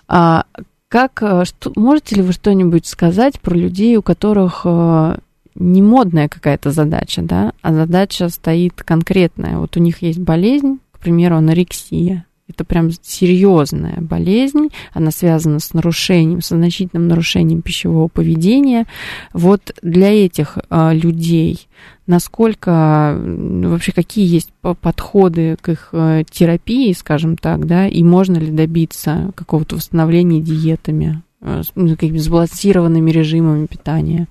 а, 0.09 0.45
как, 0.89 1.23
э, 1.23 1.45
что, 1.45 1.73
можете 1.75 2.17
ли 2.17 2.23
вы 2.23 2.33
что-нибудь 2.33 2.87
сказать 2.87 3.41
про 3.41 3.57
людей, 3.57 3.97
у 3.97 4.03
которых 4.03 4.63
э, 4.65 5.17
не 5.55 5.83
модная 5.83 6.29
какая-то 6.29 6.71
задача, 6.71 7.23
да, 7.23 7.53
а 7.63 7.73
задача 7.73 8.29
стоит 8.29 8.83
конкретная. 8.83 9.59
Вот 9.59 9.77
у 9.77 9.81
них 9.81 10.03
есть 10.03 10.19
болезнь, 10.19 10.79
к 10.93 11.01
примеру, 11.01 11.37
анорексия. 11.37 12.27
Это 12.47 12.65
прям 12.65 12.91
серьезная 13.03 14.01
болезнь, 14.03 14.69
она 14.93 15.11
связана 15.11 15.61
с 15.61 15.73
нарушением, 15.73 16.43
со 16.43 16.57
значительным 16.57 17.09
нарушением 17.09 17.63
пищевого 17.63 18.09
поведения. 18.09 18.87
Вот 19.33 19.75
для 19.83 20.13
этих 20.13 20.59
а, 20.69 20.93
людей 20.93 21.67
насколько 22.07 23.19
вообще 23.19 23.93
какие 23.93 24.27
есть 24.27 24.53
подходы 24.61 25.57
к 25.61 25.71
их 25.71 25.89
э, 25.93 26.25
терапии, 26.31 26.93
скажем 26.93 27.37
так, 27.37 27.67
да, 27.67 27.87
и 27.87 28.03
можно 28.03 28.37
ли 28.37 28.51
добиться 28.51 29.31
какого-то 29.35 29.77
восстановления 29.77 30.41
диетами, 30.41 31.23
э, 31.41 31.63
ну, 31.75 31.91
какими-то 31.91 32.23
сбалансированными 32.23 33.11
режимами 33.11 33.67
питания? 33.67 34.29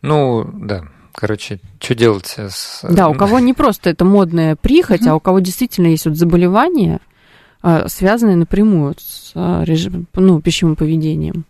Ну, 0.00 0.48
да. 0.54 0.84
Короче, 1.14 1.60
что 1.78 1.94
делать 1.94 2.34
с... 2.38 2.80
Да, 2.88 3.08
у 3.08 3.14
кого 3.14 3.38
не 3.38 3.52
просто 3.52 3.90
это 3.90 4.04
модная 4.04 4.56
прихоть, 4.56 5.06
а 5.06 5.14
у 5.14 5.20
кого 5.20 5.40
действительно 5.40 5.88
есть 5.88 6.06
вот 6.06 6.16
заболевания, 6.16 7.00
а, 7.60 7.86
связанные 7.88 8.36
напрямую 8.36 8.94
с 8.98 9.32
а, 9.34 9.62
режим, 9.64 10.06
ну, 10.14 10.40
пищевым 10.40 10.74
поведением. 10.74 11.44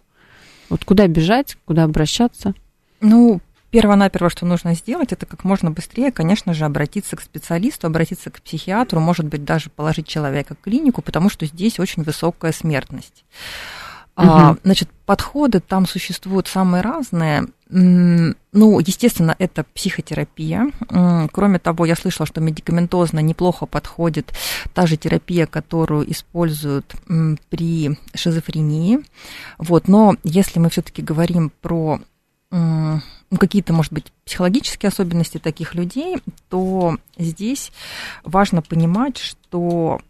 Вот 0.68 0.84
куда 0.84 1.06
бежать, 1.06 1.56
куда 1.64 1.84
обращаться? 1.84 2.54
Ну, 3.00 3.40
перво-наперво, 3.70 4.30
что 4.30 4.46
нужно 4.46 4.74
сделать, 4.74 5.12
это 5.12 5.26
как 5.26 5.44
можно 5.44 5.70
быстрее, 5.70 6.12
конечно 6.12 6.54
же, 6.54 6.64
обратиться 6.64 7.16
к 7.16 7.22
специалисту, 7.22 7.86
обратиться 7.86 8.30
к 8.30 8.40
психиатру, 8.42 9.00
может 9.00 9.26
быть, 9.26 9.44
даже 9.44 9.70
положить 9.70 10.06
человека 10.06 10.54
в 10.54 10.62
клинику, 10.62 11.02
потому 11.02 11.30
что 11.30 11.46
здесь 11.46 11.78
очень 11.78 12.02
высокая 12.02 12.52
смертность. 12.52 13.24
А, 14.14 14.56
значит, 14.62 14.90
подходы 15.06 15.60
там 15.60 15.86
существуют 15.86 16.46
самые 16.46 16.82
разные. 16.82 17.46
Ну, 17.70 18.78
естественно, 18.80 19.34
это 19.38 19.64
психотерапия. 19.64 20.70
Кроме 21.32 21.58
того, 21.58 21.86
я 21.86 21.96
слышала, 21.96 22.26
что 22.26 22.42
медикаментозно 22.42 23.20
неплохо 23.20 23.64
подходит 23.64 24.34
та 24.74 24.86
же 24.86 24.98
терапия, 24.98 25.46
которую 25.46 26.10
используют 26.12 26.94
при 27.48 27.98
шизофрении. 28.14 29.00
Вот, 29.56 29.88
но 29.88 30.16
если 30.22 30.58
мы 30.58 30.68
все-таки 30.68 31.00
говорим 31.00 31.50
про 31.62 32.00
ну, 32.50 33.38
какие-то, 33.38 33.72
может 33.72 33.94
быть, 33.94 34.12
психологические 34.26 34.88
особенности 34.88 35.38
таких 35.38 35.74
людей, 35.74 36.18
то 36.50 36.98
здесь 37.16 37.72
важно 38.24 38.60
понимать, 38.60 39.16
что 39.16 40.00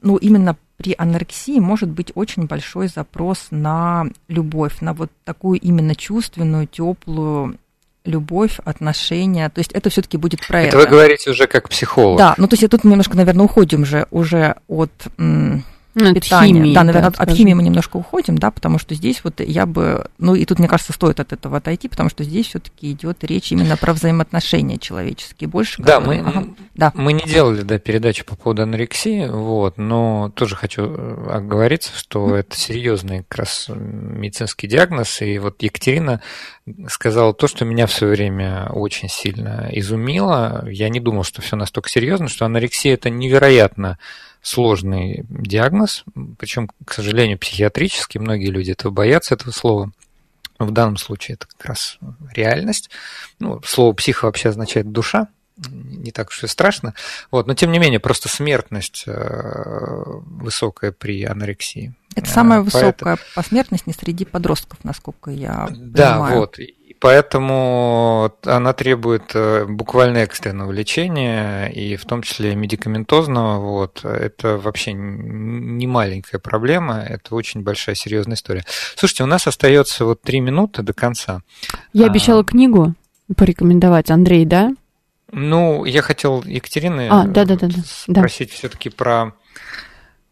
ну, 0.00 0.16
именно 0.16 0.56
при 0.80 0.94
анорексии 0.96 1.60
может 1.60 1.90
быть 1.90 2.10
очень 2.14 2.46
большой 2.46 2.88
запрос 2.88 3.48
на 3.50 4.06
любовь, 4.28 4.80
на 4.80 4.94
вот 4.94 5.10
такую 5.26 5.60
именно 5.60 5.94
чувственную, 5.94 6.66
теплую 6.66 7.58
любовь, 8.06 8.58
отношения. 8.64 9.50
То 9.50 9.58
есть 9.58 9.72
это 9.72 9.90
все-таки 9.90 10.16
будет 10.16 10.46
про 10.48 10.62
это. 10.62 10.78
Это 10.78 10.78
вы 10.78 10.86
говорите 10.86 11.32
уже 11.32 11.46
как 11.46 11.68
психолог. 11.68 12.16
Да, 12.16 12.34
ну 12.38 12.48
то 12.48 12.54
есть 12.54 12.66
тут 12.70 12.82
немножко, 12.84 13.14
наверное, 13.14 13.44
уходим 13.44 13.84
же 13.84 14.06
уже 14.10 14.56
от 14.68 14.90
ну, 15.94 16.14
питания. 16.14 16.54
Химии, 16.54 16.74
да, 16.74 16.84
наверное, 16.84 17.10
да, 17.10 17.22
от, 17.22 17.28
от 17.28 17.36
химии 17.36 17.54
мы 17.54 17.62
немножко 17.62 17.96
уходим, 17.96 18.38
да, 18.38 18.50
потому 18.50 18.78
что 18.78 18.94
здесь 18.94 19.22
вот 19.24 19.40
я 19.40 19.66
бы, 19.66 20.06
ну 20.18 20.34
и 20.34 20.44
тут, 20.44 20.58
мне 20.58 20.68
кажется, 20.68 20.92
стоит 20.92 21.20
от 21.20 21.32
этого 21.32 21.56
отойти, 21.56 21.88
потому 21.88 22.10
что 22.10 22.22
здесь 22.24 22.46
все-таки 22.46 22.92
идет 22.92 23.24
речь 23.24 23.50
именно 23.52 23.76
про 23.76 23.92
взаимоотношения 23.92 24.78
человеческие 24.78 25.48
больше. 25.48 25.82
Да, 25.82 26.00
мы, 26.00 26.18
ага, 26.18 26.46
да. 26.74 26.92
мы 26.94 27.12
не 27.12 27.24
делали 27.24 27.62
да, 27.62 27.78
передачу 27.78 28.24
по 28.24 28.36
поводу 28.36 28.62
анорексии, 28.62 29.26
вот, 29.28 29.78
но 29.78 30.30
тоже 30.34 30.56
хочу 30.56 30.82
э, 30.82 31.30
оговориться, 31.32 31.90
что 31.96 32.36
это 32.36 32.56
серьезный 32.56 33.24
как 33.28 33.40
раз 33.40 33.66
медицинский 33.68 34.68
диагноз, 34.68 35.22
и 35.22 35.38
вот 35.38 35.62
Екатерина 35.62 36.20
сказала 36.88 37.34
то, 37.34 37.48
что 37.48 37.64
меня 37.64 37.86
в 37.86 37.92
свое 37.92 38.12
время 38.12 38.68
очень 38.70 39.08
сильно 39.08 39.68
изумило. 39.72 40.66
Я 40.70 40.88
не 40.88 41.00
думал, 41.00 41.24
что 41.24 41.42
все 41.42 41.56
настолько 41.56 41.88
серьезно, 41.88 42.28
что 42.28 42.44
анорексия 42.44 42.94
это 42.94 43.10
невероятно 43.10 43.98
сложный 44.42 45.24
диагноз, 45.28 46.04
причем, 46.38 46.68
к 46.84 46.92
сожалению, 46.92 47.38
психиатрический, 47.38 48.20
многие 48.20 48.50
люди 48.50 48.72
этого 48.72 48.92
боятся, 48.92 49.34
этого 49.34 49.50
слова. 49.50 49.92
В 50.58 50.70
данном 50.72 50.98
случае 50.98 51.36
это 51.36 51.46
как 51.46 51.64
раз 51.64 51.98
реальность. 52.34 52.90
Ну, 53.38 53.62
слово 53.64 53.94
псих 53.94 54.24
вообще 54.24 54.50
означает 54.50 54.92
душа, 54.92 55.28
не 55.68 56.10
так 56.10 56.28
уж 56.28 56.44
и 56.44 56.46
страшно. 56.46 56.94
Вот, 57.30 57.46
но 57.46 57.54
тем 57.54 57.72
не 57.72 57.78
менее, 57.78 58.00
просто 58.00 58.28
смертность 58.28 59.04
э, 59.06 60.02
высокая 60.16 60.92
при 60.92 61.24
анорексии. 61.24 61.94
Это 62.16 62.28
самая 62.28 62.60
высокая 62.60 62.92
Поэтому... 62.92 63.18
по 63.34 63.42
смертности 63.42 63.94
среди 63.98 64.24
подростков, 64.24 64.78
насколько 64.84 65.30
я 65.30 65.68
да, 65.70 66.12
понимаю. 66.14 66.34
Да, 66.34 66.38
вот 66.38 66.56
поэтому 67.00 68.32
она 68.44 68.72
требует 68.72 69.34
э, 69.34 69.64
буквально 69.66 70.18
экстренного 70.18 70.70
лечения, 70.70 71.66
и 71.66 71.96
в 71.96 72.04
том 72.04 72.22
числе 72.22 72.54
медикаментозного. 72.54 73.58
Вот. 73.58 74.04
Это 74.04 74.58
вообще 74.58 74.92
не 74.92 75.86
маленькая 75.86 76.38
проблема, 76.38 77.00
это 77.00 77.34
очень 77.34 77.62
большая 77.62 77.94
серьезная 77.94 78.36
история. 78.36 78.64
Слушайте, 78.94 79.24
у 79.24 79.26
нас 79.26 79.46
остается 79.46 80.04
вот 80.04 80.22
три 80.22 80.40
минуты 80.40 80.82
до 80.82 80.92
конца. 80.92 81.42
Я 81.92 82.06
а, 82.06 82.10
обещала 82.10 82.44
книгу 82.44 82.94
порекомендовать, 83.36 84.10
Андрей, 84.10 84.44
да? 84.44 84.70
Ну, 85.32 85.84
я 85.84 86.02
хотел 86.02 86.42
Екатерины 86.42 87.08
а, 87.10 87.24
да, 87.24 87.44
да, 87.44 87.56
да, 87.56 87.68
да. 87.68 87.82
спросить 87.84 88.50
все-таки 88.50 88.90
про 88.90 89.32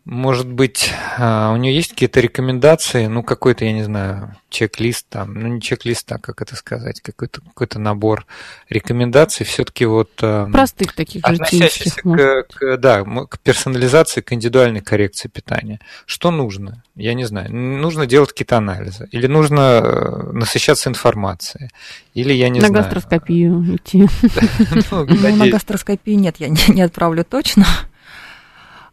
может 0.08 0.50
быть, 0.50 0.90
а, 1.18 1.52
у 1.52 1.56
нее 1.56 1.74
есть 1.74 1.90
какие-то 1.90 2.20
рекомендации, 2.20 3.08
ну, 3.08 3.22
какой-то, 3.22 3.66
я 3.66 3.72
не 3.72 3.82
знаю, 3.82 4.34
чек-лист 4.48 5.06
там, 5.10 5.34
ну, 5.34 5.48
не 5.48 5.60
чек-лист, 5.60 6.10
а 6.10 6.18
как 6.18 6.40
это 6.40 6.56
сказать, 6.56 7.02
какой-то 7.02 7.42
какой 7.54 7.68
набор 7.78 8.24
рекомендаций, 8.70 9.44
все-таки 9.44 9.84
вот... 9.84 10.10
А, 10.22 10.46
Простых 10.50 10.94
таких 10.94 11.22
Относящихся 11.22 12.00
к, 12.00 12.46
к, 12.54 12.76
да, 12.78 13.04
к 13.04 13.38
персонализации, 13.40 14.22
к 14.22 14.32
индивидуальной 14.32 14.80
коррекции 14.80 15.28
питания. 15.28 15.78
Что 16.06 16.30
нужно? 16.30 16.82
Я 16.96 17.12
не 17.12 17.26
знаю. 17.26 17.54
Нужно 17.54 18.06
делать 18.06 18.30
какие-то 18.30 18.56
анализы? 18.56 19.08
Или 19.12 19.26
нужно 19.26 19.82
э, 19.84 20.32
насыщаться 20.32 20.88
информацией? 20.88 21.68
Или 22.14 22.32
я 22.32 22.48
не 22.48 22.60
на 22.60 22.68
знаю... 22.68 22.84
На 22.84 22.90
гастроскопию 22.90 23.76
идти. 23.76 24.06
Ну, 24.90 25.04
на 25.36 25.48
гастроскопию 25.48 26.18
нет, 26.18 26.36
я 26.38 26.48
не 26.48 26.80
отправлю 26.80 27.24
точно. 27.24 27.66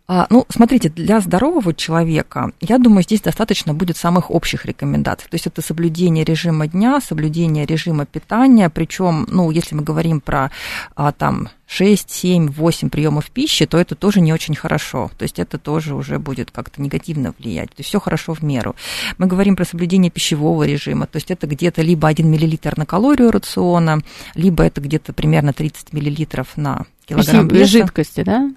А, 0.07 0.27
ну, 0.29 0.45
смотрите, 0.49 0.89
для 0.89 1.19
здорового 1.19 1.73
человека, 1.73 2.51
я 2.61 2.77
думаю, 2.77 3.03
здесь 3.03 3.21
достаточно 3.21 3.73
будет 3.73 3.97
самых 3.97 4.29
общих 4.29 4.65
рекомендаций. 4.65 5.27
То 5.29 5.35
есть 5.35 5.47
это 5.47 5.63
соблюдение 5.63 6.23
режима 6.23 6.67
дня, 6.67 7.01
соблюдение 7.01 7.65
режима 7.65 8.05
питания, 8.05 8.69
причем, 8.69 9.25
ну, 9.31 9.49
если 9.49 9.73
мы 9.73 9.81
говорим 9.81 10.21
про 10.21 10.51
а, 10.95 11.11
там 11.11 11.49
6, 11.65 12.11
7, 12.11 12.51
8 12.51 12.89
приемов 12.89 13.31
пищи, 13.31 13.65
то 13.65 13.79
это 13.79 13.95
тоже 13.95 14.21
не 14.21 14.31
очень 14.31 14.55
хорошо. 14.55 15.09
То 15.17 15.23
есть 15.23 15.39
это 15.39 15.57
тоже 15.57 15.95
уже 15.95 16.19
будет 16.19 16.51
как-то 16.51 16.81
негативно 16.83 17.33
влиять. 17.39 17.69
То 17.69 17.79
есть 17.79 17.89
все 17.89 17.99
хорошо 17.99 18.35
в 18.35 18.43
меру. 18.43 18.75
Мы 19.17 19.25
говорим 19.25 19.55
про 19.55 19.65
соблюдение 19.65 20.11
пищевого 20.11 20.63
режима. 20.63 21.07
То 21.07 21.17
есть 21.17 21.31
это 21.31 21.47
где-то 21.47 21.81
либо 21.81 22.07
1 22.07 22.29
миллилитр 22.29 22.77
на 22.77 22.85
калорию 22.85 23.31
рациона, 23.31 24.01
либо 24.35 24.63
это 24.63 24.81
где-то 24.81 25.13
примерно 25.13 25.53
30 25.53 25.93
миллилитров 25.93 26.55
на 26.57 26.85
килограмм 27.07 27.47
веса. 27.47 27.71
жидкости, 27.71 28.21
да? 28.23 28.51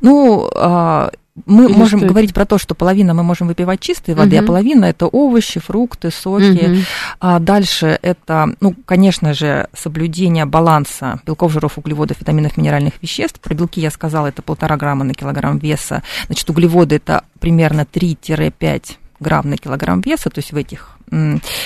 Ну, 0.00 0.48
а, 0.54 1.10
мы 1.44 1.66
Или 1.66 1.72
можем 1.74 2.00
что 2.00 2.08
говорить 2.08 2.32
про 2.32 2.46
то, 2.46 2.56
что 2.56 2.74
половина 2.74 3.12
мы 3.12 3.22
можем 3.22 3.48
выпивать 3.48 3.80
чистой 3.80 4.14
воды, 4.14 4.36
угу. 4.36 4.44
а 4.44 4.46
половина 4.46 4.84
это 4.86 5.06
овощи, 5.06 5.60
фрукты, 5.60 6.10
соки. 6.10 6.70
Угу. 6.72 6.80
А 7.20 7.38
дальше 7.38 7.98
это, 8.00 8.54
ну, 8.60 8.74
конечно 8.86 9.34
же, 9.34 9.68
соблюдение 9.74 10.46
баланса 10.46 11.20
белков, 11.26 11.52
жиров, 11.52 11.76
углеводов, 11.76 12.20
витаминов, 12.20 12.56
минеральных 12.56 12.94
веществ. 13.02 13.40
Про 13.40 13.54
белки 13.54 13.80
я 13.80 13.90
сказала, 13.90 14.28
это 14.28 14.40
полтора 14.40 14.76
грамма 14.76 15.04
на 15.04 15.12
килограмм 15.12 15.58
веса. 15.58 16.02
Значит, 16.26 16.48
углеводы 16.48 16.96
это 16.96 17.24
примерно 17.38 17.82
3-5 17.82 18.96
грамм 19.20 19.50
на 19.50 19.56
килограмм 19.56 20.00
веса, 20.00 20.30
то 20.30 20.38
есть 20.38 20.52
в 20.52 20.56
этих 20.56 20.96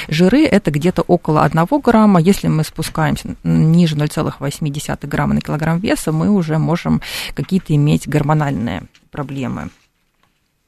жиры 0.08 0.44
это 0.44 0.70
где-то 0.70 1.02
около 1.02 1.42
1 1.44 1.66
грамма. 1.82 2.20
Если 2.20 2.48
мы 2.48 2.62
спускаемся 2.64 3.36
ниже 3.42 3.96
0,8 3.96 5.06
грамма 5.06 5.34
на 5.34 5.40
килограмм 5.40 5.78
веса, 5.78 6.12
мы 6.12 6.30
уже 6.30 6.58
можем 6.58 7.00
какие-то 7.34 7.74
иметь 7.74 8.08
гормональные 8.08 8.82
проблемы. 9.10 9.70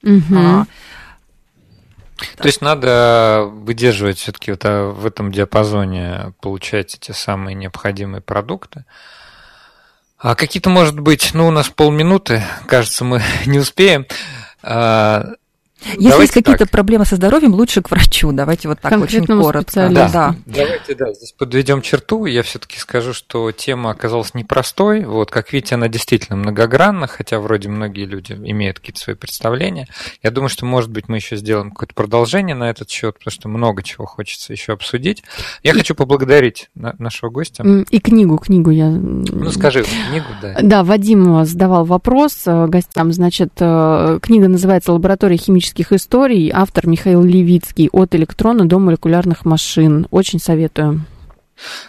Угу. 0.02 0.36
А, 0.36 0.66
то 2.36 2.46
есть 2.46 2.60
надо 2.60 3.48
выдерживать 3.50 4.18
все-таки 4.18 4.50
вот 4.50 4.64
а, 4.64 4.90
в 4.90 5.06
этом 5.06 5.32
диапазоне, 5.32 6.32
получать 6.40 6.94
эти 6.94 7.12
самые 7.12 7.54
необходимые 7.54 8.20
продукты. 8.20 8.84
А 10.18 10.34
какие-то, 10.34 10.70
может 10.70 10.98
быть, 10.98 11.30
ну, 11.34 11.48
у 11.48 11.50
нас 11.50 11.68
полминуты, 11.68 12.44
кажется, 12.66 13.04
мы 13.04 13.22
не 13.46 13.58
успеем. 13.58 14.06
А, 14.62 15.32
если 15.84 16.02
Давайте 16.02 16.22
есть 16.22 16.32
какие-то 16.32 16.66
проблемы 16.66 17.04
со 17.04 17.16
здоровьем, 17.16 17.54
лучше 17.54 17.82
к 17.82 17.90
врачу. 17.90 18.32
Давайте 18.32 18.68
вот 18.68 18.80
так 18.80 19.00
очень 19.00 19.26
коротко. 19.26 19.88
Да. 19.90 20.08
да. 20.08 20.36
Давайте, 20.46 20.94
да, 20.94 21.12
здесь 21.12 21.32
подведем 21.32 21.82
черту. 21.82 22.26
Я 22.26 22.42
все-таки 22.42 22.78
скажу, 22.78 23.12
что 23.12 23.50
тема 23.52 23.90
оказалась 23.90 24.34
непростой. 24.34 25.04
Вот, 25.04 25.30
как 25.30 25.52
видите, 25.52 25.74
она 25.74 25.88
действительно 25.88 26.36
многогранна, 26.36 27.06
хотя 27.06 27.40
вроде 27.40 27.68
многие 27.68 28.04
люди 28.04 28.32
имеют 28.32 28.78
какие-то 28.78 29.00
свои 29.00 29.16
представления. 29.16 29.88
Я 30.22 30.30
думаю, 30.30 30.48
что, 30.48 30.64
может 30.64 30.90
быть, 30.90 31.08
мы 31.08 31.16
еще 31.16 31.36
сделаем 31.36 31.70
какое-то 31.70 31.94
продолжение 31.94 32.54
на 32.54 32.70
этот 32.70 32.88
счет, 32.90 33.18
потому 33.18 33.32
что 33.32 33.48
много 33.48 33.82
чего 33.82 34.06
хочется 34.06 34.52
еще 34.52 34.72
обсудить. 34.72 35.22
Я 35.62 35.72
и... 35.72 35.74
хочу 35.74 35.94
поблагодарить 35.94 36.70
нашего 36.74 37.30
гостя. 37.30 37.64
И 37.90 37.98
книгу, 37.98 38.38
книгу 38.38 38.70
я... 38.70 38.88
Ну, 38.88 39.50
скажи, 39.50 39.84
книгу, 39.84 40.26
да. 40.40 40.58
Да, 40.62 40.84
Вадим 40.84 41.44
задавал 41.44 41.84
вопрос 41.84 42.42
э, 42.46 42.66
гостям. 42.66 43.12
Значит, 43.12 43.52
э, 43.58 44.18
книга 44.22 44.48
называется 44.48 44.92
«Лаборатория 44.92 45.36
химических 45.36 45.71
исторических 45.72 45.92
историй. 45.92 46.50
Автор 46.52 46.86
Михаил 46.86 47.22
Левицкий 47.22 47.88
от 47.92 48.14
электрона 48.14 48.66
до 48.66 48.78
молекулярных 48.78 49.44
машин. 49.44 50.06
Очень 50.10 50.38
советую. 50.38 51.04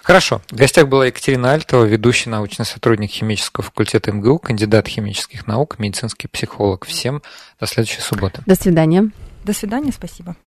Хорошо. 0.04 0.42
В 0.50 0.56
гостях 0.56 0.88
была 0.88 1.08
Екатерина 1.08 1.54
Альтова, 1.54 1.84
ведущий 1.86 2.30
научный 2.30 2.66
сотрудник 2.66 3.10
химического 3.10 3.64
факультета 3.64 4.12
МГУ, 4.12 4.40
кандидат 4.40 4.88
химических 4.88 5.48
наук, 5.48 5.80
медицинский 5.80 6.28
психолог. 6.28 6.86
Всем 6.86 7.22
до 7.60 7.66
следующей 7.66 8.02
субботы. 8.02 8.42
До 8.46 8.56
свидания. 8.56 9.10
До 9.44 9.54
свидания, 9.54 9.92
спасибо. 9.92 10.36